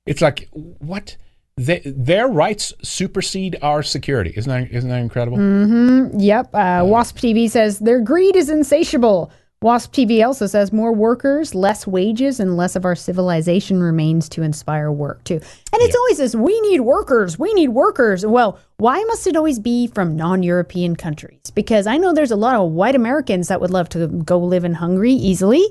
[0.06, 1.16] It's like, what?
[1.60, 4.32] They, their rights supersede our security.
[4.34, 5.36] Isn't that, isn't that incredible?
[5.36, 6.18] Mm-hmm.
[6.18, 6.54] Yep.
[6.54, 9.30] Uh, Wasp TV says their greed is insatiable.
[9.60, 14.42] Wasp TV also says more workers, less wages, and less of our civilization remains to
[14.42, 15.34] inspire work too.
[15.34, 18.24] And it's always this: we need workers, we need workers.
[18.24, 21.50] Well, why must it always be from non-European countries?
[21.54, 24.64] Because I know there's a lot of white Americans that would love to go live
[24.64, 25.62] in Hungary easily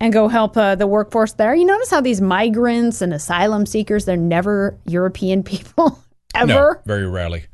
[0.00, 1.54] and go help uh, the workforce there.
[1.54, 6.02] You notice how these migrants and asylum seekers—they're never European people
[6.34, 6.74] ever.
[6.74, 7.46] No, very rarely.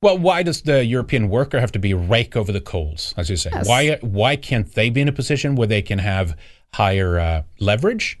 [0.00, 3.36] Well, why does the European worker have to be rake over the coals, as you
[3.36, 3.50] say?
[3.52, 3.68] Yes.
[3.68, 6.36] Why why can't they be in a position where they can have
[6.74, 8.18] higher uh, leverage,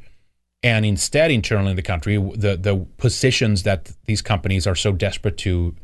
[0.62, 5.36] and instead, internally in the country, the the positions that these companies are so desperate
[5.38, 5.74] to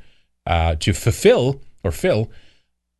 [0.46, 2.30] uh, to fulfill or fill,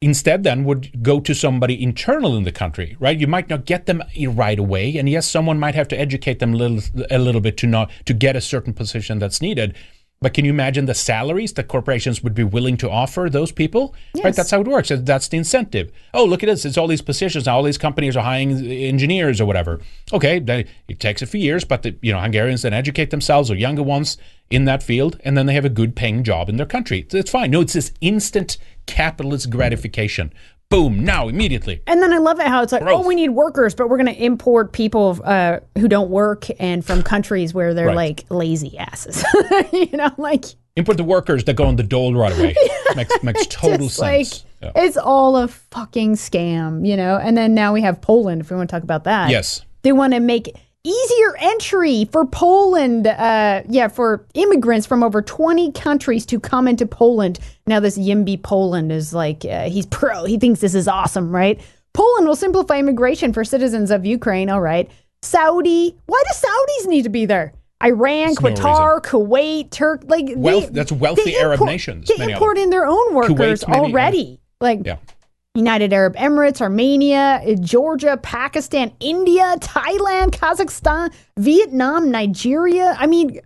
[0.00, 3.18] instead then would go to somebody internal in the country, right?
[3.18, 6.54] You might not get them right away, and yes, someone might have to educate them
[6.54, 6.80] a little
[7.10, 9.74] a little bit to not to get a certain position that's needed.
[10.20, 13.94] But can you imagine the salaries that corporations would be willing to offer those people?
[14.24, 14.90] Right, that's how it works.
[14.92, 15.92] That's the incentive.
[16.12, 16.64] Oh, look at this!
[16.64, 17.56] It's all these positions now.
[17.56, 19.80] All these companies are hiring engineers or whatever.
[20.12, 23.50] Okay, then it takes a few years, but the you know Hungarians then educate themselves
[23.50, 24.18] or younger ones
[24.50, 27.06] in that field, and then they have a good paying job in their country.
[27.12, 27.52] It's fine.
[27.52, 28.58] No, it's this instant
[28.88, 30.32] capitalist gratification.
[30.70, 31.02] Boom!
[31.04, 31.80] Now, immediately.
[31.86, 33.04] And then I love it how it's like, Growth.
[33.04, 36.84] oh, we need workers, but we're going to import people uh, who don't work and
[36.84, 37.96] from countries where they're Right.
[37.96, 39.24] like lazy asses.
[39.72, 40.44] you know, like
[40.76, 42.54] Import the workers that go on the dole right away.
[42.96, 44.44] makes makes total just sense.
[44.60, 44.82] like Yeah.
[44.84, 47.16] it's all a fucking scam, you know.
[47.16, 48.42] And then now we have Poland.
[48.42, 49.62] If we want to talk about that, Yes.
[49.82, 50.54] they want to make
[50.88, 53.06] easier entry for Poland.
[53.06, 57.38] Uh, yeah, for immigrants from over twenty countries to come into Poland.
[57.66, 60.24] Now this Yimby Poland is like uh, he's pro.
[60.24, 61.60] He thinks this is awesome, right?
[61.94, 64.50] Poland will simplify immigration for citizens of Ukraine.
[64.50, 64.90] All right,
[65.22, 65.96] Saudi.
[66.06, 67.52] Why do Saudis need to be there?
[67.84, 72.16] Iran, There's no Qatar, Kuwait, Turk, like Wealth- they- that's wealthy Arab import- nations, They
[72.18, 73.88] many of import in their own workers Kuwait, maybe, yeah.
[73.92, 74.40] already.
[74.60, 74.96] Like Yeah.
[75.58, 82.96] United Arab Emirates, Armenia, uh, Georgia, Pakistan, India, Thailand, Kazakhstan, Vietnam, Nigeria.
[82.98, 83.40] I mean,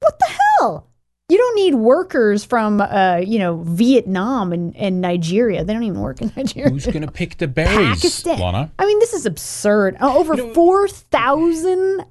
[0.00, 0.26] what the
[0.60, 0.86] hell?
[1.28, 5.62] You don't need workers from, uh, you know, Vietnam and, and Nigeria.
[5.64, 6.70] They don't even work in Nigeria.
[6.70, 8.38] Who's going to pick the berries, Pakistan.
[8.38, 8.70] Lana?
[8.78, 9.96] I mean, this is absurd.
[10.00, 12.04] Uh, over 4,000,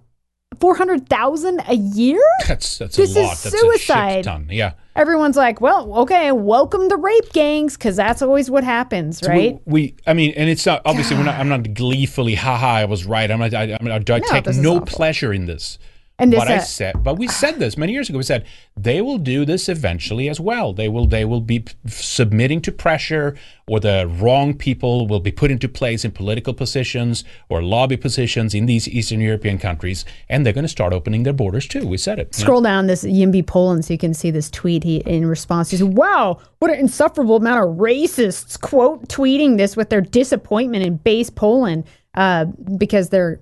[0.60, 2.22] 400,000 a year?
[2.48, 3.38] That's that's This a is lot.
[3.38, 4.14] That's a suicide.
[4.16, 4.48] shit ton.
[4.50, 4.74] Yeah.
[4.96, 9.62] Everyone's like, well, okay, welcome the rape gangs, because that's always what happens, So right?
[9.66, 11.40] We, we, I mean, and it's not obviously we're not.
[11.40, 13.30] I'm not gleefully, haha, I was right.
[13.30, 13.54] I'm not.
[13.54, 14.88] I, I, mean, I take no awful.
[14.88, 15.78] pleasure in this.
[16.20, 18.18] And this, but I uh, said, but we said this many years ago.
[18.18, 18.46] We said
[18.76, 20.74] they will do this eventually as well.
[20.74, 21.06] They will.
[21.06, 23.36] They will be p- submitting to pressure,
[23.68, 28.56] or the wrong people will be put into place in political positions or lobby positions
[28.56, 31.86] in these Eastern European countries, and they're going to start opening their borders too.
[31.86, 32.34] We said it.
[32.34, 35.70] Scroll down this Yimby Poland so you can see this tweet he in response.
[35.70, 40.84] He said, Wow, what an insufferable amount of racists, quote, tweeting this with their disappointment
[40.84, 41.86] in base Poland
[42.16, 43.40] uh, because they're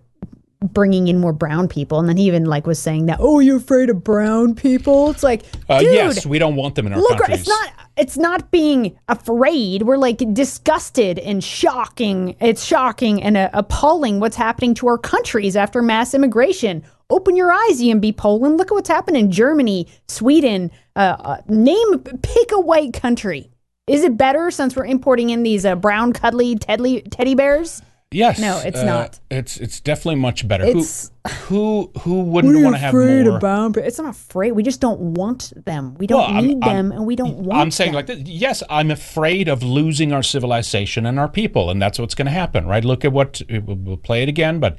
[0.61, 1.99] bringing in more brown people.
[1.99, 5.10] And then he even like was saying that, Oh, you're afraid of brown people?
[5.11, 7.41] It's like, Uh, dude, yes, we don't want them in our look, countries.
[7.41, 7.69] it's not.
[7.98, 9.84] It's not being afraid.
[9.84, 12.36] We're like disgusted and shocking.
[12.41, 16.84] It's shocking and uh, appalling what's happening to our countries after mass immigration.
[17.10, 18.57] Open your eyes, Yimby Poland.
[18.57, 20.72] Look at what's happened in Germany, Sweden.
[20.98, 23.49] Uh, uh, name, pick a white country.
[23.88, 27.82] Is it better since we're importing in these uh, brown, cuddly teddy, teddy bears?
[28.15, 28.39] Yes.
[28.39, 29.19] No, it's uh, not.
[29.29, 30.63] It's it's definitely much better.
[30.63, 31.11] It's-
[31.47, 33.37] who who who wouldn't want to have more?
[33.37, 33.77] about?
[33.77, 34.53] It's not afraid.
[34.53, 35.95] We just don't want them.
[35.95, 37.49] We don't Well, I'm- need I'm- them, and we don't want.
[37.49, 37.57] Them.
[37.57, 37.95] I'm saying them.
[37.95, 38.19] like this.
[38.25, 42.31] Yes, I'm afraid of losing our civilization and our people, and that's what's going to
[42.31, 42.85] happen, right?
[42.85, 44.77] Look at what we'll we'll play it again, but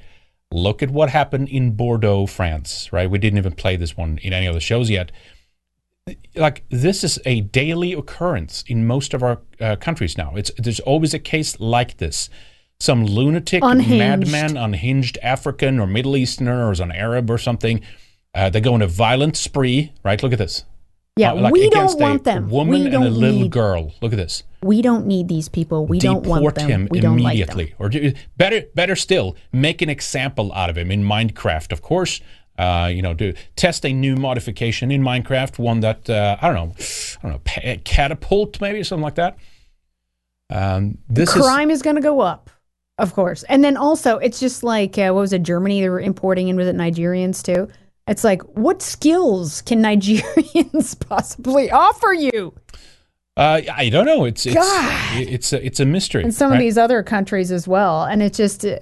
[0.53, 3.11] look at what happened in Bordeaux, France, right?
[3.11, 5.13] We didn't even play this one in any of the shows yet.
[6.37, 10.35] Like this is a daily occurrence in most of our uh, countries now.
[10.37, 12.31] It's there's always a case like this.
[12.79, 14.31] Some lunatic Unhinged.
[14.31, 17.81] madman, unhinged African or Middle Easterner or is an Arab or something.
[18.35, 20.23] Uh, they go on a violent spree, right?
[20.23, 20.65] Look at this
[21.17, 22.51] Yeah, Uh, like we don't want a them.
[22.51, 23.93] woman We and a don't little need- girl.
[24.03, 24.43] Look at this.
[24.63, 25.87] We don't need these people.
[25.87, 26.69] We don't want Deport them.
[26.69, 27.49] him we don't like them.
[27.59, 31.73] immediately, or do, better, better still, make an example out of him in Minecraft.
[31.73, 32.21] Of course,
[32.59, 36.57] uh, you know, do test a new modification in Minecraft, one that uh, I don't
[36.57, 39.39] know, I don't know, pa- catapult maybe something like that.
[40.51, 42.51] Um, this is crime is, going to go up,
[42.99, 43.43] of course.
[43.45, 45.43] And then also, it's just like uh, what was it?
[45.43, 47.69] Germany they were importing in with it Nigerians too.
[48.09, 52.55] It's like, what skills can Nigerians possibly offer you?
[53.37, 54.25] Uh, I don't know.
[54.25, 55.21] It's it's God.
[55.21, 56.23] it's a, it's a mystery.
[56.23, 56.57] And some right?
[56.57, 58.05] of these other countries as well.
[58.05, 58.79] And it's just uh,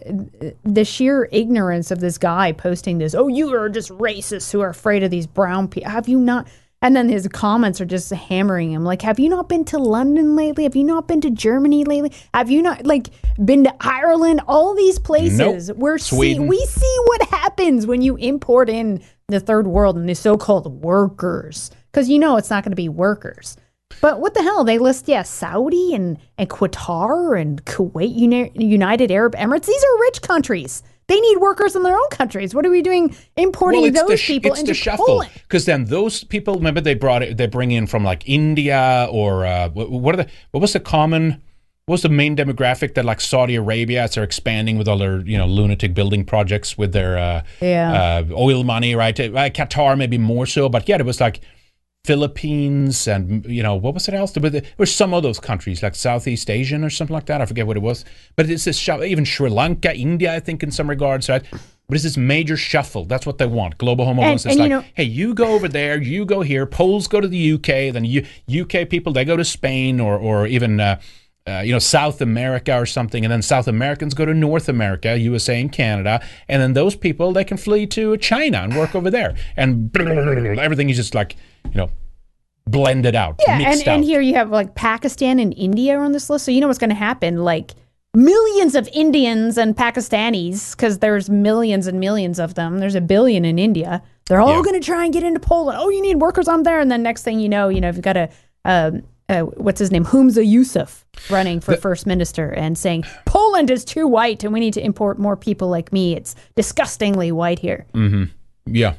[0.62, 3.16] the sheer ignorance of this guy posting this.
[3.16, 5.90] Oh, you are just racists who are afraid of these brown people.
[5.90, 6.46] Have you not?
[6.84, 8.84] And then his comments are just hammering him.
[8.84, 10.64] Like, have you not been to London lately?
[10.64, 12.12] Have you not been to Germany lately?
[12.34, 13.08] Have you not like
[13.42, 14.42] been to Ireland?
[14.46, 15.78] All these places Nope.
[15.78, 20.14] where see, we see what happens when you import in the third world and the
[20.14, 21.70] so-called workers.
[21.90, 23.56] Because you know it's not going to be workers.
[24.02, 24.62] But what the hell?
[24.62, 29.64] They list, yeah, Saudi and, and Qatar and Kuwait, Uni- United Arab Emirates.
[29.64, 30.82] These are rich countries.
[31.06, 32.54] They need workers in their own countries.
[32.54, 35.30] What are we doing importing well, those sh- people into the shuffle Poland?
[35.42, 39.44] because then those people remember they brought it they bring in from like India or
[39.46, 41.42] uh, what, are the what was the common
[41.86, 45.20] what was the main demographic that like Saudi Arabia as they're expanding with all their
[45.20, 47.92] you know lunatic building projects with their uh, Yeah.
[48.30, 51.40] uh, oil money right uh, Qatar maybe more so but yeah it was like
[52.04, 54.32] Philippines and you know what was it else?
[54.32, 57.40] There were, some of those countries like Southeast Asian or something like that.
[57.40, 58.04] I forget what it was.
[58.36, 61.42] But it's this shu- even Sri Lanka India I think in some regards right?
[61.88, 63.04] But it's this major shuffle.
[63.04, 63.76] That's what they want.
[63.78, 66.66] Global wants it's and you like know- hey you go over there you go here
[66.66, 68.06] Poles go to the UK then
[68.48, 71.00] UK people they go to Spain or or even uh,
[71.46, 75.16] uh, you know South America or something and then South Americans go to North America
[75.18, 79.10] USA and Canada and then those people they can flee to China and work over
[79.10, 79.94] there and
[80.58, 81.90] everything is just like you know
[82.66, 86.12] blended out Yeah, and, mixed and out here you have like Pakistan and India on
[86.12, 86.46] this list.
[86.46, 87.44] So you know what's going to happen?
[87.44, 87.72] Like
[88.16, 92.78] millions of Indians and Pakistanis, because there's millions and millions of them.
[92.78, 94.02] There's a billion in India.
[94.26, 94.62] They're all Yeah.
[94.62, 95.78] going to try and get into Poland.
[95.80, 96.80] Oh, you need workers on there.
[96.80, 98.30] And then next thing you know, you know, if you've got a,
[98.64, 100.04] um, uh, what's his name?
[100.04, 104.74] Humza Yousaf running for first minister and saying Poland is too white and we need
[104.74, 106.14] to import more people like me.
[106.14, 107.86] It's disgustingly white here.
[107.94, 108.24] Mm-hmm.
[108.66, 108.94] Yeah.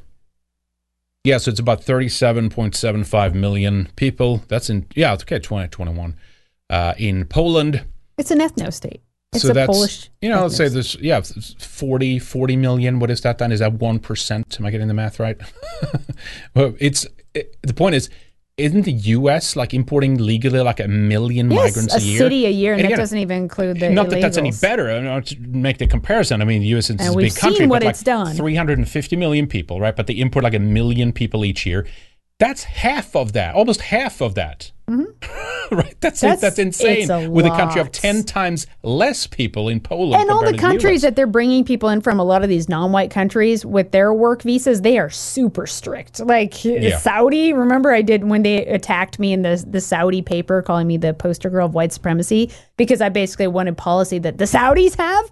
[1.23, 4.43] Yeah, so it's about 37.75 million people.
[4.47, 6.15] That's in, yeah, it's okay, 2021.
[6.69, 7.83] Uh, in Poland.
[8.17, 9.01] It's an ethno state.
[9.33, 10.09] It's so a that's, Polish.
[10.21, 12.99] you know, let's say there's, yeah, it's 40, 40 million.
[12.99, 13.51] What is that then?
[13.51, 14.59] Is that 1%?
[14.59, 15.37] Am I getting the math right?
[16.55, 18.09] well, it's, it, the point is,
[18.57, 19.55] isn't the U.S.
[19.57, 22.17] like importing legally like a million Yes, migrants a a year?
[22.19, 24.89] city a year, and, that again, doesn't even include the not that that's any better.
[24.89, 26.41] I don't to make the comparison.
[26.41, 26.89] I mean, the U.S.
[26.89, 29.95] is And a big country, but it's like 350 million people, right?
[29.95, 31.85] But they import like a million people each year.
[32.37, 34.71] That's half of that, almost half of that.
[34.89, 35.75] Mm-hmm.
[35.75, 35.95] right?
[36.01, 37.09] That's That's- That's insane.
[37.09, 40.21] a With a country of 10 times less people in Poland.
[40.21, 41.01] and all the countries US.
[41.03, 44.41] that they're bringing people in from, a lot of these non-white countries with their work
[44.43, 46.19] visas, they are super strict.
[46.19, 46.97] Like Yeah.
[46.97, 50.97] Saudi, remember I did when they attacked me in the the Saudi paper, calling me
[50.97, 55.31] the poster girl of white supremacy because I basically wanted policy that the Saudis have.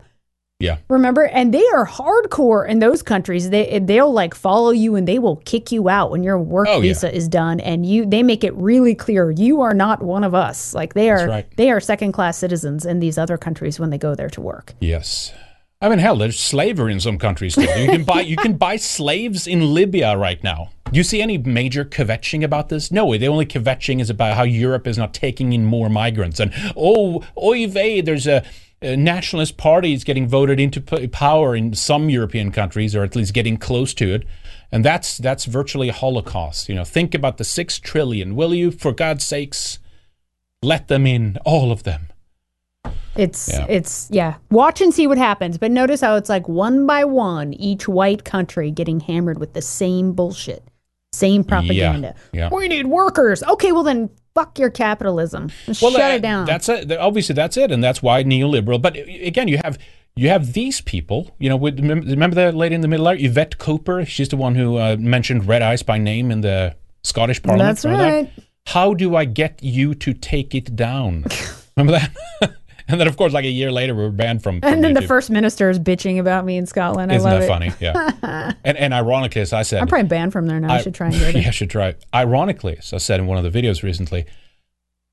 [0.60, 0.78] Yeah.
[0.88, 3.50] Remember, and they are hardcore in those countries.
[3.50, 6.76] They they'll like follow you and they will kick you out when your work Oh,
[6.76, 6.94] yeah.
[6.94, 7.60] visa is done.
[7.60, 10.74] And you they make it really clear you are not one of us.
[10.74, 11.58] Like they are right.
[11.58, 14.74] they are second class citizens in these other countries when they go there to work.
[14.80, 15.34] Yes.
[15.82, 17.56] I mean, hell, there's slavery in some countries.
[17.56, 17.64] Too.
[17.64, 20.70] You can buy you can buy slaves in Libya right now.
[20.90, 22.90] Do you see any major kvetching about this?
[22.90, 26.40] No, the only kvetching is about how Europe is not taking in more migrants.
[26.40, 28.46] And oh, oy vey, there's a,
[28.84, 33.34] a nationalist parties getting voted into p- power in some European countries, or at least
[33.34, 34.24] getting close to it.
[34.72, 36.68] And that's that's virtually a holocaust.
[36.70, 38.36] You know, think about the six trillion.
[38.36, 39.80] Will you, for God's sakes,
[40.62, 42.08] let them in, all of them?
[43.16, 43.66] It's Yeah.
[43.70, 44.36] it's yeah.
[44.50, 45.58] Watch and see what happens.
[45.60, 49.62] But notice how it's like one by one, each white country getting hammered with the
[49.62, 50.64] same bullshit,
[51.12, 52.16] same propaganda.
[52.32, 52.50] yeah.
[52.52, 53.44] We need workers.
[53.44, 55.52] Okay, well then fuck your capitalism.
[55.68, 56.46] Well, shut uh, it down.
[56.46, 56.92] That's it.
[56.92, 58.82] Obviously, that's it, and that's why neoliberal.
[58.82, 59.78] But uh, again, you have
[60.16, 61.36] you have these people.
[61.40, 64.06] You know, with, remember, the lady in the middle there, Yvette Cooper.
[64.06, 67.70] She's the one who uh, mentioned red ice by name in the Scottish Parliament.
[67.70, 68.12] That's Remember that?
[68.12, 68.32] right.
[68.68, 71.26] How do I get you to take it down?
[71.76, 72.56] remember that?
[72.88, 74.62] and then, of course, like a year later, we were banned from.
[74.62, 77.12] from and then the first minister is bitching about me in Scotland.
[77.12, 77.48] I Isn't love that it.
[77.48, 77.72] funny?
[77.80, 78.54] Yeah.
[78.64, 80.74] and and ironically, as I said, I'm probably banned from there now.
[80.74, 81.42] I, should try and get it.
[81.42, 81.96] yeah, I should try.
[82.14, 84.26] Ironically, as I said in one of the videos recently,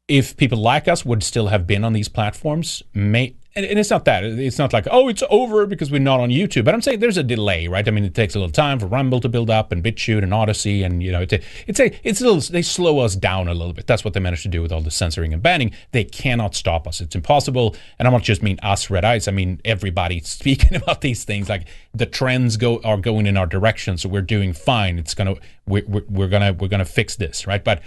[0.09, 3.91] if people like us would still have been on these platforms, may and, and it's
[3.91, 4.23] not that.
[4.23, 6.65] It's not like, oh, it's over because we're not on YouTube.
[6.65, 7.87] But I'm saying there's a delay, right?
[7.87, 10.33] I mean, it takes a little time for Rumble to build up and BitChute and
[10.33, 12.41] Odysee, and you know, it, it's a it's a little.
[12.41, 13.89] They slow us down a little bit.
[13.89, 15.73] That's what they managed to do with all the censoring and banning.
[15.91, 17.01] They cannot stop us.
[17.01, 17.75] It's impossible.
[17.99, 19.27] And I don't just mean us, Red Ice.
[19.27, 21.49] I mean everybody speaking about these things.
[21.49, 24.99] Like the trends go are going in our direction, so we're doing fine.
[24.99, 25.35] It's gonna
[25.67, 27.65] we're, we're, we're gonna we're gonna fix this, right?
[27.65, 27.83] But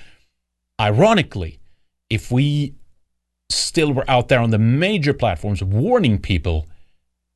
[0.80, 1.60] ironically,
[2.10, 2.76] if we
[3.50, 6.68] still were out there on the major platforms warning people,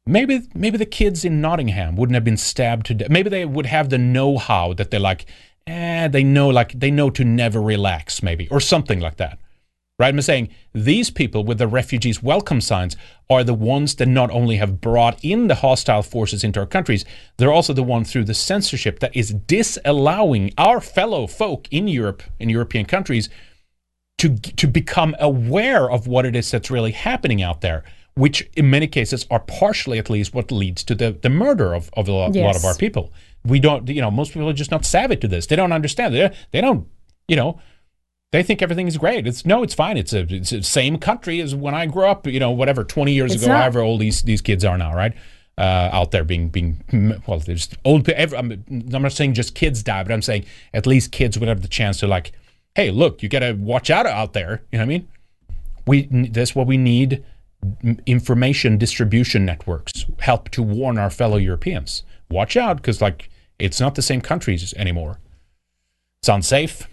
[0.06, 3.10] maybe maybe the kids in Nottingham wouldn't have been stabbed to death.
[3.10, 5.26] Maybe they would have the know-how that they're like,
[5.66, 9.40] eh, they know like they know to never relax, maybe, or something like that.
[10.00, 10.14] Right?
[10.14, 12.96] I'm saying these people with the refugees welcome signs
[13.32, 17.04] are the ones that not only have brought in the hostile forces into our countries,
[17.38, 22.22] they're also the one through the censorship that is disallowing our fellow folk in Europe,
[22.40, 23.28] in European countries,
[24.18, 27.84] to to become aware of what it is that's really happening out there,
[28.16, 31.90] which in many cases are partially at least what leads to the, the murder of,
[31.94, 32.44] of a lot, Yes.
[32.46, 33.14] lot of our people.
[33.46, 35.46] We don't, you know, most people are just not savvy to this.
[35.48, 36.14] They don't understand.
[36.14, 36.88] They, they don't,
[37.28, 37.62] you know,
[38.32, 39.26] they think everything is great.
[39.28, 39.96] It's no, it's fine.
[39.98, 42.28] It's a it's the same country as when I grew up.
[42.28, 43.60] You know, whatever twenty years It's ago, not.
[43.62, 45.14] however old these these kids are now, right?
[45.58, 46.84] Uh, out there being being
[47.26, 48.10] well, there's old.
[48.10, 51.48] Every, I'm, I'm not saying just kids die, but I'm saying at least kids would
[51.48, 52.32] have the chance to like,
[52.78, 54.62] hey, look, you got to watch out out there.
[54.72, 55.08] You know what I mean?
[55.88, 57.24] We that's what we need.
[58.06, 62.04] Information distribution networks help to warn our fellow Europeans.
[62.30, 65.20] Watch out, because like it's not the same countries anymore.
[66.22, 66.88] It's unsafe.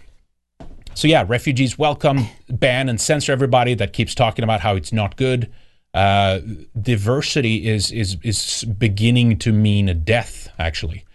[0.95, 5.17] So yeah, refugees welcome, ban and censor everybody that keeps talking about how it's not
[5.17, 5.51] good.
[5.93, 6.39] Uh,
[6.81, 11.05] diversity is is is beginning to mean death, actually.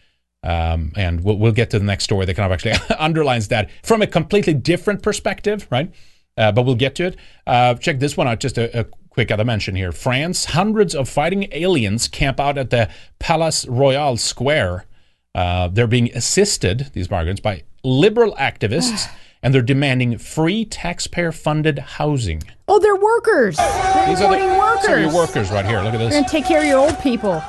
[0.43, 3.71] Um, and we'll, we'll get to the next story that kind of actually underlines that
[3.83, 5.93] from a completely different perspective, right?
[6.37, 7.17] Uh, but we'll get to it.
[7.47, 8.41] Uh, check this one out.
[8.41, 9.93] Just a, a quick other mention here.
[9.93, 12.89] France, hundreds of fighting aliens camp out at the
[13.19, 14.87] Palace Royal Square.
[15.35, 19.09] Uh, they're being assisted, these migrants, by liberal activists,
[19.43, 22.43] and they're demanding free taxpayer-funded housing.
[22.67, 23.57] Oh, they're workers.
[23.57, 24.83] They're These are, the, workers.
[24.83, 25.81] these are your workers right here.
[25.83, 26.11] Look at this.
[26.12, 27.43] They're going to take care of your old people.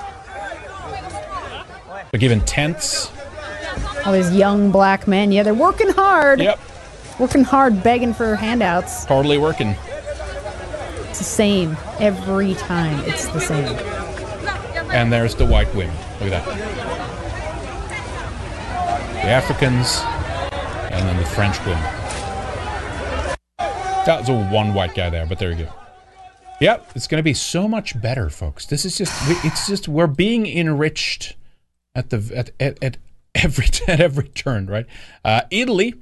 [2.11, 3.09] They're given tents.
[4.05, 5.31] All these young black men.
[5.31, 6.41] Yeah, they're working hard.
[6.41, 6.59] Yep.
[7.19, 9.05] Working hard, begging for handouts.
[9.05, 9.75] Hardly working.
[11.09, 12.99] It's the same every time.
[13.05, 13.77] It's the same.
[14.91, 15.95] And there's the white women.
[16.19, 16.45] Look at that.
[19.13, 20.01] The Africans,
[20.91, 21.81] and then the French women.
[24.05, 25.73] That was a one white guy there, but there you go.
[26.59, 28.65] Yep, it's going to be so much better, folks.
[28.65, 29.13] This is just,
[29.45, 31.35] it's just, we're being enriched
[31.95, 32.97] at the at, at, at
[33.35, 34.85] every at every turn, right?
[35.23, 35.95] Uh, Italy,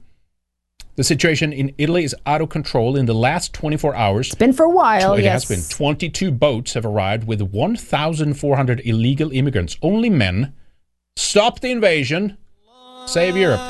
[0.96, 2.96] the situation in Italy is out of control.
[2.96, 5.14] In the last 24 hours, It's been for a while.
[5.14, 5.48] it yes.
[5.48, 5.78] has been.
[5.78, 10.54] 22 boats have arrived with 1,400 illegal immigrants, only men.
[11.16, 12.38] Stop the invasion.
[13.06, 13.62] Save Europe.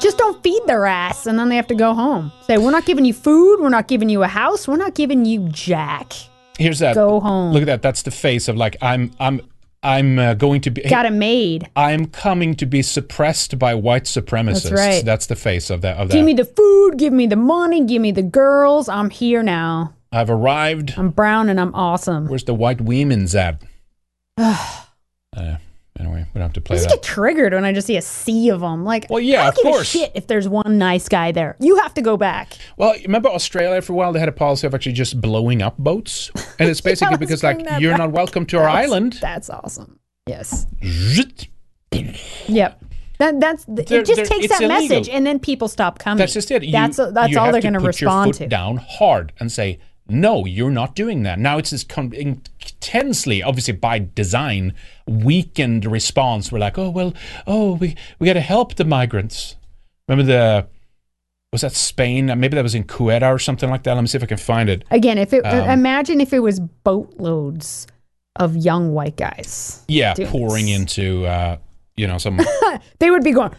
[0.00, 2.30] Just don't feed their ass, and then they have to go home.
[2.46, 3.60] Say, we're not giving you food.
[3.60, 4.66] We're not giving you a house.
[4.68, 6.12] We're not giving you jack.
[6.58, 6.94] Here's that.
[6.94, 7.52] Go home.
[7.52, 7.82] Look at that.
[7.82, 9.10] That's the face of like I'm.
[9.20, 9.40] I'm.
[9.86, 10.82] I'm uh, going to be.
[10.82, 11.70] Got it made.
[11.76, 14.64] I'm coming to be suppressed by white supremacists.
[14.64, 15.04] That's right.
[15.04, 15.96] That's the face of that.
[15.96, 16.26] Of Give that.
[16.26, 16.98] me the food.
[16.98, 17.84] Give me the money.
[17.84, 18.88] Give me the girls.
[18.88, 19.94] I'm here now.
[20.10, 20.94] I've arrived.
[20.96, 22.26] I'm brown and I'm awesome.
[22.26, 23.62] Where's the white women's at?
[24.36, 25.56] uh,
[25.98, 26.96] anyway, we don't have to play I just that.
[26.96, 28.84] get triggered when I just see a sea of them.
[28.84, 29.94] Like, Well, yeah, I of don't give course.
[29.94, 31.56] a shit if there's one nice guy there.
[31.60, 32.54] You have to go back.
[32.76, 35.76] Well, remember Australia for a while they had a policy of actually just blowing up
[35.78, 37.98] boats, and it's basically let's because like you're back.
[37.98, 39.18] not welcome to our That's- island.
[39.20, 39.98] That's awesome.
[40.26, 40.66] Yes.
[41.92, 42.82] Yep.
[43.18, 44.06] That that's They're- it.
[44.06, 44.68] Just takes that illegal.
[44.98, 46.18] message, and then people stop coming.
[46.18, 46.62] That's just it.
[46.62, 48.48] You- that's that's all they're going to put your respond foot to.
[48.48, 53.72] down hard and say, "No, you're not doing that." Now it's this con- intensely, obviously
[53.72, 54.74] by design,
[55.06, 56.50] weakened response.
[56.52, 57.14] We're like, "Oh well,
[57.46, 59.56] oh we we got to help the migrants."
[60.08, 60.66] Remember the
[61.52, 62.26] was that Spain?
[62.26, 63.94] Maybe that was in Ceuta or something like that.
[63.94, 64.84] Let me see if I can find it.
[64.90, 67.86] Again, if it Um, imagine if it was boatloads
[68.36, 70.76] of young white guys, Yeah, pouring this.
[70.78, 71.56] into uh,
[71.96, 72.38] you know some.
[72.98, 73.52] they would be going.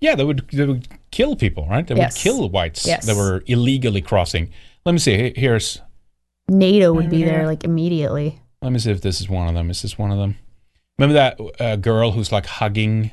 [0.00, 1.86] Yeah, they would they would kill people, right?
[1.86, 2.16] They Yes.
[2.16, 3.06] would kill whites Yes.
[3.06, 4.50] that were illegally crossing.
[4.84, 5.32] Let me see.
[5.36, 5.80] Here's
[6.48, 8.40] NATO would be there like immediately.
[8.64, 9.70] Let me see if this is one of them.
[9.70, 10.36] Is this one of them?
[10.98, 13.10] Remember that uh, girl who's like hugging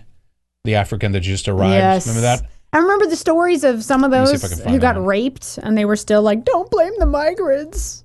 [0.64, 1.74] the African that just arrived?
[1.74, 2.08] Yes.
[2.08, 2.50] Remember that?
[2.74, 4.80] I remember the stories of some of Let me see those if I can who
[4.80, 5.06] got one.
[5.06, 8.04] raped, and they were still like, "Don't blame the migrants.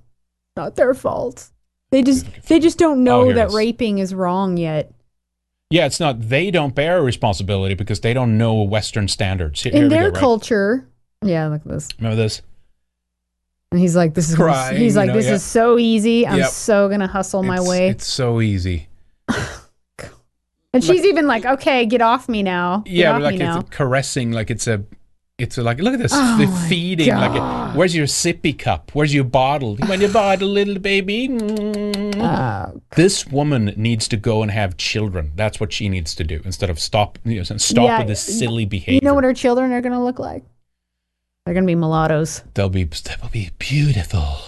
[0.55, 1.49] Not their fault."
[1.91, 3.53] They just they just don't Oh, know it that is.
[3.55, 4.91] raping is wrong yet.
[5.69, 6.19] Yeah, it's not.
[6.29, 9.61] They don't bear responsibility because they don't know Western standards.
[9.63, 10.19] Here, In their go, right?
[10.19, 10.87] culture,
[11.23, 11.87] yeah, look at this.
[11.97, 12.41] Remember this?
[13.71, 15.33] And he's like, "This is gonna- Crying, he's you like, know, this yeah.
[15.33, 16.25] is so easy.
[16.25, 16.49] I'm Yep.
[16.51, 18.87] so gonna hustle my It's- way." It's so easy.
[20.73, 22.79] and she's even like, "Okay, get off me now.
[22.85, 24.83] Get Yeah, off but like me now." it's caressing, like it's a,
[25.37, 27.13] it's a, like look at this, Oh the my feeding.
[27.13, 28.91] Like, where's your sippy cup?
[28.93, 29.75] Where's your bottle?
[29.75, 31.27] When you want your bottle, little baby?
[31.27, 32.15] Mm.
[32.21, 35.33] Oh, this woman needs to go and have children.
[35.35, 38.21] That's what she needs to do instead of stop, you know, stop Yeah, with this
[38.21, 38.93] silly behavior.
[38.95, 40.43] You know what her children are gonna look like?
[41.47, 42.43] They're gonna be mulattoes.
[42.55, 44.39] They'll be, they'll be beautiful.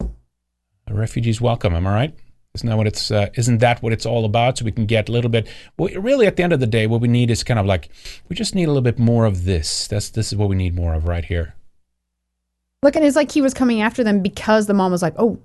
[0.00, 1.72] A refugee's welcome.
[1.72, 2.14] Am I right?
[2.56, 3.12] Isn't that what it's?
[3.12, 4.58] Uh, isn't that what it's all about?
[4.58, 5.46] So we can get a little bit.
[5.76, 7.90] Well, really, at the end of the day, what we need is kind of like
[8.28, 9.86] we just need a little bit more of this.
[9.86, 11.54] That's this is what we need more of right here.
[12.82, 15.38] Look, and it's like he was coming after them because the mom was like, "Oh,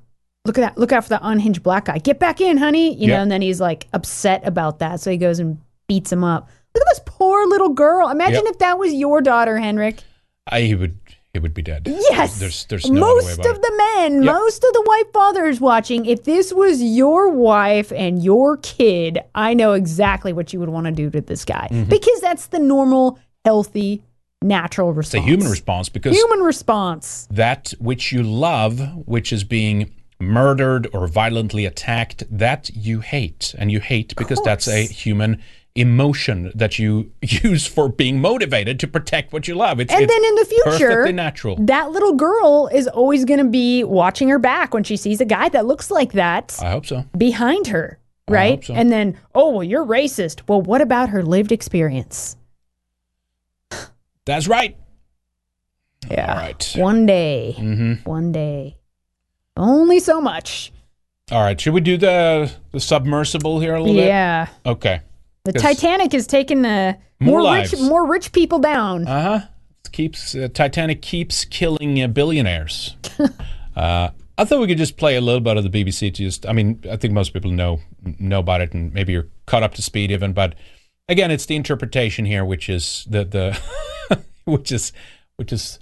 [0.45, 0.77] look at that!
[0.79, 1.99] Look out for that unhinged black guy!
[1.99, 3.21] Get back in, honey!" You know.
[3.21, 6.49] And then he's like upset about that, so he goes and beats him up.
[6.73, 8.09] Look at this poor little girl.
[8.09, 8.53] Imagine Yep.
[8.53, 9.97] if that was your daughter, Henrik.
[10.47, 11.02] I would
[11.33, 11.81] he would be dead.
[11.87, 12.37] Yes.
[12.39, 13.61] There's there's no most of it.
[13.61, 14.33] the men, Yep.
[14.33, 19.55] most of the white fathers watching, if this was your wife and your kid, I
[19.55, 21.89] know exactly what you would want to do to this guy Mhm.
[21.89, 24.03] because that's the normal, healthy,
[24.43, 25.23] natural response.
[25.23, 27.27] It's a human response because Human response.
[27.31, 29.89] that which you love, which is being
[30.19, 35.41] murdered or violently attacked, that you hate, and you hate because that's a human
[35.75, 39.79] emotion that you use for being motivated to protect what you love.
[39.79, 41.55] It's, And it's then in the future, perfectly natural.
[41.61, 45.25] that little girl is always going to be watching her back when she sees a
[45.25, 47.05] guy that looks like that I hope so.
[47.17, 47.97] behind her,
[48.27, 48.63] right?
[48.63, 48.73] so.
[48.75, 50.41] And then, oh, well, you're racist.
[50.47, 52.37] Well, what about her lived experience?
[54.25, 54.77] That's right.
[56.09, 56.31] Yeah.
[56.33, 56.73] All right.
[56.75, 57.55] One day.
[57.57, 58.09] Mm-hmm.
[58.09, 58.77] One day.
[59.55, 60.71] Only so much.
[61.31, 61.59] All right.
[61.59, 64.07] Should we do the the submersible here a little bit?
[64.07, 64.47] Yeah.
[64.65, 65.01] Okay.
[65.45, 69.05] The Titanic is taking the More more, rich, more rich people down.
[69.05, 69.47] Uh huh.
[69.91, 72.95] Keeps uh, Titanic keeps killing uh, billionaires.
[73.75, 76.13] uh, I thought we could just play a little bit of the BBC.
[76.13, 77.81] To just, I mean, I think most people know
[78.19, 80.31] know about it, and maybe you're caught up to speed even.
[80.31, 80.55] But
[81.09, 84.93] again, it's the interpretation here, which is the the which is
[85.35, 85.77] which is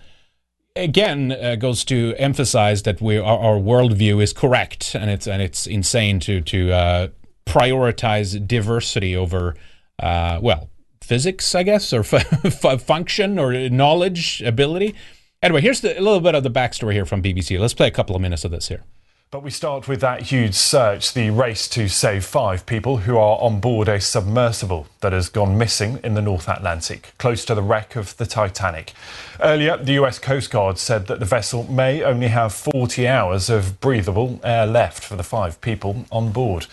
[0.76, 5.42] again uh, goes to emphasize that we our, our worldview is correct, and it's and
[5.42, 7.08] it's insane to to uh,
[7.46, 9.56] prioritize diversity over
[10.00, 10.70] uh, well
[11.02, 12.04] physics, I guess, or
[12.80, 14.96] function or knowledge, ability.
[15.42, 17.60] Anyway, here's the, a little bit of the backstory here from BBC.
[17.60, 18.84] Let's play a couple of minutes of this here.
[19.32, 23.40] But we start with that huge search, the race to save five people who are
[23.42, 27.62] on board a submersible that has gone missing in the North Atlantic, close to the
[27.62, 28.92] wreck of the Titanic.
[29.40, 33.80] Earlier, the US Coast Guard said that the vessel may only have 40 hours of
[33.80, 36.68] breathable air left for the five people on board.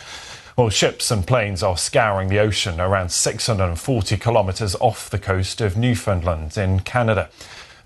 [0.59, 5.76] Well, ships and planes are scouring the ocean around 640 kilometres off the coast of
[5.76, 7.30] Newfoundland in Canada.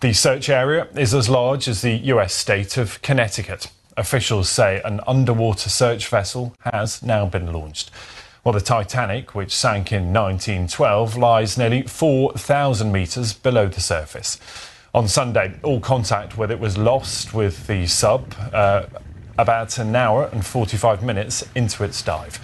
[0.00, 3.70] The search area is as large as the US state of Connecticut.
[3.98, 7.90] Officials say an underwater search vessel has now been launched.
[8.42, 14.38] Well, the Titanic, which sank in 1912, lies nearly 4,000 metres below the surface.
[14.94, 18.84] On Sunday, all contact with it was lost with the sub uh,
[19.36, 22.40] about an hour and 45 minutes into its dive.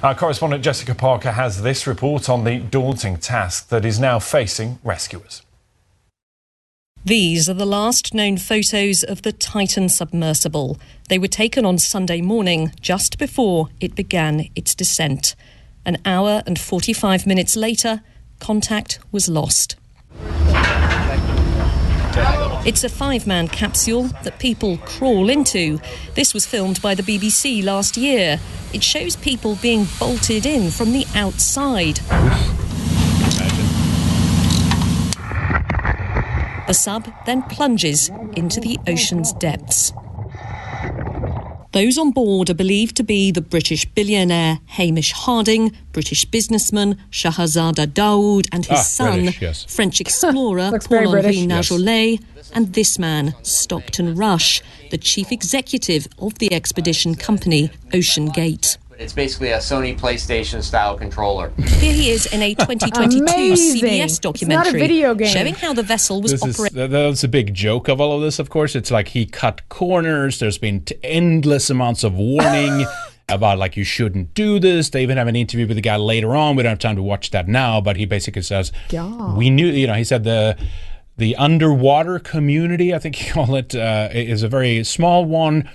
[0.00, 4.78] Our correspondent Jessica Parker has this report on the daunting task that is now facing
[4.84, 5.42] rescuers.
[7.04, 10.78] These are the last known photos of the Titan submersible.
[11.08, 15.34] They were taken on Sunday morning, just before it began its descent.
[15.84, 18.02] An hour and 45 minutes later,
[18.38, 19.74] contact was lost.
[22.66, 25.80] It's a five man capsule that people crawl into.
[26.14, 28.38] This was filmed by the BBC last year.
[28.72, 32.00] It shows people being bolted in from the outside.
[36.66, 39.92] The sub then plunges into the ocean's depths.
[41.78, 47.86] Those on board are believed to be the British billionaire Hamish Harding, British businessman Shahzada
[47.86, 49.64] Dawood, and his Ah, son, British, yes.
[49.76, 51.70] French explorer Paul-Henri British.
[51.70, 52.50] Yes.
[52.52, 54.60] And this man, Stockton Rush,
[54.90, 58.76] the chief executive of the expedition company OceanGate.
[58.98, 61.52] It's basically a Sony PlayStation style controller.
[61.56, 63.82] Here he is in a 2022 Amazing.
[63.88, 65.28] CBS It's not a documentary video game.
[65.28, 66.90] showing how the vessel was This operating.
[66.90, 68.40] that's a big joke of all of this.
[68.40, 70.40] Of course, it's like he cut corners.
[70.40, 72.86] There's been t- endless amounts of warning
[73.28, 74.90] about like you shouldn't do this.
[74.90, 76.56] They even have an interview with the guy later on.
[76.56, 79.36] We don't have time to watch that now, but he basically says God.
[79.36, 79.66] we knew.
[79.68, 80.56] You know, he said the
[81.16, 85.70] the underwater community, I think he called it, uh, is a very small one.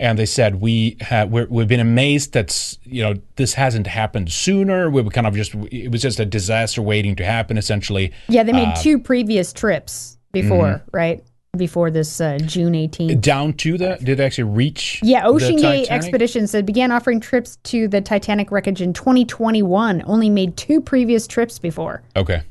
[0.00, 4.30] And they said we have we're, we've been amazed that you know this hasn't happened
[4.30, 4.88] sooner.
[4.90, 8.12] We were kind of just it was just a disaster waiting to happen, essentially.
[8.28, 10.82] Yeah, they made Uh, two previous trips before, Mhm.
[10.92, 11.24] right?
[11.56, 13.20] before this uh, June 18th.
[13.22, 15.00] Down to the, did they actually reach?
[15.02, 15.90] Yeah, OceanGate Titanic?
[15.90, 20.02] Expedition said began offering trips to the Titanic wreckage in 2021.
[20.06, 22.02] Only made two previous trips before.
[22.14, 22.42] Okay.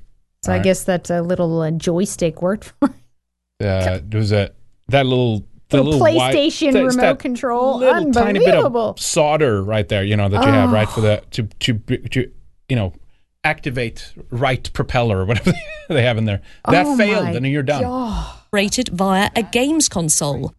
[0.44, 0.64] So All I right.
[0.64, 2.90] guess that uh, little uh, joystick worked for
[3.62, 4.50] Uh, there was a
[4.90, 7.78] that little the Little little wi- PlayStation that's remote that control.
[7.80, 8.90] little tiny bit Unbelievable.
[8.92, 10.92] of solder right there, you know, that you have right Oh.
[10.92, 11.74] for the to to
[12.10, 12.32] to
[12.70, 12.94] you know
[13.44, 15.54] activate right propeller or whatever
[15.90, 16.42] they have in there.
[16.70, 18.26] That Oh failed, and then you're done.
[18.52, 20.54] Rated via a games console.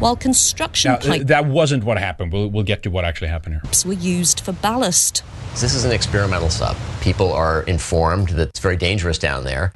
[0.00, 2.32] While construction Now, uh, pipes that wasn't what happened.
[2.32, 3.72] We'll we'll get to what actually happened here.
[3.86, 5.22] were used for ballast.
[5.52, 6.76] This is an experimental sub.
[7.00, 9.72] People are informed that it's very dangerous down there.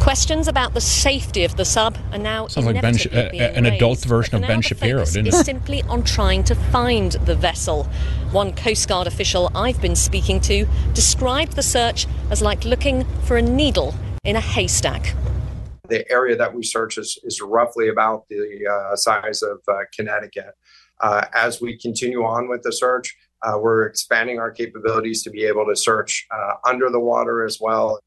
[0.00, 3.48] Questions about the safety of the sub are now Sounds like Ben, Sh- inevitably uh,
[3.48, 5.44] being an adult version of Ben now, the Shapiro, focus didn't is it?
[5.44, 7.84] simply on trying to find the vessel.
[8.30, 13.36] One Coast Guard official I've been speaking to described the search as like looking for
[13.36, 13.94] a needle
[14.24, 15.14] in a haystack.
[15.88, 20.54] The area that we search is, is roughly about the uh, size of uh, Connecticut.
[21.00, 25.44] Uh, as we continue on with the search, uh, we're expanding our capabilities to be
[25.44, 27.98] able to search uh, under the water as well.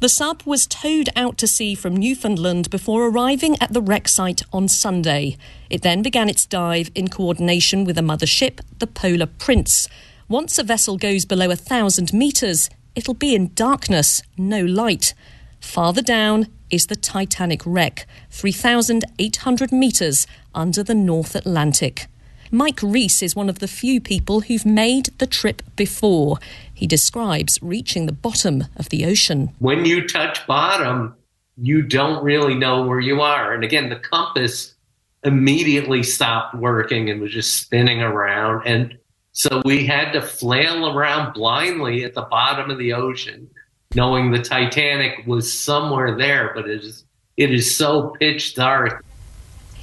[0.00, 4.40] The sub was towed out to sea from Newfoundland before arriving at the wreck site
[4.50, 5.36] on Sunday.
[5.68, 9.88] It then began its dive in coordination with a mother ship, the Polar Prince.
[10.26, 15.12] Once a vessel goes below a thousand metres, it'll be in darkness, no light.
[15.60, 22.06] Farther down is the Titanic wreck, 3,800 metres under the North Atlantic.
[22.52, 26.38] Mike Reiss is one of the few people who've made the trip before.
[26.74, 29.54] He describes reaching the bottom of the ocean.
[29.60, 31.14] when you touch bottom,
[31.56, 33.52] you don't really know where you are.
[33.52, 34.74] And again, the compass
[35.22, 38.66] immediately stopped working and was just spinning around.
[38.66, 38.98] And
[39.32, 43.48] so we had to flail around blindly at the bottom of the ocean,
[43.94, 47.04] knowing the Titanic was somewhere there, but it is,
[47.36, 49.04] it is so pitch dark.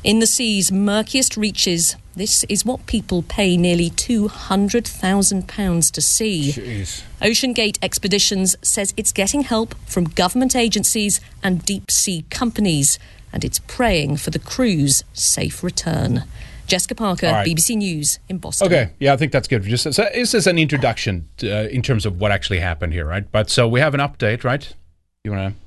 [0.04, 6.52] In the sea's murkiest reaches, this is what people pay nearly £200,000 to see.
[6.52, 7.04] Jeez.
[7.22, 13.00] OceanGate Expeditions says it's getting help from government agencies and deep sea companies,
[13.34, 16.24] and it's praying for the crew's safe return.
[16.68, 17.48] Jessica Parker, right.
[17.48, 18.68] BBC News in Boston.
[18.68, 19.64] Okay, yeah, I think that's good.
[19.64, 23.30] Just so this is an introduction uh, in terms of what actually happened here, right?
[23.32, 24.74] But so we have an update, right?
[25.24, 25.67] You want to?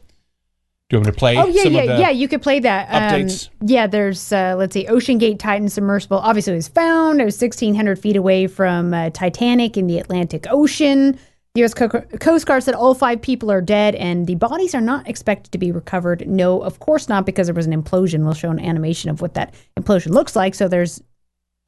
[0.91, 1.37] Do you want me to play?
[1.37, 2.11] Oh yeah, yeah, yeah.
[2.11, 2.89] You could play that.
[2.91, 3.49] Um, updates?
[3.61, 6.19] yeah, there's uh, let's see, OceanGate Titan submersible.
[6.19, 7.21] Obviously, it was found.
[7.21, 11.13] It was 1,600 feet away from uh, Titanic in the Atlantic Ocean.
[11.55, 11.75] The U.S.
[11.75, 15.59] Coast Guard said all five people are dead, and the bodies are not expected to
[15.59, 16.29] be recovered.
[16.29, 18.25] No, of course not, because there was an implosion.
[18.25, 20.57] We'll show an animation of what that implosion looks like.
[20.57, 21.01] So there's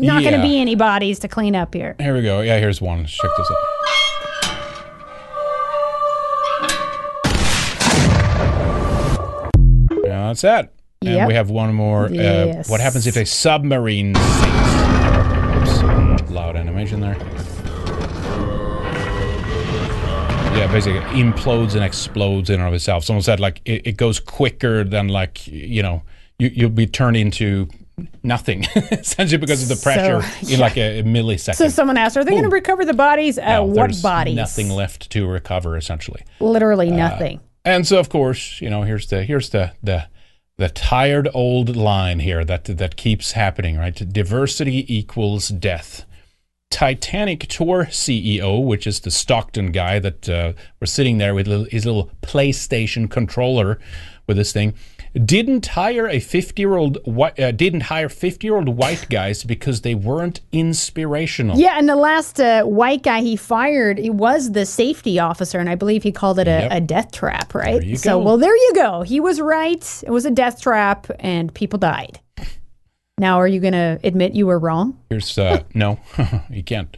[0.01, 1.95] not going to be any bodies to clean up here.
[2.01, 2.41] Here we go.
[2.41, 3.07] Yeah, here's one.
[3.07, 3.57] Check this out.
[10.29, 10.73] That's that.
[11.03, 11.29] And Yep.
[11.29, 12.07] we have one more.
[12.07, 12.69] Uh, Yes.
[12.71, 15.83] what happens if a submarine sinks?
[15.83, 17.17] Oops, loud animation there.
[20.55, 23.05] Yeah, basically implodes and explodes in and of itself.
[23.05, 26.03] Someone said like it, it goes quicker than like you know
[26.39, 27.69] you you'll be turned into
[28.23, 31.55] nothing essentially because of the pressure So, in like a, a millisecond.
[31.55, 33.39] So someone asked, "Are they going to recover the bodies?
[33.39, 34.37] Uh, No, what there's bodies?
[34.37, 36.23] Nothing left to recover, essentially.
[36.39, 37.41] Literally Uh, nothing.
[37.65, 40.05] and so, of course, you know, here's the here's the the
[40.59, 43.95] the tired old line here that that keeps happening, right?
[44.13, 46.05] Diversity equals death.
[46.71, 51.85] Titanic Tour CEO, which is the Stockton guy that uh, was sitting there with his
[51.85, 53.79] little PlayStation controller
[54.27, 54.75] with this thing,
[55.15, 59.83] didn't hire a 50 year old uh, didn't hire 50 year old white guys because
[59.83, 61.59] they weren't inspirational.
[61.59, 65.69] Yeah, and the last uh, white guy he fired, he was the safety officer, and
[65.69, 66.73] I believe he called it a, Yep.
[66.73, 67.99] a death trap, right?
[67.99, 68.25] so, go.
[68.25, 69.03] well, there you go.
[69.03, 70.03] He was right.
[70.07, 72.21] It was a death trap, and people died.
[73.19, 74.99] Now, are you going to admit you were wrong?
[75.11, 76.01] Here's uh, no,
[76.51, 76.97] you can't.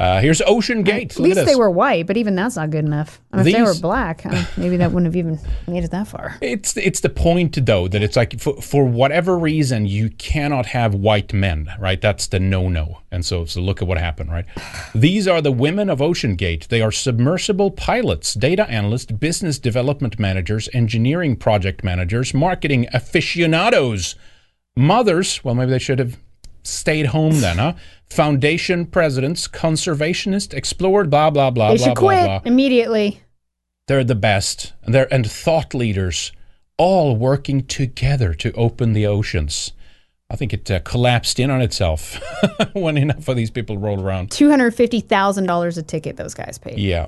[0.00, 1.10] Uh, here's OceanGate.
[1.10, 3.20] At Look least at they were white, but even that's not good enough.
[3.32, 4.24] I mean, if they were These- black,
[4.56, 6.36] maybe that wouldn't have even made it that far.
[6.40, 10.94] It's it's the point though that it's like for, for whatever reason you cannot have
[10.94, 12.00] white men, right?
[12.00, 13.00] That's the no no.
[13.10, 14.44] And so so look at what happened, right?
[14.94, 16.68] These are the women of OceanGate.
[16.68, 24.14] They are submersible pilots, data analysts, business development managers, engineering project managers, marketing aficionados,
[24.76, 25.42] mothers.
[25.42, 26.18] Well, maybe they should have
[26.62, 27.72] stayed home then, huh?
[28.10, 32.40] Foundation presidents, conservationists, explored, blah blah blah they blah should blah quit blah.
[32.44, 33.22] immediately.
[33.86, 36.32] They're the best, and they're and thought leaders,
[36.76, 39.72] all working together to open the oceans.
[40.30, 42.20] I think it uh, collapsed in on itself
[42.74, 44.28] when enough of these people rolled around.
[44.28, 46.78] $250,000 a ticket those guys paid.
[46.78, 47.06] Yeah.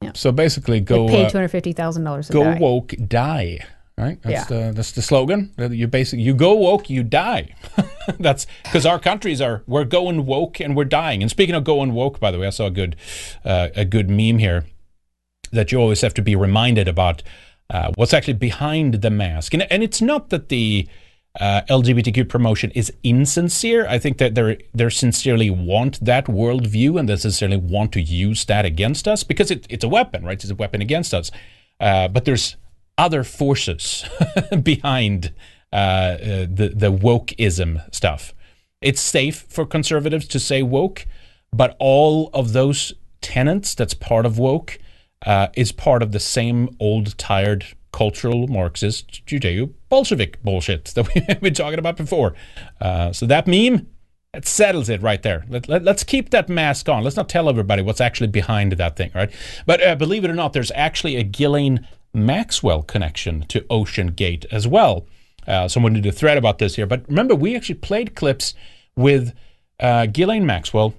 [0.00, 0.12] yeah.
[0.14, 2.58] So basically, They go paid uh, $250,000 a go die.
[2.58, 3.58] woke, die.
[3.98, 4.20] Right?
[4.22, 4.56] That's Yeah.
[4.68, 5.52] the that's the slogan.
[5.58, 7.54] You basically you go woke, you die.
[8.18, 11.22] that's because our countries are we're going woke and we're dying.
[11.22, 12.96] And speaking of going woke, by the way, I saw a good
[13.44, 14.64] uh, a good meme here
[15.52, 17.22] that you always have to be reminded about
[17.70, 19.54] uh, what's actually behind the mask.
[19.54, 20.88] And, and it's not that the
[21.40, 23.86] uh, LGBTQ promotion is insincere.
[23.86, 28.44] I think that they they sincerely want that worldview and they sincerely want to use
[28.46, 30.42] that against us because it, it's a weapon, right?
[30.42, 31.30] It's a weapon against us.
[31.80, 32.56] Uh, but there's
[33.02, 34.04] other forces
[34.62, 35.32] behind
[35.72, 36.18] uh, uh,
[36.48, 38.32] the the wokeism stuff.
[38.80, 41.06] It's safe for conservatives to say woke,
[41.52, 44.78] but all of those tenets that's part of woke
[45.26, 51.40] uh, is part of the same old, tired cultural Marxist Judeo Bolshevik bullshit that we've
[51.40, 52.34] been talking about before.
[52.80, 53.88] Uh, so that meme,
[54.32, 55.44] it settles it right there.
[55.48, 57.02] Let, let, us keep that mask on.
[57.02, 59.32] Let's not tell everybody what's actually behind that thing, right?
[59.66, 64.66] But uh, believe it or not, there's actually a Ghislaine Maxwell connection to OceanGate as
[64.68, 65.06] well.
[65.46, 66.86] Uh, someone did a thread about this here.
[66.86, 68.54] But remember, we actually played clips
[68.96, 69.32] with
[69.80, 70.94] uh, Ghislaine Maxwell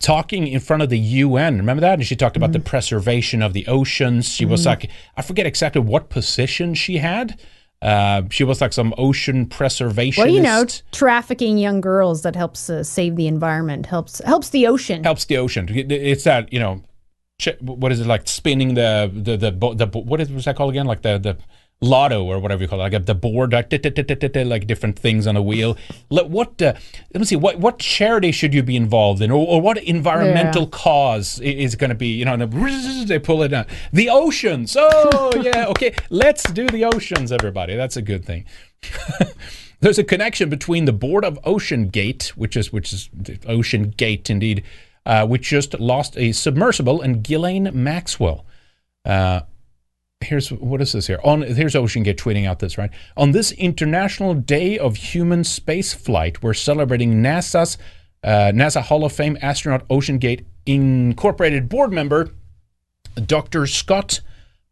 [0.00, 1.56] talking in front of the UN.
[1.58, 1.94] Remember that?
[1.94, 4.28] And she talked about the preservation of the oceans.
[4.28, 4.66] She was Mhm.
[4.66, 7.38] like, I forget exactly what position she had.
[7.82, 10.18] Uh, she was like some ocean preservationist.
[10.18, 14.66] Well, you know, trafficking young girls that helps uh, save the environment, helps helps the
[14.66, 15.04] ocean.
[15.04, 15.68] helps the ocean.
[15.70, 16.82] It's that you know,
[17.60, 20.70] what is it like spinning the the the, the bo- what is was that called
[20.70, 20.86] again?
[20.86, 21.36] Like the the
[21.82, 25.76] lotto or whatever you call it, like the board, like, different things on a wheel.
[26.08, 26.72] Let what uh,
[27.12, 30.62] let me see what what charity should you be involved in, or, or what environmental
[30.62, 30.68] Yeah.
[30.72, 32.08] cause is going to be?
[32.08, 33.66] You know, and the- they pull it down.
[33.92, 34.74] The oceans.
[34.78, 35.94] Oh yeah, okay.
[36.08, 37.76] Let's do the oceans, everybody.
[37.76, 38.46] That's a good thing.
[39.80, 43.10] There's a connection between the board of OceanGate, which is which is
[43.44, 44.64] OceanGate indeed,
[45.06, 48.44] uh, which just lost a submersible, and Ghislaine Maxwell.
[49.04, 49.40] Uh,
[50.20, 51.20] here's what is this here?
[51.24, 56.42] On here's OceanGate tweeting out this right on this International Day of Human Space Flight,
[56.42, 57.78] we're celebrating NASA's
[58.24, 62.30] uh, NASA Hall of Fame astronaut OceanGate Incorporated board member
[63.14, 63.66] Dr.
[63.68, 64.20] Scott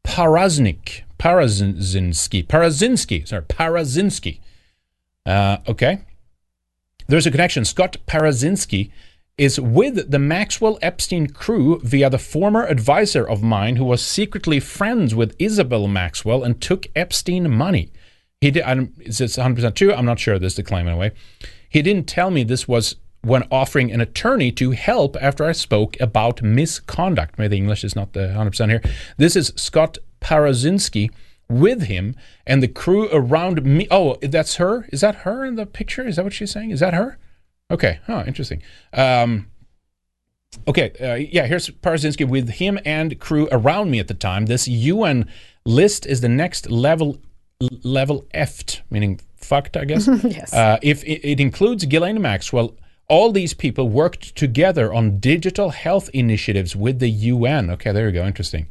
[0.05, 1.03] Paraznik.
[1.19, 2.45] Parazinski.
[2.47, 3.27] Parazinski.
[3.27, 4.41] Sorry, Parazinski.
[5.25, 6.01] Uh, okay.
[7.07, 7.65] There's a connection.
[7.65, 8.91] Scott Parazinski
[9.37, 14.61] is with the Maxwell Epstein crew via the former advisor of mine who was secretly
[14.61, 17.91] friends with Isabel Maxwell and took Epstein money.
[18.41, 18.63] He did.
[18.63, 19.93] I don't- Is this 100% true?
[19.93, 20.39] I'm not sure.
[20.39, 21.11] This is the claim anyway.
[21.69, 25.99] He didn't tell me this was when offering an attorney to help after I spoke
[25.99, 27.39] about misconduct.
[27.39, 28.83] Maybe the English is not the 100% here.
[29.17, 31.11] This is Scott Parazinski
[31.49, 32.15] with him
[32.47, 33.89] and the crew around me.
[33.91, 34.87] Oh, that's her?
[34.93, 36.07] Is that her in the picture?
[36.07, 36.71] Is that what she's saying?
[36.71, 37.19] Is that her?
[37.71, 38.01] Okay.
[38.09, 38.63] Oh, interesting.
[38.93, 39.51] Um,
[40.69, 40.93] okay.
[41.01, 44.47] Uh, yeah, here's Parazinski with him and crew around me at the time.
[44.47, 45.29] This UN
[45.65, 47.19] list is the next level
[47.83, 50.09] level F, meaning fucked, I guess.
[50.25, 50.53] Yes.
[50.53, 52.77] Uh, if it, it includes Ghislaine Maxwell,
[53.09, 57.71] all these people worked together on digital health initiatives with the UN.
[57.71, 58.27] Okay, there you go.
[58.27, 58.67] Interesting.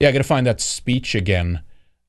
[0.00, 1.62] Yeah, I got to find that speech again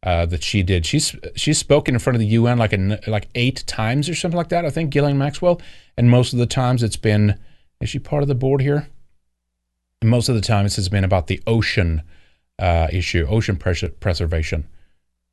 [0.03, 0.85] uh, that she did.
[0.85, 4.37] She's she's spoken in front of the UN like a, like eight times or something
[4.37, 4.65] like that.
[4.65, 5.61] I think Gillian Maxwell,
[5.99, 7.37] and most of the times it's been.
[7.81, 8.87] Is she part of the board here?
[10.01, 12.01] And most of the times it has been about the ocean
[12.57, 14.65] uh, issue, ocean pres- preservation.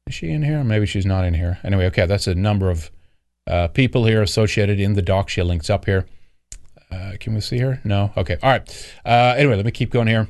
[0.08, 0.62] Is she in here?
[0.64, 1.58] Maybe she's not in here.
[1.64, 2.90] Anyway, okay, that's a number of
[3.48, 5.28] uh, people here associated in the doc.
[5.28, 6.06] She links up here.
[6.90, 7.80] Uh, can we see her?
[7.84, 8.12] No.
[8.16, 8.36] Okay.
[8.42, 8.94] All right.
[9.04, 10.28] Uh, anyway, let me keep going here.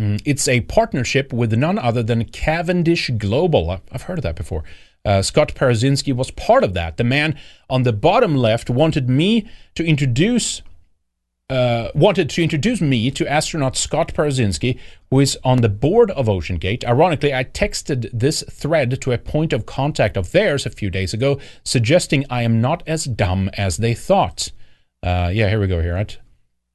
[0.00, 3.80] Mm, It's a partnership with none other than Cavendish Global.
[3.92, 4.62] I've heard of that before.
[5.06, 6.96] Uh, Scott Parazinski was part of that.
[6.96, 7.38] The man
[7.70, 10.62] on the bottom left wanted me to introduce
[11.48, 14.80] uh, wanted to introduce me to astronaut Scott Parazinski,
[15.10, 16.84] who is on the board of OceanGate.
[16.84, 21.14] Ironically, I texted this thread to a point of contact of theirs a few days
[21.14, 24.50] ago, suggesting I am not as dumb as they thought.
[25.04, 25.80] Uh, yeah, here we go.
[25.80, 26.18] Here, right?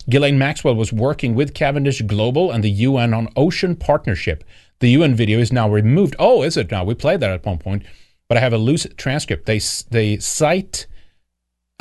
[0.10, 4.44] Ghislaine Maxwell was working with Cavendish Global and the UN on Ocean Partnership.
[4.80, 6.16] The UN video is now removed.
[6.18, 6.86] Oh, is it now?
[6.86, 7.84] We played that at one point,
[8.32, 9.45] but I have a loose transcript.
[9.45, 9.60] They
[9.90, 10.88] they cite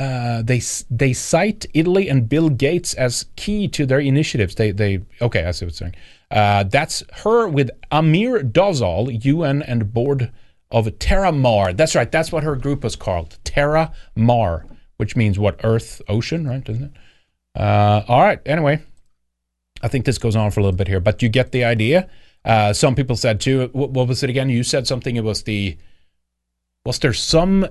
[0.00, 0.60] uh, they
[0.90, 4.56] they cite Italy and Bill Gates as key to their initiatives.
[4.56, 5.94] They they okay, I see what you're saying.
[6.28, 10.32] Uh, that's her with Amir Dossal, UN and board
[10.72, 11.76] of TerraMar.
[11.76, 12.10] That's right.
[12.10, 14.66] That's what her group was called, Terra Mar,
[14.96, 15.60] which means what?
[15.62, 16.64] Earth, ocean, right?
[16.64, 16.92] Doesn't it?
[17.54, 18.40] Uh, all right.
[18.44, 18.82] Anyway,
[19.82, 22.10] I think this goes on for a little bit here, but you get the idea.
[22.44, 23.70] Uh, some people said too.
[23.72, 24.48] What, what was it again?
[24.50, 25.14] You said something.
[25.14, 25.78] It was the.
[26.84, 27.66] Was there some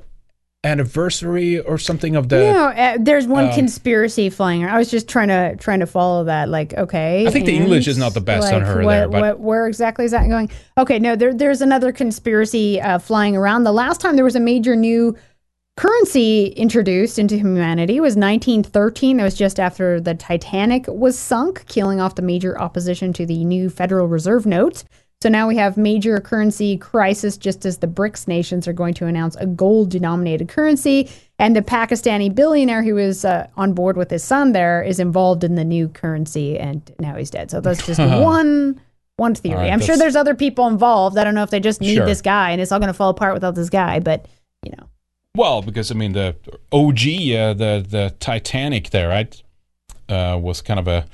[0.64, 2.38] anniversary or something of the.
[2.52, 4.76] know, uh, there's one um, conspiracy flying around.
[4.76, 6.50] I was just trying to trying to follow that.
[6.50, 9.10] Like, okay, I think the English is not the best on like, her what, there,
[9.10, 10.50] but- what, where exactly is that going?
[10.78, 13.64] Okay, no, there, there's another conspiracy uh, flying around.
[13.64, 15.16] The last time there was a major new
[15.78, 19.18] currency introduced into humanity was 1913.
[19.18, 23.46] That was just after the Titanic was sunk, killing off the major opposition to the
[23.46, 24.84] new Federal Reserve notes.
[25.22, 29.06] So now we have major currency crisis just as the BRICS nations are going to
[29.06, 31.10] announce a gold denominated currency.
[31.38, 35.44] And the Pakistani billionaire who was uh, on board with his son there is involved
[35.44, 37.52] in the new currency and now he's dead.
[37.52, 38.80] So that's just one
[39.18, 39.58] one theory.
[39.58, 41.18] Right, I'm sure there's other people involved.
[41.18, 42.06] I don't know if they just need Sure.
[42.06, 44.26] this guy and it's all going to fall apart without this guy, but
[44.64, 44.88] you know.
[45.36, 46.38] Well, because I mean the
[46.72, 46.98] OG,
[47.38, 49.44] uh, the the Titanic there, right,
[50.08, 51.06] uh, was kind of a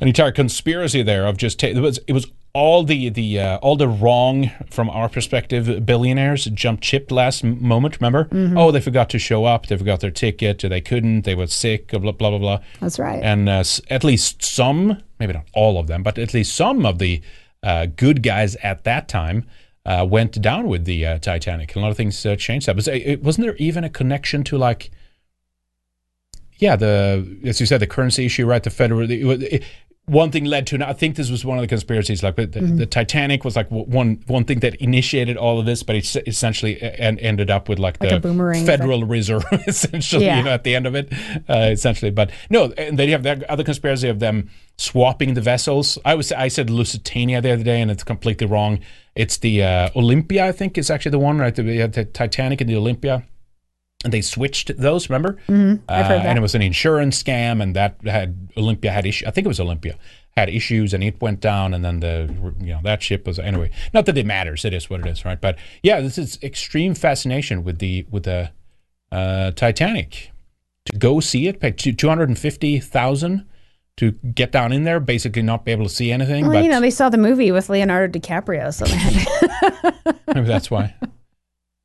[0.00, 3.56] an entire conspiracy there of just ta- it was it was all the the uh,
[3.58, 8.00] all the wrong from our perspective billionaires jumped ship last moment.
[8.00, 8.24] Remember?
[8.24, 8.58] Mhm.
[8.58, 9.66] Oh, they forgot to show up.
[9.66, 10.58] They forgot their ticket.
[10.60, 11.22] They couldn't.
[11.22, 11.88] They were sick.
[11.88, 12.58] Blah blah blah blah.
[12.80, 13.22] That's right.
[13.22, 16.84] And uh, s- at least some, maybe not all of them, but at least some
[16.84, 17.22] of the
[17.62, 19.46] uh, good guys at that time
[19.86, 21.76] uh, went down with the uh, Titanic.
[21.76, 22.66] A lot of things uh, changed.
[22.66, 24.90] That was it, wasn't there even a connection to like,
[26.58, 28.62] yeah, the as you said, the currency issue, right?
[28.62, 29.08] The federal.
[29.10, 29.64] It, it,
[30.10, 30.90] one thing led to another.
[30.90, 32.22] I think this was one of the conspiracies.
[32.22, 32.76] Like the, the, Mm-hmm.
[32.76, 36.80] the Titanic was like one one thing that initiated all of this, but it essentially
[36.82, 38.16] and ended up with like, Like the
[38.66, 40.26] Federal Reserve, essentially.
[40.26, 40.38] Yeah.
[40.38, 41.12] You know, at the end of it,
[41.48, 42.10] uh, essentially.
[42.10, 45.98] But no, and they have that other conspiracy of them swapping the vessels.
[46.04, 48.80] I was I said Lusitania the other day, and it's completely wrong.
[49.14, 51.56] It's the uh, Olympia, I think, is actually the one, right?
[51.56, 53.24] Had the Titanic and the Olympia.
[54.02, 55.36] And they switched those, remember?
[55.46, 56.26] Mhm, I've heard Uh, that.
[56.26, 59.26] And it was an insurance scam, and that had Olympia had issue.
[59.26, 59.96] I think it was Olympia
[60.36, 63.70] had issues, and it went down, and then the you know that ship was anyway.
[63.92, 65.38] Not that it matters; it is what it is, right?
[65.38, 68.50] But yeah, this is extreme fascination with the with the
[69.12, 70.30] uh, Titanic.
[70.86, 73.44] To go see it, pay two hundred and fifty thousand
[73.98, 76.44] to get down in there, basically not be able to see anything.
[76.46, 80.46] Well, but you know, they saw the movie with Leonardo DiCaprio, so they had maybe
[80.46, 80.94] that's why.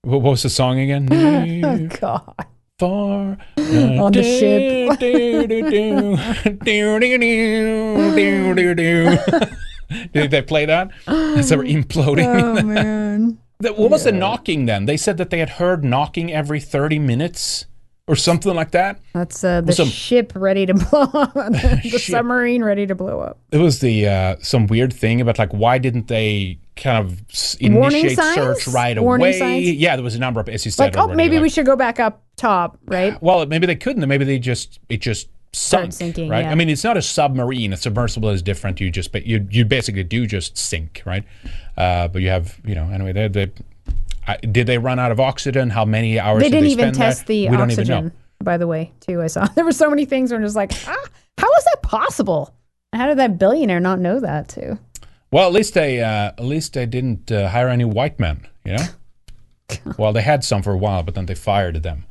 [0.05, 1.07] What what was the song again?
[1.65, 2.45] Oh God.
[2.77, 4.99] Far On the ship.
[10.13, 10.91] Did they play that?
[11.07, 12.25] As they were imploding.
[12.27, 13.37] Oh man.
[13.59, 14.85] That- What was the knocking then?
[14.85, 17.65] They said that they had heard knocking every 30 minutes
[18.07, 18.99] or something like that.
[19.13, 23.39] That's uh, the some- ship ready to blow up, the submarine ready to blow up.
[23.51, 27.21] It was the uh, some weird thing about like why didn't they kind of
[27.59, 29.39] initiate search right Warning away?
[29.39, 29.71] signs?
[29.71, 30.95] Yeah, there was a number of as you said.
[30.95, 33.17] Like, oh, maybe like- we should go back up top, right?
[33.21, 34.07] Well, maybe they couldn't.
[34.07, 36.43] Maybe they just it just sunk, sinking, right?
[36.43, 36.51] yeah.
[36.51, 37.71] I mean, it's not a submarine.
[37.73, 38.79] A submersible is different.
[38.81, 41.23] You just you you basically do just sink, right?
[41.77, 43.13] Uh, but you have you know anyway.
[43.13, 43.51] They, they
[44.27, 45.69] I, did they run out of oxygen?
[45.69, 46.41] How many hours?
[46.41, 47.09] They did didn't they even spend there?
[47.09, 48.11] test the we don't even oxygen, know.
[48.43, 49.21] by the way, too.
[49.21, 51.05] I saw there were so many things where I'm just like, ah,
[51.37, 52.53] how is that possible?
[52.93, 54.79] How did that billionaire not know that too?
[55.31, 58.47] Well, at least they uh, at least they didn't uh, hire any white men.
[58.63, 58.85] You know.
[59.97, 62.05] well, they had some for a while, but then they fired them.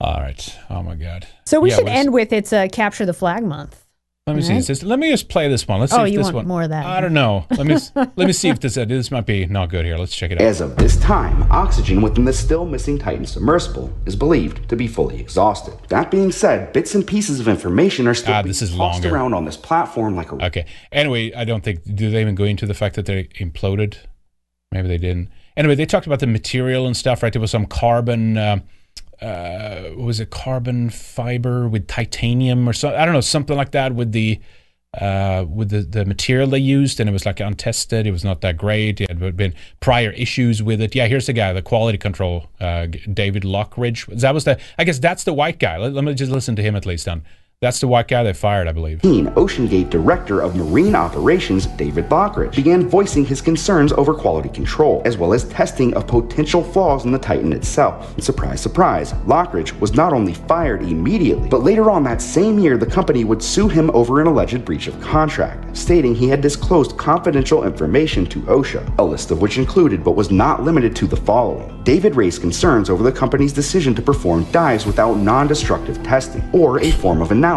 [0.00, 0.56] All right.
[0.70, 1.26] Oh my God.
[1.46, 3.84] So we Yeah, should end with it's uh, capture the flag month.
[4.28, 4.52] Let me see.
[4.52, 4.58] Right?
[4.60, 5.80] Is this, let me just play this one.
[5.80, 6.46] Let's see Oh, if you this want one.
[6.46, 6.86] more of that.
[6.86, 7.46] I don't know.
[7.50, 9.96] Let me let me see if this uh, this might be not good here.
[9.96, 10.46] Let's check it out.
[10.46, 14.86] As of this time, oxygen within the still missing Titan submersible is believed to be
[14.86, 15.74] fully exhausted.
[15.88, 19.02] That being said, bits and pieces of information are still Ah, being this is tossed
[19.02, 19.14] longer.
[19.16, 20.66] around on this platform like a Okay.
[20.92, 23.96] Anyway, I don't think do they even go into the fact that they imploded?
[24.70, 25.30] Maybe they didn't.
[25.56, 27.32] Anyway, they talked about the material and stuff, right?
[27.32, 28.36] There was some carbon.
[28.36, 28.58] Uh,
[29.20, 32.98] uh, was it carbon fiber with titanium or something?
[32.98, 34.40] I don't know, something like that with the
[34.98, 38.06] uh, with the, the material they used, and it was like untested.
[38.06, 39.00] It was not that great.
[39.00, 40.94] It had been prior issues with it.
[40.94, 44.06] Yeah, here's the guy, the quality control, uh, David Lochridge.
[44.20, 44.58] That was the.
[44.78, 45.76] I guess that's the white guy.
[45.76, 47.04] Let, let me just listen to him at least.
[47.04, 47.22] Then
[47.60, 49.00] that's the white guy they fired, I believe.
[49.00, 55.16] OceanGate Director of Marine Operations, David Lochridge, began voicing his concerns over quality control, as
[55.16, 58.14] well as testing of potential flaws in the Titan itself.
[58.14, 62.78] And surprise, surprise, Lochridge was not only fired immediately, but later on that same year,
[62.78, 66.96] the company would sue him over an alleged breach of contract, stating he had disclosed
[66.96, 71.16] confidential information to OSHA, a list of which included but was not limited to the
[71.16, 71.82] following.
[71.82, 76.78] David raised concerns over the company's decision to perform dives without non destructive testing, or
[76.80, 77.47] a form of analysis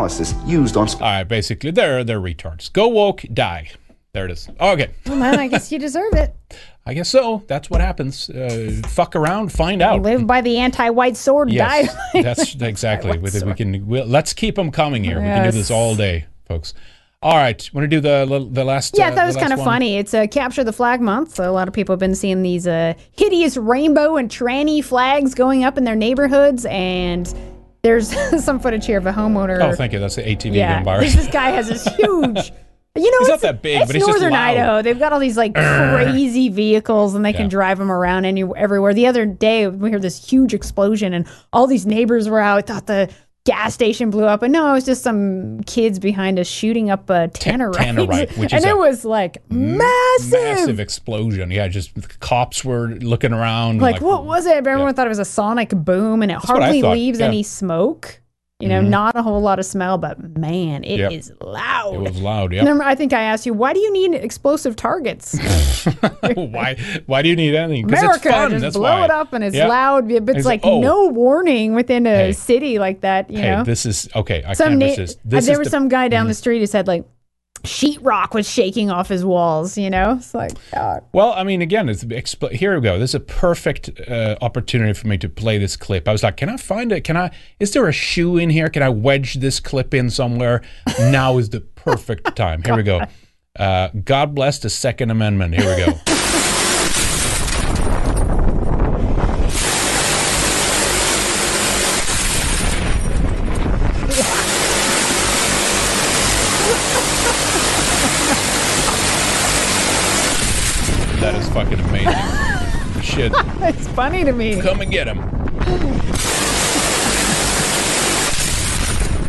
[0.45, 2.72] used on All right, basically, they're they're retards.
[2.72, 3.72] Go woke, die.
[4.13, 4.49] There it is.
[4.59, 6.35] Okay, Well, man, I guess you deserve it.
[6.85, 7.43] I guess so.
[7.47, 8.30] That's what happens.
[8.30, 10.01] Uh, fuck around, find out.
[10.01, 11.51] Live by the anti-white sword.
[11.51, 12.22] Yes, die.
[12.22, 13.19] that's exactly.
[13.19, 15.18] With it, we can we'll, let's keep them coming here.
[15.18, 16.73] We can do this all day, folks.
[17.23, 18.97] All right, want to do the the last?
[18.97, 19.68] Yeah, uh, that was kind of one?
[19.68, 19.97] funny.
[19.97, 22.65] It's a capture the flag month, so a lot of people have been seeing these
[22.65, 27.31] uh, hideous rainbow and tranny flags going up in their neighborhoods, and
[27.84, 28.12] there's
[28.44, 29.60] some footage here of a homeowner.
[29.62, 29.99] Oh, thank you.
[29.99, 30.99] That's the ATV yeah, going by.
[30.99, 32.52] this guy has this huge.
[32.94, 34.34] You know, He's not that big, it's but he's just Northern.
[34.34, 34.82] Idaho.
[34.82, 38.94] They've got all these like crazy vehicles, and they can drive them around anywhere, everywhere.
[38.94, 42.68] The other day, we heard this huge explosion, and all these neighbors were out.
[42.68, 43.10] Thought the
[43.45, 47.09] gas station blew up, and no, it was just some kids behind us shooting up
[47.09, 47.73] a tannerite.
[47.73, 50.31] tannerite, which and is it was like massive.
[50.31, 51.51] Massive explosion.
[51.51, 53.81] Yeah, just the cops were looking around.
[53.81, 54.55] Like, what was it?
[54.55, 57.27] Everyone thought it was a sonic boom, and it what I hardly leaves yeah.
[57.27, 58.20] any smoke.
[58.62, 58.90] You know, Mhm.
[58.90, 61.38] not a whole lot of smell, but man, it is Yep.
[61.48, 61.94] loud.
[61.96, 62.54] It was loud.
[62.54, 62.80] Yeah.
[62.84, 65.36] I think I asked you, why do you need explosive targets?
[66.36, 66.76] why?
[67.06, 67.86] Why do you need anything?
[67.86, 68.52] America, it's fun.
[68.52, 69.06] just That's blow why.
[69.06, 69.68] it up and it's Yeah.
[69.68, 70.08] loud.
[70.08, 70.80] But it's It's- like oh.
[70.80, 72.32] no warning within a Hey.
[72.34, 73.30] city like that.
[73.30, 74.44] You Hey, know, this is okay.
[74.48, 75.18] I some can't na- resist.
[75.18, 76.30] uh, This there is was the- some guy down Mm.
[76.30, 77.04] the street who said like
[77.64, 79.78] sheetrock was shaking off his walls.
[79.78, 81.04] You know, it's like God.
[81.14, 83.00] Well, I mean, again, it's expl- here we go.
[83.00, 86.08] This is a perfect uh, opportunity for me to play this clip.
[86.08, 87.02] I was like, can I find it?
[87.02, 87.32] Can I?
[87.60, 88.70] Is there a shoe in here?
[88.70, 90.62] Can I wedge this clip in somewhere?
[91.00, 92.62] now is the perfect time.
[92.64, 93.02] Here we go.
[93.60, 95.54] Uh, God bless the Second Amendment.
[95.54, 96.00] Here we go.
[111.20, 113.02] That is fucking amazing.
[113.04, 113.32] Shit.
[113.70, 114.60] it's funny to me.
[114.62, 115.18] Come and get him.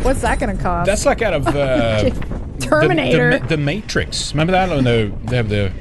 [0.03, 0.85] What's that going to cost?
[0.85, 2.09] That's like out of uh,
[2.59, 3.33] Terminator.
[3.33, 4.33] The, the, the Matrix.
[4.33, 4.69] Remember that?
[4.69, 5.71] When they, they have the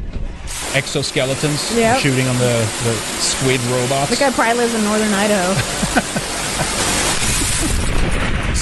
[0.72, 1.98] exoskeletons Yep.
[2.00, 4.10] shooting on the, the squid robots.
[4.10, 6.28] the guy probably lives in northern Idaho.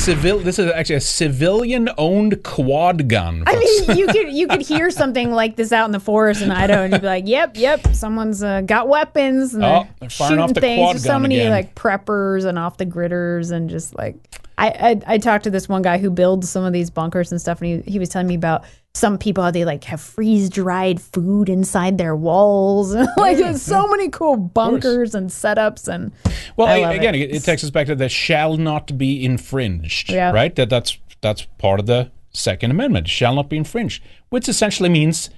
[0.01, 0.39] Civil.
[0.39, 3.45] This is actually a civilian-owned quad gun.
[3.47, 6.51] I mean, you could you could hear something like this out in the forest in
[6.51, 10.11] Idaho, and you'd be like, "Yep, yep, someone's uh, got weapons and Oh, they're, they're
[10.11, 11.51] firing shooting off the things." There's so many again.
[11.51, 14.17] like preppers and off the gridders, and just like
[14.61, 17.41] I, I I talked to this one guy who builds some of these bunkers and
[17.41, 18.65] stuff, and he he was telling me about
[18.95, 23.87] some people how they like have freeze dried food inside their walls, like there's so
[23.89, 26.13] many cool bunkers and setups, and
[26.57, 27.31] Well, I again, it.
[27.31, 27.35] it.
[27.37, 30.33] it takes us back to the shall not be infringed, Yeah.
[30.33, 30.55] right?
[30.57, 33.09] That that's that's part of the Second Amendment.
[33.09, 35.31] Shall not be infringed, which essentially means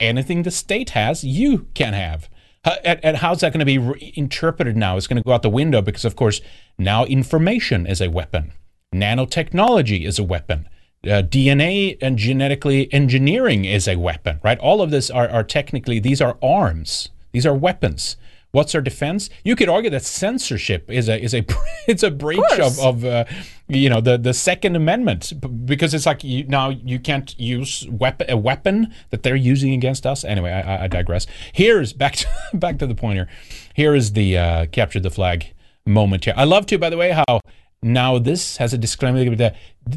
[0.00, 2.28] anything the state has, you can have.
[2.84, 4.96] And, and how's that going to be re- interpreted now?
[4.96, 6.40] It's going to go out the window because, of course,
[6.78, 8.52] now information is a weapon,
[8.94, 10.68] nanotechnology is a weapon.
[11.04, 14.58] Uh, DNA and genetically engineering is a weapon, right?
[14.58, 17.10] All of this are, are technically, these are arms.
[17.30, 18.16] These are weapons.
[18.56, 19.28] What's our defense?
[19.44, 21.44] You could argue that censorship is a is a
[21.86, 23.26] it's a breach of, of uh,
[23.68, 25.34] you know the the Second Amendment
[25.66, 30.06] because it's like you, now you can't use weapon a weapon that they're using against
[30.06, 30.24] us.
[30.24, 31.26] Anyway, I, I- digress.
[31.52, 33.28] Here's back to back to the point here.
[33.74, 35.52] Here is the uh, capture the flag
[35.84, 36.32] moment here.
[36.34, 37.40] I love to, by the way, how
[37.82, 39.56] now this has a disclaimer that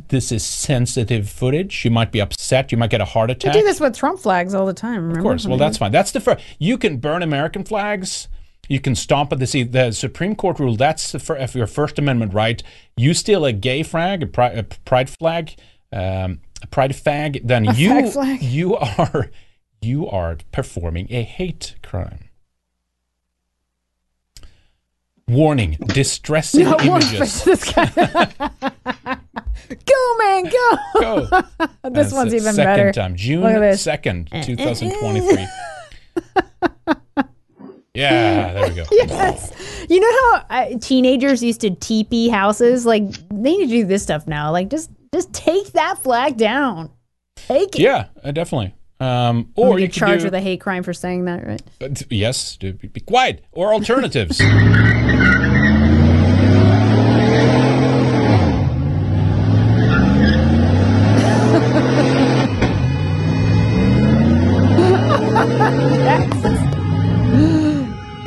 [0.09, 1.85] this is sensitive footage.
[1.85, 2.73] You might be upset.
[2.73, 3.53] You might get a heart attack.
[3.53, 4.95] do this with Trump flags all the time.
[4.95, 5.19] Remember?
[5.19, 5.47] Of course.
[5.47, 5.93] Well, that's fine.
[5.93, 6.43] That's the first.
[6.59, 8.27] You can burn American flags.
[8.69, 10.75] You can stomp at the the Supreme Court rule.
[10.77, 12.61] That's fir- if your First Amendment right.
[12.95, 15.55] You steal a gay flag, a, pri- a pride flag,
[15.91, 18.41] um, a pride flag, then A you flag?
[18.43, 19.31] you are
[19.81, 22.29] you are performing a hate crime.
[25.27, 27.41] Warning: distressing No, images.
[27.43, 27.85] for this guy.
[29.85, 30.77] go man, go.
[30.99, 31.19] Go.
[31.59, 32.91] this That's one's even second better.
[32.91, 34.43] time, June second, eh, eh, eh.
[34.43, 35.47] two thousand twenty-three.
[37.99, 38.83] yeah, there we go.
[38.91, 39.53] Yes.
[39.89, 42.85] You know how uh, teenagers used to teepee houses?
[42.85, 44.51] Like they need to do this stuff now.
[44.51, 46.91] Like just just take that flag down.
[47.35, 47.81] Take it.
[47.81, 48.75] Yeah, uh, definitely.
[48.99, 51.47] Um, Or you you get could charged do, with a hate crime for saying that,
[51.47, 51.61] right?
[51.81, 53.43] uh, yes, be, be quiet.
[53.53, 54.41] Or alternatives.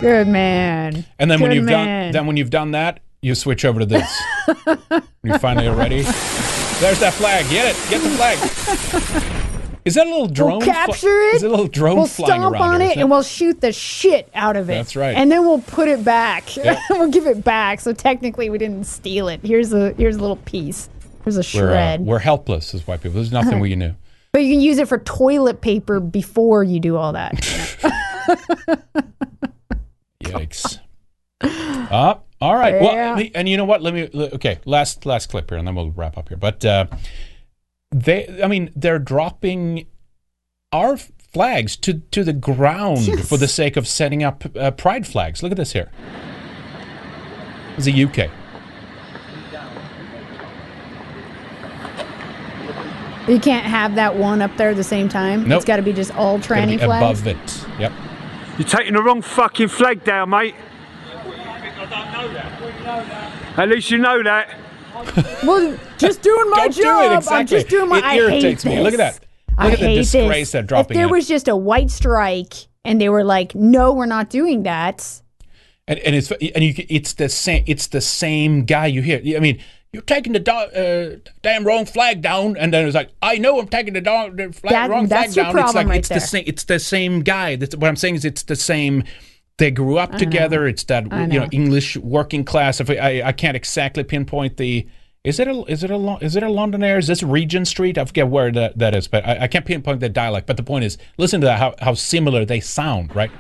[0.02, 1.04] Good man.
[1.18, 1.86] And then when Good you've man.
[1.86, 4.20] done then when you've done that, you switch over to this.
[5.20, 6.02] when you're ready.
[6.02, 7.48] There's that flag.
[7.48, 7.90] Get it.
[7.90, 9.48] Get the flag.
[9.84, 10.58] Is that a little drone?
[10.58, 11.36] We'll capture it.
[11.36, 13.22] Is it a little drone we'll flying stomp around on here, it isn't and we'll
[13.22, 14.74] shoot the shit out of it.
[14.74, 15.16] That's right.
[15.16, 16.56] And then we'll put it back.
[16.56, 16.78] Yep.
[16.90, 17.80] we'll give it back.
[17.80, 19.40] So technically, we didn't steal it.
[19.42, 20.88] Here's a here's a little piece.
[21.24, 22.00] Here's a We're, uh, shred.
[22.00, 23.14] we're helpless as white people.
[23.14, 23.94] There's nothing we can do.
[24.32, 27.34] but you can use it for toilet paper before you do all that.
[31.92, 32.16] Yikes.
[32.16, 32.80] Uh, all right.
[32.80, 33.82] Well, and you know what?
[33.82, 34.08] Let me.
[34.14, 36.38] Okay, last last clip here, and then we'll wrap up here.
[36.38, 36.86] But uh,
[37.90, 39.86] they, I mean, they're dropping
[40.72, 43.28] our flags to, to the ground Yes.
[43.28, 45.42] for the sake of setting up uh, pride flags.
[45.42, 45.90] Look at this here.
[47.76, 48.30] It's the UK.
[53.28, 55.46] You can't have that one up there at the same time.
[55.46, 55.58] Nope.
[55.58, 57.20] It's got to be just all It's tranny be flags.
[57.20, 57.66] above it.
[57.78, 57.92] Yep.
[58.58, 60.56] You're taking the wrong fucking flag down, mate.
[63.56, 64.48] At least you know that.
[65.44, 67.24] Well, just doing my Don't do it, job.
[67.30, 67.98] I'm just doing my.
[67.98, 68.76] It I irritates hate me.
[68.76, 68.84] This.
[68.84, 69.14] Look at that.
[69.14, 70.52] Look I at the hate disgrace this.
[70.52, 71.10] they're dropping If there it.
[71.10, 72.54] was just a white strike
[72.84, 75.22] and they were like, "No, we're not doing that,"
[75.86, 79.20] and, and it's and you, it's the same it's the same guy you hear.
[79.36, 79.62] I mean,
[79.92, 83.58] you're taking the do- uh, damn wrong flag down, and then it's like, I know
[83.60, 85.54] I'm taking the, do- the flag, That- wrong that's flag your down.
[85.56, 86.18] It's problem like right it's there.
[86.20, 86.44] the same.
[86.46, 87.56] It's the same guy.
[87.56, 89.04] That's, what I'm saying is it's the same.
[89.58, 90.60] They grew up I together.
[90.60, 90.66] know.
[90.66, 91.48] It's that I you know know.
[91.52, 92.80] English working class.
[92.80, 94.86] If I, I, I can't exactly pinpoint the.
[95.24, 96.98] Is it a is it a is it a Londoner?
[96.98, 97.96] Is this Regent Street?
[97.96, 100.48] I forget where that, that is, but I, I can't pinpoint the dialect.
[100.48, 103.30] But the point is, listen to that, how how similar they sound, right?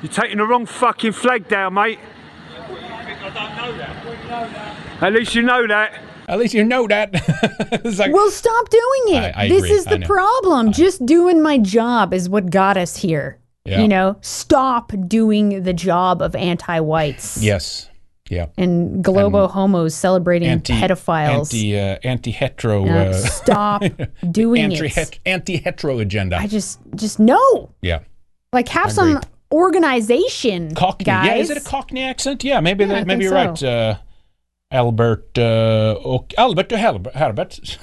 [0.00, 1.98] You're taking the wrong fucking flag down, mate.
[5.00, 6.00] At least you know that.
[6.28, 7.12] At least you know that.
[7.98, 9.34] like, well, stop doing it.
[9.36, 9.70] I- I this agree.
[9.72, 10.72] is the problem.
[10.72, 13.38] Just doing my job is what got us here.
[13.66, 13.80] Yeah.
[13.80, 17.88] You know, stop doing the job of anti-whites yes,
[18.28, 18.48] yeah.
[18.58, 21.52] and globo homos celebrating pedophiles.
[21.54, 22.86] anti uh, anti hetero.
[22.86, 23.82] Uh, stop
[24.30, 25.18] doing anti it.
[25.24, 26.36] anti hetero agenda.
[26.36, 27.72] I just, just no.
[27.80, 28.00] yeah,
[28.52, 28.94] Like, have Agreed.
[28.96, 29.20] some
[29.50, 31.04] organization, Cockney.
[31.04, 31.26] guys.
[31.26, 32.44] Yeah, is it a Cockney accent?
[32.44, 33.62] Yeah, maybe Yeah, that, maybe you're right.
[33.62, 33.96] Uh,
[34.74, 37.14] Albert uh, och Albert och Herbert.
[37.14, 37.78] Herbert.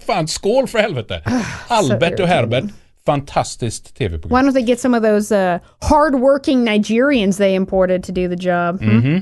[0.06, 1.22] Fan, skål för helvete.
[1.68, 2.64] Albert och Herbert.
[3.06, 4.38] Fantastiskt tv-program.
[4.38, 8.36] Why don't they get some of those uh, hardworking Nigerians they imported to do the
[8.36, 8.80] job?
[8.80, 8.90] hmm?
[8.90, 9.18] Mm-hmm.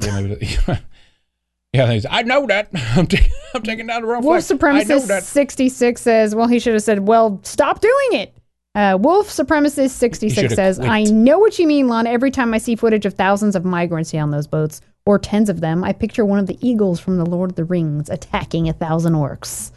[0.06, 0.34] Yeah, maybe.
[0.66, 0.80] that-
[1.72, 2.68] yeah, they say, I know that.
[2.96, 3.18] I'm, ta-
[3.54, 4.58] I'm taking down the wrong Wolf flag.
[4.60, 8.34] Supremacist 66 says, well, he should have said, well, stop doing it.
[8.74, 10.88] Uh, Wolf Supremacist 66 says, quit.
[10.88, 12.06] I know what you mean, Lon.
[12.06, 15.48] Every time I see footage of thousands of migrants here on those boats, or tens
[15.48, 18.68] of them, I picture one of the eagles from The Lord of the Rings attacking
[18.68, 19.70] a thousand orcs.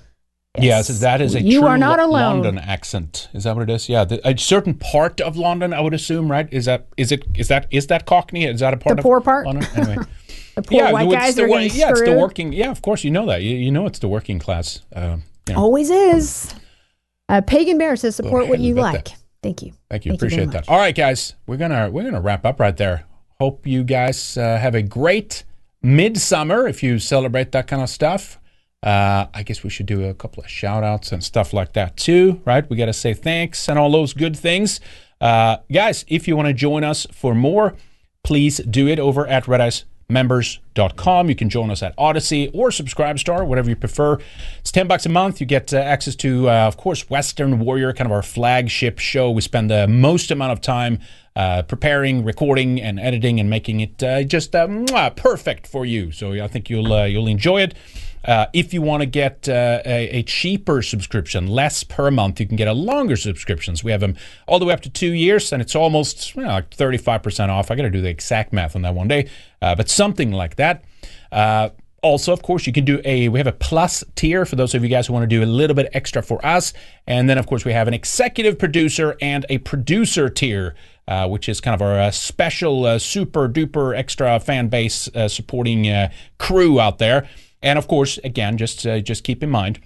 [0.60, 2.42] Yes, that is a You true are not alone.
[2.42, 3.30] London accent.
[3.34, 3.88] Is that what it is?
[3.88, 6.50] Yeah, the, a certain part of London, I would assume, right?
[6.52, 8.44] Is that is it is that is that Cockney?
[8.44, 9.46] Is that a part The of poor part?
[9.46, 9.66] London?
[9.74, 10.06] Anyway,
[10.56, 12.52] The poor yeah, white it's guys the are yeah, it's the working.
[12.52, 13.42] Yeah, of course, you know that.
[13.42, 14.82] You, you know it's the working class.
[14.94, 15.62] Uh, you know.
[15.62, 16.54] Always is.
[17.30, 19.08] Uh, Pagan Bear says, support what you like.
[19.08, 19.18] Thank you.
[19.42, 19.74] Thank you.
[19.90, 20.68] Thank you Appreciate that.
[20.68, 23.06] All right, guys, we're gonna we're gonna wrap up right there.
[23.42, 25.46] Hope you guys uh, have a great
[25.82, 28.38] midsummer if you celebrate that kind of stuff.
[28.84, 31.98] Uh, I guess we should do a couple of shout outs and stuff like that
[31.98, 32.70] too, right?
[32.70, 34.80] We got to say thanks and all those good things.
[35.20, 37.74] Uh, guys, if you want to join us for more,
[38.22, 39.48] please do it over at
[40.12, 41.30] redicemembers.com.
[41.30, 44.18] You can join us at Odysee or Subscribestar, whatever you prefer.
[44.60, 45.40] It's 10 bucks a month.
[45.40, 49.32] You get uh, access to, uh, of course, Weekend Warrior, kind of our flagship show.
[49.32, 51.00] We spend the most amount of time
[51.36, 56.12] uh, preparing, recording, and editing, and making it uh, just uh, perfect for you.
[56.12, 57.74] So I think you'll uh, you'll enjoy it.
[58.26, 62.48] Uh, if you want to get uh, a, a cheaper subscription, less per month, you
[62.48, 63.84] can get a longer subscriptions.
[63.84, 64.16] We have them
[64.48, 67.72] all the way up to two years, and it's almost you know, like 35% off.
[67.72, 69.30] I got to do the exact math on that one day,
[69.62, 70.84] uh, but something like that.
[71.32, 71.70] Uh,
[72.04, 73.30] also, of course, you can do a.
[73.30, 75.46] We have a plus tier for those of you guys who want to do a
[75.46, 76.74] little bit extra for us,
[77.06, 80.74] and then of course we have an executive producer and a producer tier,
[81.08, 85.28] uh, which is kind of our uh, special, uh, super duper extra fan base uh,
[85.28, 87.30] supporting crew out there.
[87.62, 89.80] And of course, again, just uh, just keep in mind,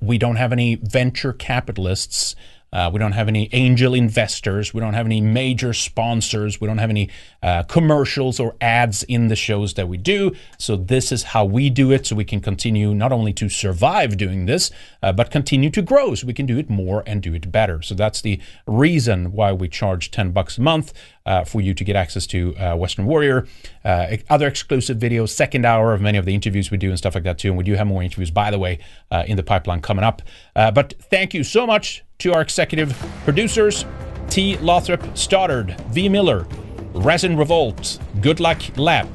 [0.00, 2.34] we don't have any venture capitalists.
[2.72, 4.74] Uh, we don't have any angel investors.
[4.74, 6.60] We don't have any major sponsors.
[6.60, 7.10] We don't have any
[7.42, 10.32] uh, commercials or ads in the shows that we do.
[10.58, 14.16] So, this is how we do it so we can continue not only to survive
[14.16, 14.70] doing this,
[15.02, 17.80] uh, but continue to grow so we can do it more and do it better.
[17.82, 20.92] So, that's the reason why we charge 10 bucks a month
[21.28, 23.46] uh, for you to get access to uh, Weekend Warrior,
[23.84, 27.14] uh, other exclusive videos, second hour of many of the interviews we do and stuff
[27.14, 27.48] like that too.
[27.48, 28.78] And we do have more interviews, by the way,
[29.10, 30.22] uh, in the pipeline coming up.
[30.56, 33.84] Uh, but thank you so much to our executive producers,
[34.28, 34.56] T.
[34.56, 36.08] Lothrop Stoddard, V.
[36.08, 36.48] Miller,
[36.92, 39.06] Resin Revolt, Good Luck Lap,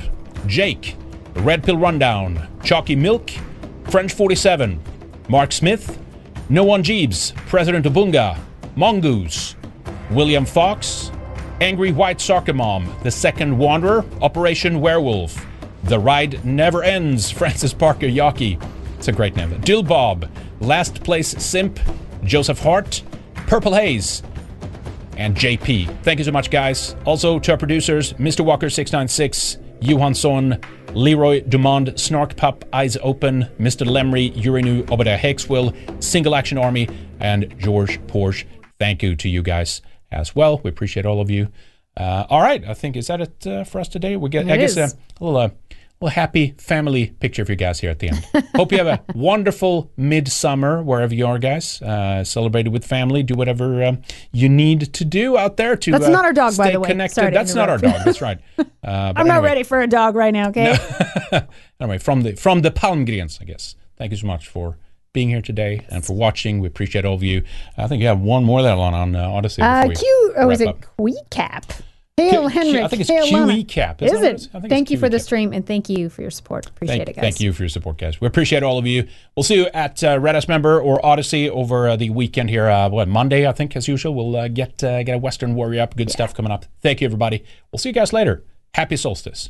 [0.48, 0.96] Jake,
[1.36, 3.30] Red Pill Rundown, Chalky Milk,
[3.90, 4.80] French 47,
[5.28, 6.00] Mark Smith,
[6.48, 8.40] No One Jeebs, President Obunga,
[8.78, 9.58] Mongoose,
[10.10, 11.12] William Fox,
[11.60, 15.46] Angry White Soccer Mom, The Second Wanderer, Operation Werewolf,
[15.84, 18.66] The Ride Never Ends, Francis Parker Yockey.
[18.98, 19.60] It's a great name.
[19.60, 20.30] Dill Bob,
[20.62, 21.82] Last Place Simp,
[22.26, 23.04] Joseph Hart,
[23.36, 24.24] Purple Haze,
[25.18, 26.04] and JP.
[26.04, 26.96] Thank you so much, guys.
[27.06, 28.44] Also to our producers, Mr.
[28.46, 30.60] Walker696, Johansson,
[30.94, 33.86] Leroy Dumond, Snark Pup, Eyes Open, Mr.
[33.88, 36.88] Lemry, Urinu, Obadiah Hakeswill, Single Action Army,
[37.20, 38.46] and George Porsche.
[38.80, 39.82] Thank you to you guys
[40.12, 40.60] as well.
[40.64, 41.50] We appreciate all of you.
[41.96, 44.16] Uh, all right, I think is that it uh, for us today.
[44.16, 44.90] We get, I It guess, uh,
[45.22, 45.52] a little,
[46.04, 48.26] uh, little happy family picture for you guys here at the end.
[48.56, 51.82] Hope you have a wonderful midsummer wherever you are, guys.
[51.82, 53.24] Uh, celebrate it with family.
[53.24, 54.02] Do whatever um,
[54.32, 55.92] you need to do out there to.
[55.92, 56.90] That's uh, not our dog, by the way.
[56.90, 57.16] Connected.
[57.16, 58.02] Sorry That's not our dog.
[58.06, 58.40] That's right.
[58.84, 60.76] Uh, I'm not ready for a dog right now, okay?
[61.80, 63.76] anyway, from the from the Palmgrens, I guess.
[63.96, 64.78] Thank you so much for
[65.14, 66.60] being here today and for watching.
[66.60, 67.44] We appreciate all of you.
[67.78, 69.62] I think you have one more there on on uh, Odysee.
[69.62, 70.86] Uh, before we Q, or was wrap it.
[71.00, 71.82] Quecap?
[72.18, 72.84] Hail Henrik.
[72.84, 73.10] I think it's.
[73.10, 74.02] QE cap.
[74.04, 74.36] Is Is it it?
[74.36, 74.50] is?
[74.54, 75.26] I think Thank you for the cap.
[75.26, 76.68] stream and thank you for your support.
[76.68, 77.22] Appreciate Thank, it, guys.
[77.24, 78.22] thank you for your support, guys.
[78.22, 79.08] We appreciate all of you.
[79.36, 82.70] We'll see you at uh, Red Ice Member or Odysee over uh, the weekend here.
[82.70, 84.14] Uh, what Monday, I think, as usual.
[84.14, 85.96] We'll uh, get uh, get a Weekend Warrior up.
[85.96, 86.66] Good stuff coming up.
[86.82, 87.44] Thank you, everybody.
[87.72, 88.44] We'll see you guys later.
[88.76, 89.50] Happy solstice.